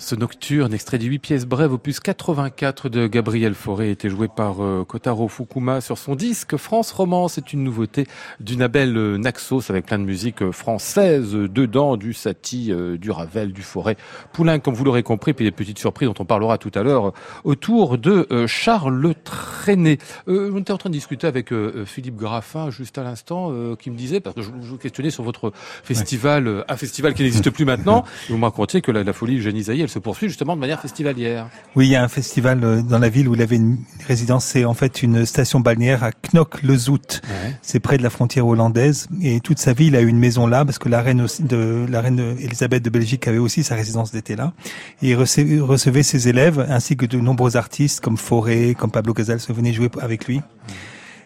Ce 0.07 0.15
nocturne, 0.15 0.73
extrait 0.73 0.99
de 0.99 1.03
8 1.03 1.19
pièces 1.19 1.45
brèves, 1.45 1.73
opus 1.73 1.99
84 1.99 2.87
de 2.87 3.07
Gabriel 3.07 3.53
Fauré, 3.53 3.91
était 3.91 4.09
joué 4.09 4.29
par 4.29 4.63
euh, 4.63 4.85
Kotaro 4.85 5.27
Fukuma 5.27 5.81
sur 5.81 5.97
son 5.97 6.15
disque 6.15 6.55
France 6.55 6.93
Romance. 6.93 7.33
C'est 7.33 7.51
une 7.51 7.61
nouveauté 7.61 8.07
du 8.39 8.55
label 8.55 8.95
euh, 8.95 9.17
Naxos 9.17 9.69
avec 9.69 9.85
plein 9.85 9.99
de 9.99 10.05
musique 10.05 10.43
euh, 10.43 10.53
française 10.53 11.33
dedans, 11.33 11.97
du 11.97 12.13
Satie, 12.13 12.71
du 12.97 13.11
Ravel, 13.11 13.51
du 13.51 13.61
Forêt, 13.61 13.97
Poulain, 14.31 14.59
comme 14.59 14.75
vous 14.75 14.85
l'aurez 14.85 15.03
compris, 15.03 15.33
puis 15.33 15.43
des 15.43 15.51
petites 15.51 15.77
surprises 15.77 16.07
dont 16.07 16.15
on 16.19 16.25
parlera 16.25 16.57
tout 16.57 16.71
à 16.73 16.83
l'heure 16.83 17.11
autour 17.43 17.97
de 17.97 18.45
Charles 18.47 19.13
Traîné. 19.25 19.97
on 20.27 20.57
était 20.57 20.71
en 20.71 20.77
train 20.77 20.89
de 20.89 20.95
discuter 20.95 21.27
avec 21.27 21.53
Philippe 21.85 22.15
Graffin 22.15 22.69
juste 22.69 22.97
à 22.97 23.03
l'instant, 23.03 23.75
qui 23.75 23.91
me 23.91 23.97
disait, 23.97 24.21
parce 24.21 24.37
que 24.37 24.41
je 24.41 24.51
vous 24.51 24.77
questionnais 24.77 25.09
sur 25.09 25.23
votre 25.23 25.51
festival, 25.83 26.63
un 26.69 26.77
festival 26.77 27.13
qui 27.13 27.23
n'existe 27.23 27.49
plus 27.49 27.65
maintenant, 27.65 28.05
et 28.29 28.31
vous 28.31 28.37
me 28.37 28.45
racontiez 28.45 28.79
que 28.79 28.91
la, 28.91 29.03
la 29.03 29.11
folie 29.11 29.37
Eugénie 29.37 29.65
elle 29.67 29.89
se 29.89 29.96
poursuit 29.99 30.27
justement 30.27 30.55
de 30.55 30.61
manière 30.61 30.81
festivalière. 30.81 31.49
Oui, 31.75 31.87
il 31.87 31.91
y 31.91 31.95
a 31.95 32.03
un 32.03 32.07
festival 32.07 32.63
euh, 32.63 32.81
dans 32.81 32.99
la 32.99 33.09
ville 33.09 33.27
où 33.27 33.35
il 33.35 33.41
avait 33.41 33.55
une 33.55 33.77
résidence. 34.07 34.45
C'est 34.45 34.65
en 34.65 34.73
fait 34.73 35.03
une 35.03 35.25
station 35.25 35.59
balnéaire 35.59 36.03
à 36.03 36.11
Knock-le-Zout. 36.33 37.21
C'est 37.61 37.79
près 37.79 37.97
de 37.97 38.03
la 38.03 38.09
frontière 38.09 38.47
hollandaise. 38.47 39.07
Et 39.21 39.39
toute 39.39 39.59
sa 39.59 39.73
vie, 39.73 39.87
il 39.87 39.95
a 39.95 40.01
eu 40.01 40.07
une 40.07 40.19
maison 40.19 40.47
là 40.47 40.65
parce 40.65 40.79
que 40.79 40.89
la 40.89 41.01
reine 41.01 41.25
de 41.39 41.85
la 41.89 42.01
reine 42.01 42.37
Elisabeth 42.39 42.83
de 42.83 42.89
Belgique 42.89 43.27
avait 43.27 43.37
aussi 43.37 43.63
sa 43.63 43.75
résidence 43.75 44.11
d'été 44.11 44.35
là. 44.35 44.53
Et 45.01 45.09
il 45.09 45.15
recevait, 45.15 46.03
ses 46.03 46.27
élèves 46.27 46.65
ainsi 46.69 46.95
que 46.95 47.05
de 47.05 47.17
nombreux 47.17 47.57
artistes 47.57 48.01
comme 48.01 48.17
Forêt, 48.17 48.75
comme 48.77 48.91
Pablo 48.91 49.13
Casals 49.13 49.39
venaient 49.49 49.73
jouer 49.73 49.89
avec 50.01 50.27
lui. 50.27 50.41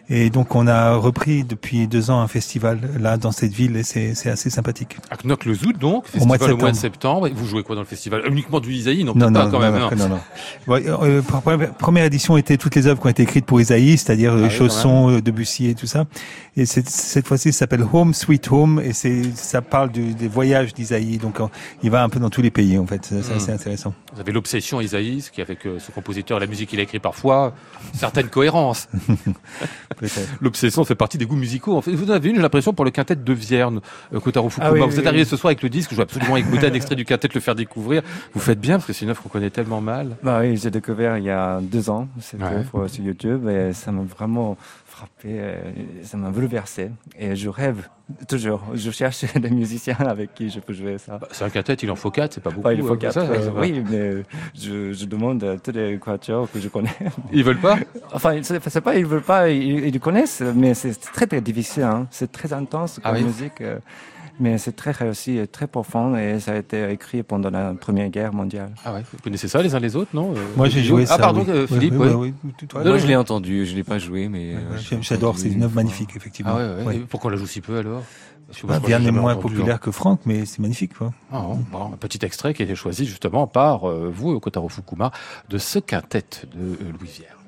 Et 0.08 0.30
donc 0.30 0.54
on 0.54 0.66
a 0.66 0.94
repris 0.94 1.44
depuis 1.44 1.86
deux 1.86 2.10
ans 2.10 2.20
un 2.20 2.28
festival 2.28 2.80
là 3.00 3.16
dans 3.16 3.32
cette 3.32 3.52
ville 3.52 3.76
et 3.76 3.82
c'est 3.82 4.28
assez 4.28 4.50
sympathique. 4.50 4.96
À 5.10 5.16
Knock 5.16 5.44
le 5.44 5.54
Zout 5.54 5.72
donc, 5.72 6.06
festival 6.06 6.22
au 6.22 6.26
mois, 6.26 6.38
de 6.38 6.52
au 6.52 6.56
mois 6.56 6.70
de 6.70 6.76
septembre. 6.76 7.28
Vous 7.34 7.46
jouez 7.46 7.62
quoi 7.62 7.74
dans 7.74 7.82
le 7.82 7.86
festival? 7.86 8.22
Uniquement 8.26 8.60
du 8.60 8.72
Isaïe 8.72 9.04
Non, 9.04 9.14
non, 9.14 9.30
non, 9.30 9.44
pas 9.44 9.50
quand 9.50 9.60
même. 9.60 9.74
Non, 9.74 9.90
non. 9.96 10.08
non. 10.08 10.20
Euh, 10.68 11.22
première 11.78 12.04
édition 12.04 12.36
était 12.36 12.56
toutes 12.56 12.74
les 12.74 12.86
œuvres 12.86 13.00
qui 13.00 13.06
ont 13.06 13.10
été 13.10 13.22
écrites 13.22 13.46
pour 13.46 13.60
Isaïe, 13.60 13.96
c'est-à-dire 13.96 14.34
ah, 14.34 14.48
Chaussons, 14.48 15.10
euh, 15.10 15.22
Debussy 15.22 15.68
et 15.68 15.74
tout 15.74 15.86
ça. 15.86 16.04
Et 16.56 16.66
cette 16.66 17.26
fois-ci, 17.26 17.52
ça 17.52 17.60
s'appelle 17.60 17.84
Home 17.92 18.12
Sweet 18.12 18.50
Home 18.50 18.82
et 18.84 18.92
c'est 18.92 19.22
ça 19.34 19.62
parle 19.62 19.90
du, 19.90 20.14
des 20.14 20.28
voyages 20.28 20.74
d'Isaïe. 20.74 21.18
Donc 21.18 21.38
il 21.82 21.90
va 21.90 22.02
un 22.02 22.08
peu 22.08 22.20
dans 22.20 22.30
tous 22.30 22.42
les 22.42 22.50
pays 22.50 22.78
en 22.78 22.86
fait. 22.86 23.06
C'est 23.06 23.32
hmm. 23.32 23.36
assez 23.36 23.52
intéressant. 23.52 23.94
Vous 24.14 24.20
avez 24.20 24.32
l'obsession 24.32 24.80
Isaïe, 24.80 25.24
qui 25.32 25.40
avec 25.40 25.66
euh, 25.66 25.78
ce 25.78 25.90
compositeur, 25.90 26.38
la 26.38 26.46
musique 26.46 26.70
qu'il 26.70 26.80
a 26.80 26.82
écrit 26.82 26.98
parfois, 26.98 27.54
certaines 27.94 28.28
cohérences. 28.28 28.88
L'obsession 30.40 30.84
fait 30.84 30.94
partie 30.94 31.18
des 31.18 31.26
goûts 31.26 31.36
musicaux. 31.36 31.76
En 31.76 31.82
fait, 31.82 31.92
vous 31.92 32.10
en 32.10 32.14
avez 32.14 32.30
une, 32.30 32.36
j'ai 32.36 32.42
l'impression, 32.42 32.72
pour 32.72 32.84
le 32.84 32.90
quintet 32.90 33.16
de 33.16 33.32
Vierne, 33.32 33.80
euh, 34.14 34.20
Kotaro 34.20 34.48
Fukuma. 34.48 34.72
Ah 34.82 34.86
vous 34.86 34.98
êtes 34.98 35.06
arrivé 35.06 35.24
ce 35.24 35.36
soir 35.36 35.50
avec 35.50 35.62
le 35.62 35.68
disque, 35.68 35.90
je 35.90 35.96
veux 35.96 36.02
absolument 36.02 36.36
écouter 36.36 36.66
un 36.66 36.72
extrait 36.72 36.94
du 36.94 37.04
quintet, 37.04 37.28
le 37.32 37.40
faire 37.40 37.54
découvrir. 37.54 38.02
Vous 38.34 38.40
faites 38.40 38.60
bien, 38.60 38.76
parce 38.76 38.86
que 38.86 38.92
c'est 38.92 39.04
une 39.04 39.10
œuvre 39.10 39.22
qu'on 39.22 39.28
connaît 39.28 39.50
tellement 39.50 39.80
mal. 39.80 40.16
Bah 40.22 40.40
oui, 40.40 40.56
j'ai 40.56 40.70
découvert 40.70 41.18
il 41.18 41.24
y 41.24 41.30
a 41.30 41.60
deux 41.60 41.90
ans 41.90 42.08
cette 42.20 42.42
œuvre 42.42 42.88
sur 42.88 43.04
YouTube 43.04 43.48
et 43.48 43.72
ça 43.72 43.92
m'a 43.92 44.02
vraiment 44.02 44.56
frappé, 45.02 45.38
euh, 45.40 45.54
ça 46.02 46.16
m'a 46.16 46.30
bouleversé. 46.30 46.90
Et 47.18 47.34
je 47.34 47.48
rêve 47.48 47.88
toujours, 48.28 48.62
je 48.74 48.90
cherche 48.90 49.24
des 49.34 49.50
musiciens 49.50 49.96
avec 49.98 50.34
qui 50.34 50.48
je 50.48 50.60
peux 50.60 50.72
jouer 50.72 50.98
ça. 50.98 51.18
Bah, 51.18 51.28
c'est 51.32 51.44
un 51.44 51.50
quintet, 51.50 51.74
il 51.74 51.90
en 51.90 51.96
faut 51.96 52.10
quatre, 52.10 52.34
c'est 52.34 52.40
pas 52.40 52.50
beaucoup. 52.50 52.70
il 52.70 52.82
faut 52.82 52.92
hein, 52.92 52.96
quatre, 52.96 53.18
euh, 53.18 53.50
oui, 53.56 53.82
mais 53.90 54.22
je, 54.54 54.92
je, 54.92 55.04
demande 55.06 55.42
à 55.44 55.58
tous 55.58 55.72
les 55.72 55.98
quatuors 55.98 56.50
que 56.50 56.60
je 56.60 56.68
connais. 56.68 56.94
Ils 57.32 57.44
veulent 57.44 57.60
pas 57.60 57.78
Enfin, 58.12 58.40
c'est 58.42 58.80
pas 58.80 58.96
ils 58.96 59.06
veulent 59.06 59.22
pas, 59.22 59.48
ils, 59.50 59.86
ils 59.86 60.00
connaissent, 60.00 60.42
mais 60.54 60.74
c'est 60.74 60.94
très 61.00 61.26
très 61.26 61.40
difficile. 61.40 61.84
Hein. 61.84 62.06
C'est 62.10 62.30
très 62.30 62.52
intense 62.52 63.00
comme 63.02 63.14
ah 63.16 63.20
musique. 63.20 63.62
Euh, 64.42 64.52
mais 64.52 64.58
c'est 64.58 64.72
très 64.72 64.90
réussi 64.90 65.38
et 65.38 65.46
très 65.46 65.66
profond 65.66 66.16
et 66.16 66.40
ça 66.40 66.52
a 66.52 66.56
été 66.56 66.90
écrit 66.90 67.22
pendant 67.22 67.50
la 67.50 67.74
Première 67.74 68.08
Guerre 68.08 68.32
mondiale. 68.32 68.74
Ah 68.84 68.94
ouais, 68.94 69.02
vous 69.12 69.18
connaissez 69.22 69.48
ça 69.48 69.62
les 69.62 69.74
uns 69.74 69.80
les 69.80 69.96
autres, 69.96 70.10
non 70.14 70.32
euh, 70.32 70.44
Moi 70.56 70.68
j'ai 70.68 70.82
joué 70.82 71.06
ça. 71.06 71.14
Ah 71.14 71.18
pardon, 71.18 71.44
euh, 71.48 71.66
Philippe. 71.66 71.94
Oui, 71.96 72.08
oui, 72.08 72.34
non, 72.84 72.98
je 72.98 73.06
l'ai 73.06 73.16
entendu, 73.16 73.66
je 73.66 73.74
l'ai 73.74 73.84
pas 73.84 73.98
joué, 73.98 74.28
mais 74.28 74.54
euh, 74.54 74.98
j'adore. 75.00 75.38
C'est 75.38 75.48
une 75.48 75.62
œuvre 75.62 75.74
magnifique, 75.74 76.10
effectivement. 76.16 76.56
Ah 76.56 76.84
ouais, 76.84 77.00
Pourquoi 77.08 77.30
on 77.30 77.32
la 77.32 77.38
joue 77.38 77.46
si 77.46 77.60
peu 77.60 77.78
alors 77.78 78.02
bah, 78.64 78.80
est 78.86 79.10
moins 79.10 79.36
populaire 79.36 79.80
que 79.80 79.90
Franck, 79.90 80.20
mais 80.26 80.44
c'est 80.44 80.58
magnifique. 80.58 80.94
Quoi. 80.98 81.12
Ah, 81.32 81.42
bon, 81.70 81.92
un 81.94 81.96
petit 81.96 82.18
extrait 82.22 82.52
qui 82.52 82.62
a 82.62 82.64
été 82.66 82.74
choisi 82.74 83.06
justement 83.06 83.46
par 83.46 83.86
vous, 83.86 84.38
Kotaro 84.40 84.68
Fukuma, 84.68 85.10
de 85.48 85.58
ce 85.58 85.78
quintet 85.78 86.24
de 86.54 86.76
Louis 86.98 87.08
Vierne. 87.08 87.41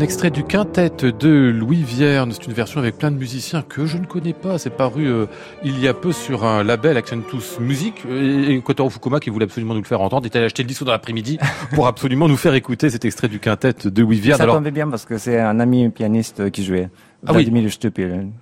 Un 0.00 0.04
extrait 0.04 0.30
du 0.30 0.44
quintet 0.44 0.88
de 0.88 1.52
Louis 1.54 1.82
Vierne. 1.82 2.32
C'est 2.32 2.46
une 2.46 2.54
version 2.54 2.80
avec 2.80 2.96
plein 2.96 3.10
de 3.10 3.18
musiciens 3.18 3.60
que 3.60 3.84
je 3.84 3.98
ne 3.98 4.06
connais 4.06 4.32
pas. 4.32 4.56
C'est 4.56 4.70
paru 4.70 5.06
euh, 5.06 5.26
il 5.62 5.78
y 5.78 5.88
a 5.88 5.92
peu 5.92 6.10
sur 6.10 6.46
un 6.46 6.64
label 6.64 6.96
Accentus 6.96 7.60
Music. 7.60 7.96
Et 8.10 8.58
Kotaro 8.62 8.88
Fukuma, 8.88 9.20
qui 9.20 9.28
voulait 9.28 9.44
absolument 9.44 9.74
nous 9.74 9.82
le 9.82 9.86
faire 9.86 10.00
entendre, 10.00 10.24
est 10.24 10.34
allé 10.34 10.46
acheter 10.46 10.62
le 10.62 10.68
disque 10.68 10.84
dans 10.84 10.92
l'après-midi 10.92 11.38
pour 11.74 11.86
absolument 11.86 12.28
nous 12.28 12.38
faire 12.38 12.54
écouter 12.54 12.88
cet 12.88 13.04
extrait 13.04 13.28
du 13.28 13.40
quintet 13.40 13.74
de 13.84 14.00
Louis 14.00 14.18
Vierne. 14.18 14.38
Ça 14.38 14.46
tombait 14.46 14.70
bien 14.70 14.88
parce 14.88 15.04
que 15.04 15.18
c'est 15.18 15.38
un 15.38 15.60
ami 15.60 15.90
pianiste 15.90 16.50
qui 16.50 16.64
jouait. 16.64 16.88
Ah 17.26 17.32
oui. 17.34 17.50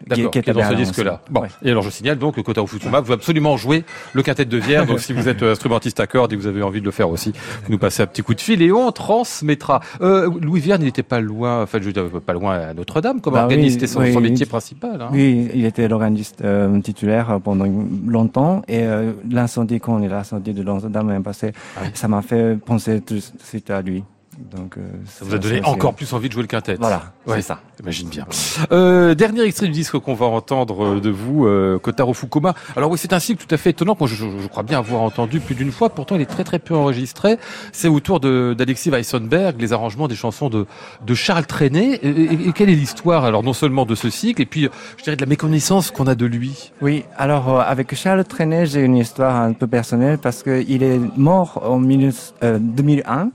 D'accord, 0.07 0.31
qui, 0.31 0.41
qui, 0.41 0.53
dans 0.53 0.69
ce 0.69 0.75
disque-là. 0.75 1.21
Bon. 1.31 1.43
Et 1.63 1.71
alors 1.71 1.83
je 1.83 1.91
signale 1.91 2.19
donc 2.19 2.37
que 2.37 2.41
Kotaro 2.41 2.67
Fukuma 2.67 3.01
veut 3.01 3.15
absolument 3.15 3.57
jouer 3.57 3.85
le 4.13 4.23
quintet 4.23 4.45
de 4.45 4.57
Vierne. 4.57 4.87
donc 4.87 5.01
si 5.01 5.13
vous 5.13 5.29
êtes 5.29 5.43
euh, 5.43 5.53
instrumentiste 5.53 6.01
à 6.01 6.07
cordes 6.07 6.33
et 6.33 6.37
que 6.37 6.41
vous 6.41 6.47
avez 6.47 6.63
envie 6.63 6.81
de 6.81 6.85
le 6.85 6.91
faire 6.91 7.11
aussi, 7.11 7.33
vous 7.65 7.73
nous 7.73 7.79
passez 7.79 8.03
un 8.03 8.07
petit 8.07 8.23
coup 8.23 8.35
de 8.35 8.41
fil 8.41 8.63
et 8.63 8.73
on 8.73 8.93
transmettra. 8.93 9.81
Euh, 10.01 10.31
Louis 10.41 10.61
Vierne, 10.61 10.83
il 10.83 10.87
n'était 10.87 11.03
pas 11.03 11.21
loin, 11.21 11.63
enfin 11.63 11.79
je 11.81 11.87
veux 11.87 11.93
dire, 11.93 12.09
pas 12.25 12.33
loin 12.33 12.55
à 12.55 12.75
Notre-Dame 12.75 13.21
comme 13.21 13.35
bah 13.35 13.43
organiste, 13.43 13.81
c'était 13.81 13.87
son, 13.87 14.21
métier 14.21 14.47
principal. 14.47 15.01
Hein. 15.01 15.11
Oui, 15.13 15.49
il 15.55 15.65
était 15.65 15.89
l'organiste 15.89 16.43
euh, 16.45 16.81
titulaire 16.81 17.41
pendant 17.43 17.67
longtemps 18.07 18.63
et 18.69 18.83
euh, 18.83 19.13
l'incendie, 19.31 19.81
quand 19.81 19.99
l'incendie 19.99 20.53
de 20.53 20.63
Notre-Dame 20.63 21.11
est 21.11 21.21
passé, 21.21 21.53
ah 21.77 21.81
ça 21.95 22.09
m'a 22.09 22.23
fait 22.23 22.57
penser 22.59 23.01
tout 23.01 23.15
de 23.15 23.23
suite 23.43 23.71
à 23.71 23.83
lui. 23.83 24.05
Donc, 24.39 24.77
euh, 24.79 24.81
ça 25.07 25.25
vous 25.25 25.35
a 25.35 25.39
donné 25.39 25.65
encore 25.65 25.95
plus 25.95 26.13
envie 26.13 26.29
de 26.29 26.33
jouer 26.33 26.43
le 26.43 26.49
quintet. 26.49 26.77
Voilà, 26.79 27.13
c'est 27.27 27.43
ça. 27.43 27.61
Imagine 27.81 28.09
bien. 28.09 28.27
Euh, 28.73 29.15
dernier 29.15 29.43
extrait 29.43 29.67
du 29.67 29.73
disque 29.73 29.99
qu'on 29.99 30.15
va 30.15 30.27
entendre 30.27 30.85
euh, 30.85 31.01
de 31.01 31.11
vous, 31.11 31.47
euh, 31.47 31.79
Kotaro 31.79 32.13
Fukuma. 32.13 32.55
Alors 32.77 32.91
oui, 32.91 32.99
c'est 32.99 33.13
un 33.13 33.21
cycle 33.21 33.45
tout 33.45 33.55
à 33.55 33.59
fait 33.59 33.71
étonnant. 33.71 33.97
Moi, 33.99 34.09
je, 34.09 34.17
je, 34.17 34.49
crois 34.49 34.65
bien 34.65 34.79
avoir 34.79 35.03
entendu 35.03 35.39
plus 35.41 35.55
d'une 35.55 35.71
fois. 35.71 35.89
Pourtant, 35.91 36.17
il 36.17 36.23
est 36.23 36.27
très 36.27 36.45
très 36.45 36.59
peu 36.59 36.75
enregistré. 36.75 37.39
C'est 37.73 37.89
autour 37.89 38.21
d'Alexis 38.21 38.91
Weissenberg, 38.91 39.61
les 39.61 39.73
arrangements 39.73 40.09
des 40.09 40.17
chansons 40.17 40.49
de, 40.49 40.67
de 41.05 41.15
Charles 41.15 41.47
Trenet. 41.47 42.01
Et, 42.03 42.53
quelle 42.53 42.71
est 42.71 42.75
l'histoire 42.75 43.25
alors 43.25 43.43
non 43.43 43.53
seulement 43.53 43.87
de 43.87 43.95
ce 43.95 44.11
cycle, 44.11 44.43
et 44.43 44.47
puis 44.47 44.69
je 44.97 45.05
dirais 45.05 45.17
de 45.17 45.21
la 45.21 45.29
méconnaissance 45.29 45.91
qu'on 45.91 46.07
a 46.07 46.15
de 46.15 46.27
lui? 46.27 46.73
Oui, 46.81 47.05
alors 47.17 47.61
avec 47.61 47.95
Charles 47.95 48.25
Trenet, 48.25 48.67
j'ai 48.67 48.81
une 48.81 48.97
histoire 48.97 49.37
un 49.37 49.53
peu 49.53 49.67
personnelle 49.67 50.19
parce 50.19 50.43
qu'il 50.43 50.83
est 50.83 51.01
mort 51.17 51.63
en 51.65 51.79
2001 51.81 53.31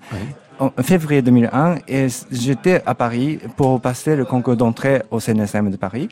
en 0.59 0.71
février 0.81 1.21
2001 1.21 1.77
et 1.87 2.07
j'étais 2.31 2.81
à 2.85 2.95
Paris 2.95 3.39
pour 3.55 3.79
passer 3.81 4.15
le 4.15 4.25
concours 4.25 4.55
d'entrée 4.55 5.01
au 5.11 5.19
CNSM 5.19 5.71
de 5.71 5.77
Paris. 5.77 6.09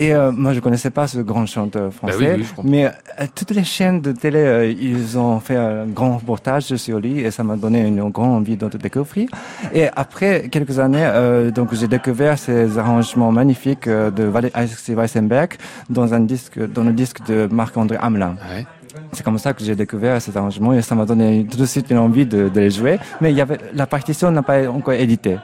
Et 0.00 0.14
euh, 0.14 0.30
moi, 0.30 0.52
je 0.52 0.60
connaissais 0.60 0.90
pas 0.90 1.08
ce 1.08 1.18
grand 1.18 1.44
chanteur 1.44 1.86
bah 1.86 2.12
français, 2.12 2.38
mais 2.62 2.86
euh, 2.86 3.26
toutes 3.34 3.50
les 3.50 3.64
chaînes 3.64 4.00
de 4.00 4.12
télé, 4.12 4.38
euh, 4.38 4.70
ils 4.70 5.18
ont 5.18 5.40
fait 5.40 5.56
un 5.56 5.86
grand 5.86 6.18
reportage 6.18 6.76
sur 6.76 7.00
lui 7.00 7.18
et 7.18 7.32
ça 7.32 7.42
m'a 7.42 7.56
donné 7.56 7.84
une 7.84 8.08
grande 8.10 8.36
envie 8.36 8.56
de 8.56 8.68
découvrir. 8.78 9.28
Et 9.74 9.88
après 9.96 10.48
quelques 10.50 10.78
années, 10.78 11.10
donc 11.52 11.74
j'ai 11.74 11.88
découvert 11.88 12.38
ces 12.38 12.78
arrangements 12.78 13.32
magnifiques 13.32 13.88
de 13.88 14.30
Alexis 14.54 14.94
Weissenberg 14.94 15.54
dans 15.90 16.14
un 16.14 16.20
disque, 16.20 16.60
dans 16.72 16.84
le 16.84 16.92
disque 16.92 17.26
de 17.26 17.48
Marc-André 17.50 17.98
Hamelin. 18.00 18.36
Ouais? 18.54 18.66
C'est 19.12 19.22
comme 19.22 19.38
ça 19.38 19.52
que 19.52 19.62
j'ai 19.62 19.74
découvert 19.74 20.20
cet 20.20 20.36
arrangement 20.36 20.72
et 20.72 20.82
ça 20.82 20.94
m'a 20.94 21.04
donné 21.04 21.46
tout 21.50 21.56
de 21.56 21.66
suite 21.66 21.90
une 21.90 21.98
envie 21.98 22.26
de, 22.26 22.48
de 22.48 22.60
les 22.60 22.70
jouer. 22.70 22.98
Mais 23.20 23.30
il 23.30 23.36
y 23.36 23.40
avait, 23.40 23.58
la 23.74 23.86
partition 23.86 24.30
n'a 24.30 24.42
pas 24.42 24.68
encore 24.68 24.94
édité. 24.94 25.36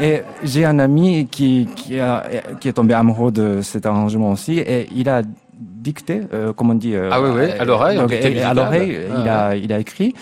Et 0.00 0.22
j'ai 0.42 0.64
un 0.64 0.78
ami 0.78 1.28
qui, 1.30 1.68
qui, 1.76 2.00
a, 2.00 2.24
qui 2.60 2.68
est 2.68 2.72
tombé 2.72 2.94
amoureux 2.94 3.30
de 3.30 3.60
cet 3.62 3.84
arrangement 3.86 4.30
aussi 4.30 4.58
et 4.58 4.88
il 4.94 5.08
a 5.08 5.22
dicté, 5.54 6.22
euh, 6.32 6.52
comment 6.52 6.72
on 6.72 6.76
dit 6.76 6.94
euh, 6.94 7.10
Ah 7.12 7.20
oui, 7.20 7.30
oui, 7.34 7.50
à 7.58 7.64
l'oreille. 7.64 7.98
À 7.98 8.54
l'oreille, 8.54 8.98
il, 9.10 9.28
a, 9.28 9.46
ah. 9.48 9.56
il 9.56 9.72
a 9.72 9.78
écrit. 9.78 10.14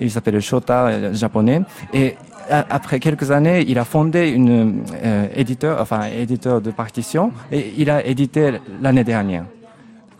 Il 0.00 0.10
s'appelle 0.10 0.40
Shota, 0.40 0.86
euh, 0.86 1.14
japonais. 1.14 1.62
Et 1.92 2.16
après 2.50 2.98
quelques 3.00 3.30
années, 3.30 3.64
il 3.68 3.78
a 3.78 3.84
fondé 3.84 4.28
une 4.30 4.82
euh, 5.04 5.26
éditeur, 5.34 5.80
enfin 5.80 6.02
éditeur 6.04 6.60
de 6.60 6.70
partition, 6.70 7.32
et 7.52 7.74
il 7.76 7.90
a 7.90 8.04
édité 8.04 8.52
l'année 8.80 9.04
dernière. 9.04 9.44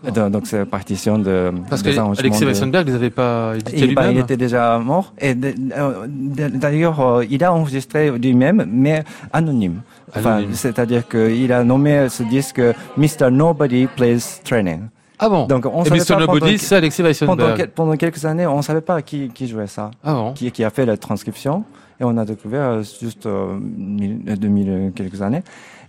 Donc, 0.03 0.47
c'est 0.47 0.65
partition 0.65 1.19
de. 1.19 1.51
Parce 1.69 1.83
que 1.83 1.89
Alexis 2.19 2.45
Weissenberg 2.45 2.85
ne 2.85 2.91
les 2.91 2.95
avait 2.95 3.09
pas 3.09 3.53
édité 3.55 3.87
lui-même. 3.87 4.11
Il 4.11 4.19
était 4.19 4.37
déjà 4.37 4.79
mort. 4.79 5.13
Et 5.19 5.35
euh, 5.35 6.07
d'ailleurs, 6.07 6.99
euh, 7.01 7.25
il 7.29 7.43
a 7.43 7.53
enregistré 7.53 8.11
lui-même, 8.17 8.65
mais 8.67 9.03
anonyme. 9.33 9.81
Enfin, 10.15 10.41
c'est-à-dire 10.53 11.07
qu'il 11.07 11.51
a 11.51 11.63
nommé 11.63 12.07
ce 12.09 12.23
disque 12.23 12.61
Mr. 12.97 13.29
Nobody 13.31 13.87
Plays 13.87 14.41
Training. 14.43 14.81
Ah 15.19 15.27
bon? 15.27 15.47
Donc 15.47 15.65
on 15.65 15.83
Et 15.83 15.89
Mr. 15.89 16.15
Nobody, 16.17 16.57
c'est 16.57 16.77
Alexis 16.77 17.03
Weissenberg. 17.03 17.57
Pendant, 17.57 17.71
pendant, 17.75 17.97
quelques 17.97 18.23
années, 18.23 18.47
on 18.47 18.57
ne 18.57 18.61
savait 18.61 18.81
pas 18.81 19.01
qui, 19.01 19.27
qui 19.27 19.47
jouait 19.47 19.67
ça. 19.67 19.91
Ah 20.03 20.13
bon? 20.13 20.33
Qui, 20.33 20.49
qui 20.51 20.63
a 20.63 20.69
fait 20.69 20.85
la 20.85 20.95
transcription. 20.95 21.65
Et 21.99 22.05
on 22.05 22.15
a 22.17 22.23
découvert 22.23 22.69
euh, 22.69 22.83
juste 22.83 23.25
euh, 23.25 23.57
2000 23.59 24.93
quelques 24.95 25.21
années. 25.21 25.43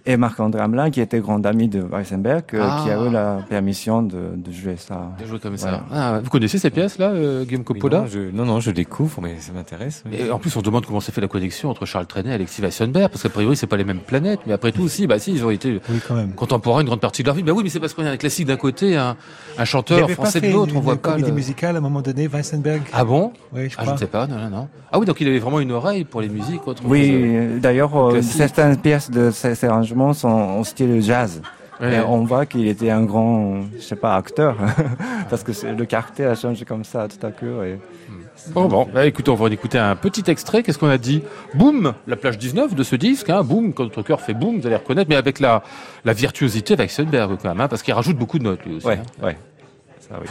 Et 0.07 0.17
Marc-André 0.17 0.63
Hamelin, 0.63 0.91
qui 0.91 1.01
était 1.01 1.21
grand 1.21 1.45
ami 1.45 1.69
de 1.69 1.83
Weissenberg, 1.83 2.45
euh, 2.55 2.67
qui 2.83 2.91
a 2.91 2.95
eu 2.95 3.09
ah. 3.09 3.11
la 3.11 3.39
permission 3.49 4.03
de, 4.03 4.17
de 4.35 4.51
jouer 4.51 4.77
ça. 4.79 5.13
De 5.21 5.27
jouer 5.27 5.39
comme 5.39 5.59
ça. 5.59 5.85
Ah, 5.93 6.21
vous 6.23 6.31
connaissez 6.31 6.59
ces 6.59 6.71
pièces-là, 6.71 7.11
euh, 7.11 7.45
Guillaume 7.45 7.65
Coppola 7.65 8.01
non, 8.01 8.07
je, 8.07 8.19
non, 8.33 8.47
non, 8.47 8.61
je 8.61 8.71
découvre, 8.71 9.21
mais 9.21 9.39
ça 9.41 9.53
m'intéresse. 9.53 10.03
Et 10.11 10.31
en 10.31 10.39
plus, 10.39 10.57
on 10.57 10.61
se 10.61 10.65
demande 10.65 10.87
comment 10.87 11.01
s'est 11.01 11.13
fait 11.13 11.21
la 11.21 11.29
connexion 11.29 11.69
entre 11.69 11.85
Charles 11.85 12.07
Trenet 12.07 12.31
et 12.31 12.35
Alexis 12.35 12.63
Weissenberg, 12.63 13.11
parce 13.11 13.23
qu'a 13.23 13.29
priori, 13.29 13.57
c'est 13.57 13.67
pas 13.67 13.77
les 13.77 13.85
mêmes 13.85 14.01
planètes, 14.01 14.41
mais 14.47 14.55
après 14.55 14.73
tout, 14.73 14.89
si, 14.89 15.07
bah 15.07 15.19
si, 15.19 15.33
ils 15.33 15.45
ont 15.45 15.51
été 15.51 15.81
contemporains 16.35 16.81
une 16.81 16.87
grande 16.87 17.01
partie 17.01 17.23
de 17.23 17.29
leur 17.29 17.37
vie. 17.37 17.43
Bah 17.43 17.53
oui, 17.55 17.63
mais 17.63 17.69
c'est 17.69 17.81
parce 17.81 17.93
qu'on 17.93 18.07
a 18.07 18.11
un 18.11 18.17
classique 18.17 18.47
d'un 18.47 18.57
côté, 18.57 18.97
un, 18.97 19.17
un 19.59 19.65
chanteur 19.65 20.11
français 20.11 20.41
de 20.41 20.51
l'autre, 20.51 20.73
on 20.75 20.81
voit 20.81 20.97
pas. 20.97 21.11
Une 21.11 21.17
comédie 21.17 21.33
musicale 21.33 21.75
à 21.75 21.79
un 21.79 21.83
moment 21.83 22.01
donné, 22.01 22.27
Weissenberg. 22.27 22.83
Ah 22.93 23.05
bon? 23.05 23.33
Oui, 23.53 23.69
je 23.69 23.77
crois. 23.77 23.85
Ah, 23.85 23.87
je 23.89 23.93
ne 23.93 23.99
sais 23.99 24.07
pas, 24.07 24.27
non, 24.27 24.37
non, 24.37 24.51
non. 24.51 24.69
Ah 24.93 24.99
oui, 24.99 25.07
donc 25.07 25.21
il 25.21 25.29
avait 25.29 25.39
vraiment 25.39 25.61
une 25.61 25.73
oreille 25.73 26.05
pour 26.05 26.21
les 26.21 26.29
musiques. 26.29 26.67
Autre 26.67 26.83
oui, 26.87 27.61
d'ailleurs, 27.61 27.95
euh, 27.97 28.23
certaines 28.23 28.77
pièces 28.77 29.11
de 29.11 29.31
ces 29.31 29.69
arrangements 29.91 30.13
sont 30.13 30.65
style 30.65 31.01
jazz. 31.03 31.43
Et 31.83 31.99
on 32.01 32.25
voit 32.25 32.45
qu'il 32.45 32.69
était 32.69 32.91
un 32.91 33.05
grand, 33.05 33.63
je 33.75 33.81
sais 33.81 33.97
pas, 33.97 34.15
acteur, 34.15 34.57
parce 35.31 35.43
que 35.43 35.53
le 35.67 35.87
caractère 35.87 36.31
a 36.31 36.35
changé 36.35 36.67
comme 36.67 36.85
ça 36.85 37.09
tout 37.09 37.27
à 37.27 37.31
coup. 37.31 37.63
Et... 37.63 37.79
Bon, 38.49 38.67
bon, 38.69 38.87
bah, 38.93 39.07
écoutez, 39.07 39.31
on 39.31 39.35
va 39.35 39.49
écouter 39.49 39.79
un 39.79 39.97
petit 39.97 40.31
extrait. 40.31 40.63
Qu'est-ce 40.63 40.79
qu'on 40.79 40.91
a 40.91 40.99
dit 40.99 41.23
Boum, 41.55 41.95
la 42.07 42.17
plage 42.17 42.37
19 42.37 42.75
de 42.75 42.83
ce 42.83 42.97
disque. 42.97 43.31
Hein, 43.31 43.43
boum, 43.43 43.73
quand 43.73 43.85
votre 43.85 44.03
cœur 44.03 44.21
fait 44.21 44.35
boum, 44.35 44.61
vous 44.61 44.67
allez 44.67 44.77
reconnaître, 44.77 45.09
mais 45.09 45.17
avec 45.17 45.41
la, 45.41 45.63
la 46.05 46.13
virtuosité 46.13 46.75
avec 46.75 46.91
Sundberg 46.91 47.39
quand 47.41 47.49
même, 47.49 47.61
hein, 47.63 47.69
parce 47.69 47.83
qu'il 47.83 47.95
rajoute 47.95 48.19
beaucoup 48.19 48.39
de 48.39 48.45
notes 48.45 48.65
lui 48.67 48.77
aussi. 48.77 48.87
Ouais, 48.87 48.99
hein. 48.99 49.25
ouais, 49.25 49.39
ça 50.01 50.17
oui. 50.21 50.29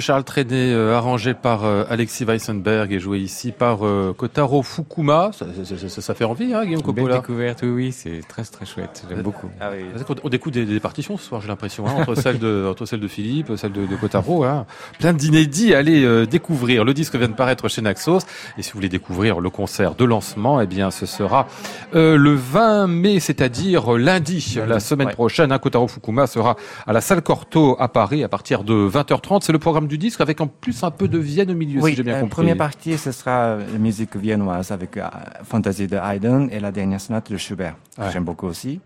De 0.00 0.02
Charles 0.02 0.24
Trenet, 0.24 0.72
euh, 0.72 0.96
arrangé 0.96 1.34
par 1.34 1.66
euh, 1.66 1.84
Alexis 1.90 2.24
Weissenberg 2.24 2.90
et 2.90 2.98
joué 2.98 3.18
ici 3.18 3.52
par 3.52 3.84
euh, 3.84 4.14
Kotaro 4.16 4.62
Fukuma. 4.62 5.30
Ça, 5.34 5.44
ça, 5.62 5.88
ça, 5.88 6.00
ça, 6.00 6.14
fait 6.14 6.24
envie, 6.24 6.54
hein, 6.54 6.64
Guillaume 6.64 6.80
Coppola 6.80 7.06
Belle 7.06 7.20
découverte, 7.20 7.58
oui, 7.62 7.68
oui, 7.68 7.92
c'est 7.92 8.22
très 8.26 8.42
très 8.44 8.64
chouette. 8.64 9.04
J'aime 9.10 9.20
beaucoup. 9.20 9.48
Ah 9.60 9.68
oui. 9.70 9.84
On 10.24 10.28
découvre 10.30 10.54
des, 10.54 10.64
des, 10.64 10.80
partitions 10.80 11.18
ce 11.18 11.24
soir, 11.24 11.42
j'ai 11.42 11.48
l'impression, 11.48 11.86
hein, 11.86 11.92
entre 11.98 12.14
celle 12.14 12.38
de 12.38 12.66
entre 12.70 12.86
celle 12.86 13.00
de 13.00 13.08
Philippe, 13.08 13.52
celle 13.56 13.72
de, 13.72 13.84
de 13.84 13.96
Kotaro. 13.96 14.44
Hein. 14.44 14.64
Plein 14.98 15.12
d'inédits. 15.12 15.74
Allez 15.74 16.02
euh, 16.02 16.24
découvrir. 16.24 16.84
Le 16.84 16.94
disque 16.94 17.16
vient 17.16 17.28
de 17.28 17.34
paraître 17.34 17.68
chez 17.68 17.82
Naxos. 17.82 18.20
Et 18.56 18.62
si 18.62 18.72
vous 18.72 18.78
voulez 18.78 18.88
découvrir 18.88 19.40
le 19.40 19.50
concert 19.50 19.94
de 19.96 20.04
lancement, 20.06 20.62
eh 20.62 20.66
bien, 20.66 20.90
ce 20.90 21.04
sera 21.04 21.46
le 21.92 22.34
20 22.34 22.86
mai, 22.86 23.20
c'est-à-dire 23.20 23.92
lundi, 23.92 24.54
lundi, 24.56 24.68
la 24.68 24.80
semaine 24.80 25.08
ouais. 25.08 25.14
prochaine. 25.14 25.52
Hein, 25.52 25.58
Kotaro 25.58 25.88
Fukuma 25.88 26.26
sera 26.26 26.56
à 26.86 26.92
la 26.92 27.00
salle 27.00 27.22
Corto 27.22 27.76
à 27.78 27.88
Paris 27.88 28.24
à 28.24 28.28
partir 28.28 28.64
de 28.64 28.88
20h 28.88 29.20
30 29.20 29.44
c'est 29.44 29.52
le 29.52 29.58
programme 29.58 29.86
du 29.86 29.98
disque 29.98 30.20
avec 30.20 30.40
en 30.40 30.46
plus 30.46 30.82
un 30.82 30.90
peu 30.90 31.08
de 31.08 31.18
Vienne 31.18 31.50
au 31.50 31.54
milieu, 31.54 31.80
oui, 31.80 31.90
si 31.90 31.96
j'ai 31.96 32.02
bien 32.02 32.14
euh, 32.14 32.20
compris. 32.20 32.36
première 32.36 32.56
partie, 32.56 32.96
ce 32.98 33.12
sera 33.12 33.56
la 33.56 33.78
musique 33.78 34.16
viennoise 34.16 34.70
avec 34.72 34.96
euh, 34.96 35.06
Fantasy 35.44 35.86
de 35.86 35.96
Haydn 35.96 36.48
et 36.50 36.60
la 36.60 36.72
dernière 36.72 37.00
sonate 37.00 37.30
de 37.30 37.36
Schubert. 37.36 37.76
Ouais. 37.98 38.06
J'aime 38.12 38.24
beaucoup 38.24 38.46
aussi. 38.46 38.80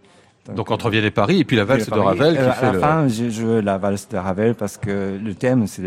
Donc, 0.52 0.70
entre 0.70 0.90
Vienne 0.90 1.04
et 1.04 1.10
Paris, 1.10 1.40
et 1.40 1.44
puis 1.44 1.56
la 1.56 1.64
valse 1.64 1.88
de 1.88 1.98
Ravel. 1.98 2.34
Qui 2.34 2.40
euh, 2.40 2.52
fait 2.52 2.66
à 2.66 2.68
la 2.68 2.72
le... 2.72 2.78
fin, 2.80 3.08
j'ai 3.08 3.30
joué 3.30 3.62
la 3.62 3.78
valse 3.78 4.08
de 4.08 4.18
Ravel 4.18 4.54
parce 4.54 4.76
que 4.76 5.18
le 5.22 5.34
thème, 5.34 5.66
c'est 5.66 5.82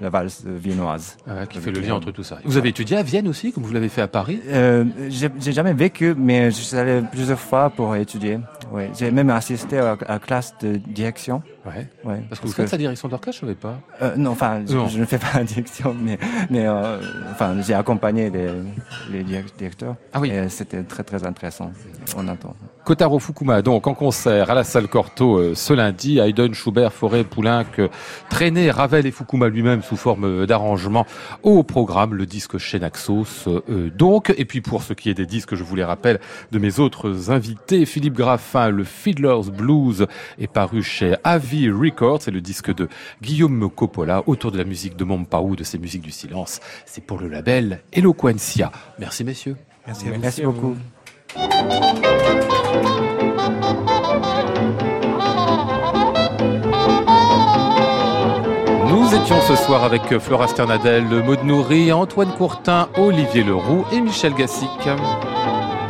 la 0.00 0.10
valse 0.10 0.44
viennoise. 0.44 1.16
Ah, 1.26 1.46
qui 1.46 1.58
fait 1.58 1.70
le 1.70 1.80
lien 1.80 1.94
entre 1.94 2.10
tout 2.10 2.22
ça. 2.22 2.38
Vous 2.44 2.56
avez 2.56 2.68
étudié 2.70 2.96
à 2.96 3.02
Vienne 3.02 3.28
aussi, 3.28 3.52
comme 3.52 3.64
vous 3.64 3.72
l'avez 3.72 3.88
fait 3.88 4.02
à 4.02 4.08
Paris? 4.08 4.40
Euh, 4.48 4.84
J'ai 5.08 5.52
jamais 5.52 5.72
vécu, 5.72 6.14
mais 6.16 6.50
je 6.50 6.56
suis 6.56 6.76
allé 6.76 7.02
plusieurs 7.10 7.38
fois 7.38 7.70
pour 7.70 7.96
étudier. 7.96 8.38
Ouais. 8.70 8.90
J'ai 8.98 9.10
même 9.10 9.30
assisté 9.30 9.78
à 9.78 9.96
la 10.08 10.18
classe 10.18 10.54
de 10.62 10.76
direction. 10.76 11.42
Ouais. 11.64 11.86
ouais 12.04 12.22
parce 12.28 12.40
que 12.40 12.46
vous 12.46 12.52
faites 12.52 12.68
sa 12.68 12.76
direction 12.76 13.08
d'orchestre, 13.08 13.40
je 13.40 13.46
ne 13.46 13.50
savais 13.52 13.60
pas. 13.60 13.80
Euh, 14.02 14.16
non, 14.16 14.30
enfin, 14.30 14.62
je, 14.66 14.76
je, 14.88 14.98
ne 14.98 15.04
fais 15.04 15.18
pas 15.18 15.30
la 15.34 15.44
direction, 15.44 15.94
mais, 15.94 16.18
mais 16.50 16.66
euh, 16.66 16.98
enfin, 17.30 17.54
j'ai 17.62 17.74
accompagné 17.74 18.30
les, 18.30 18.50
les 19.10 19.22
directeurs. 19.22 19.94
Ah 20.12 20.20
oui. 20.20 20.30
Et 20.30 20.48
c'était 20.48 20.82
très 20.82 21.04
très 21.04 21.24
intéressant. 21.24 21.70
On 22.16 22.26
entend. 22.26 22.56
Kotaro 22.84 23.20
Fukuma, 23.20 23.62
donc 23.62 23.86
en 23.86 23.94
concert 23.94 24.50
à 24.50 24.54
la 24.54 24.64
salle 24.64 24.88
Corto 24.88 25.38
euh, 25.38 25.54
ce 25.54 25.72
lundi. 25.72 26.18
Haydn, 26.18 26.52
Schubert, 26.52 26.92
Forêt, 26.92 27.22
Poulenc, 27.22 27.64
Traîné, 28.28 28.72
Ravel 28.72 29.06
et 29.06 29.12
Fukuma 29.12 29.48
lui-même 29.48 29.82
sous 29.82 29.96
forme 29.96 30.46
d'arrangement 30.46 31.06
au 31.44 31.62
programme, 31.62 32.14
le 32.14 32.26
disque 32.26 32.58
chez 32.58 32.80
Naxos. 32.80 33.46
Euh, 33.46 33.88
donc, 33.90 34.34
et 34.36 34.44
puis 34.44 34.60
pour 34.60 34.82
ce 34.82 34.94
qui 34.94 35.10
est 35.10 35.14
des 35.14 35.26
disques, 35.26 35.54
je 35.54 35.62
vous 35.62 35.76
les 35.76 35.84
rappelle, 35.84 36.18
de 36.50 36.58
mes 36.58 36.80
autres 36.80 37.30
invités, 37.30 37.86
Philippe 37.86 38.14
Graffin, 38.14 38.70
le 38.70 38.82
Fiddler's 38.82 39.50
Blues 39.50 40.06
est 40.40 40.48
paru 40.48 40.82
chez 40.82 41.14
Avi 41.22 41.51
Records, 41.52 42.22
c'est 42.22 42.30
le 42.30 42.40
disque 42.40 42.74
de 42.74 42.88
Guillaume 43.20 43.70
Coppola 43.70 44.22
autour 44.26 44.52
de 44.52 44.58
la 44.58 44.64
musique 44.64 44.96
de 44.96 45.04
Montpaou, 45.04 45.56
de 45.56 45.64
ses 45.64 45.78
musiques 45.78 46.02
du 46.02 46.10
silence. 46.10 46.60
C'est 46.86 47.04
pour 47.04 47.18
le 47.20 47.28
label 47.28 47.82
Eloquencia. 47.92 48.72
Merci 48.98 49.24
messieurs. 49.24 49.56
Merci, 49.86 50.06
Merci, 50.06 50.20
Merci 50.20 50.42
beaucoup. 50.42 50.76
Nous 58.88 59.14
étions 59.14 59.40
ce 59.42 59.56
soir 59.56 59.84
avec 59.84 60.18
Flora 60.18 60.48
Sternadel, 60.48 61.04
Maud 61.04 61.44
Nourri, 61.44 61.92
Antoine 61.92 62.32
Courtin, 62.32 62.88
Olivier 62.96 63.42
Leroux 63.42 63.84
et 63.92 64.00
Michel 64.00 64.34
Gassic. 64.34 64.68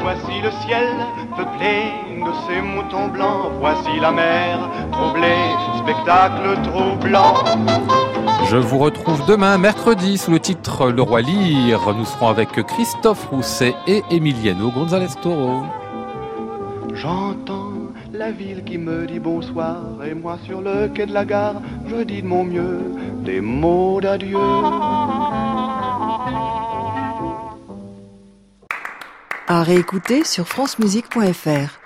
Voici 0.01 0.41
le 0.43 0.51
ciel 0.67 0.89
peuplé 1.37 2.02
de 2.33 2.53
ces 2.53 2.61
moutons 2.61 3.09
blancs, 3.09 3.53
voici 3.61 4.01
la 4.01 4.11
mer 4.13 4.59
troublée, 4.93 5.51
spectacle 5.83 6.59
troublant. 6.65 7.35
Je 8.49 8.57
vous 8.57 8.79
retrouve 8.79 9.25
demain, 9.27 9.59
mercredi, 9.59 10.19
sous 10.19 10.31
le 10.31 10.41
titre 10.41 10.91
Le 10.91 11.03
Roi 11.03 11.23
Lyre. 11.23 11.95
Nous 11.95 12.05
serons 12.05 12.29
avec 12.29 12.51
Christophe 12.67 13.27
Rousset 13.29 13.75
et 13.87 14.03
Emiliano 14.11 14.71
González 14.71 15.15
Toro. 15.23 15.63
J'entends 16.95 17.73
la 18.13 18.31
ville 18.31 18.63
qui 18.65 18.79
me 18.79 19.07
dit 19.07 19.19
bonsoir 19.19 19.79
et 20.05 20.15
moi 20.15 20.39
sur 20.45 20.61
le 20.61 20.89
quai 20.89 21.07
de 21.07 21.15
la 21.15 21.25
gare, 21.25 21.63
je 21.87 22.03
dis 22.03 22.23
de 22.23 22.27
mon 22.27 22.45
mieux 22.45 22.81
des 23.25 23.41
mots 23.41 24.01
d'adieu. 24.01 24.39
À 29.49 29.63
réécouter 29.63 30.25
sur 30.25 30.47
francemusique.fr. 30.47 31.82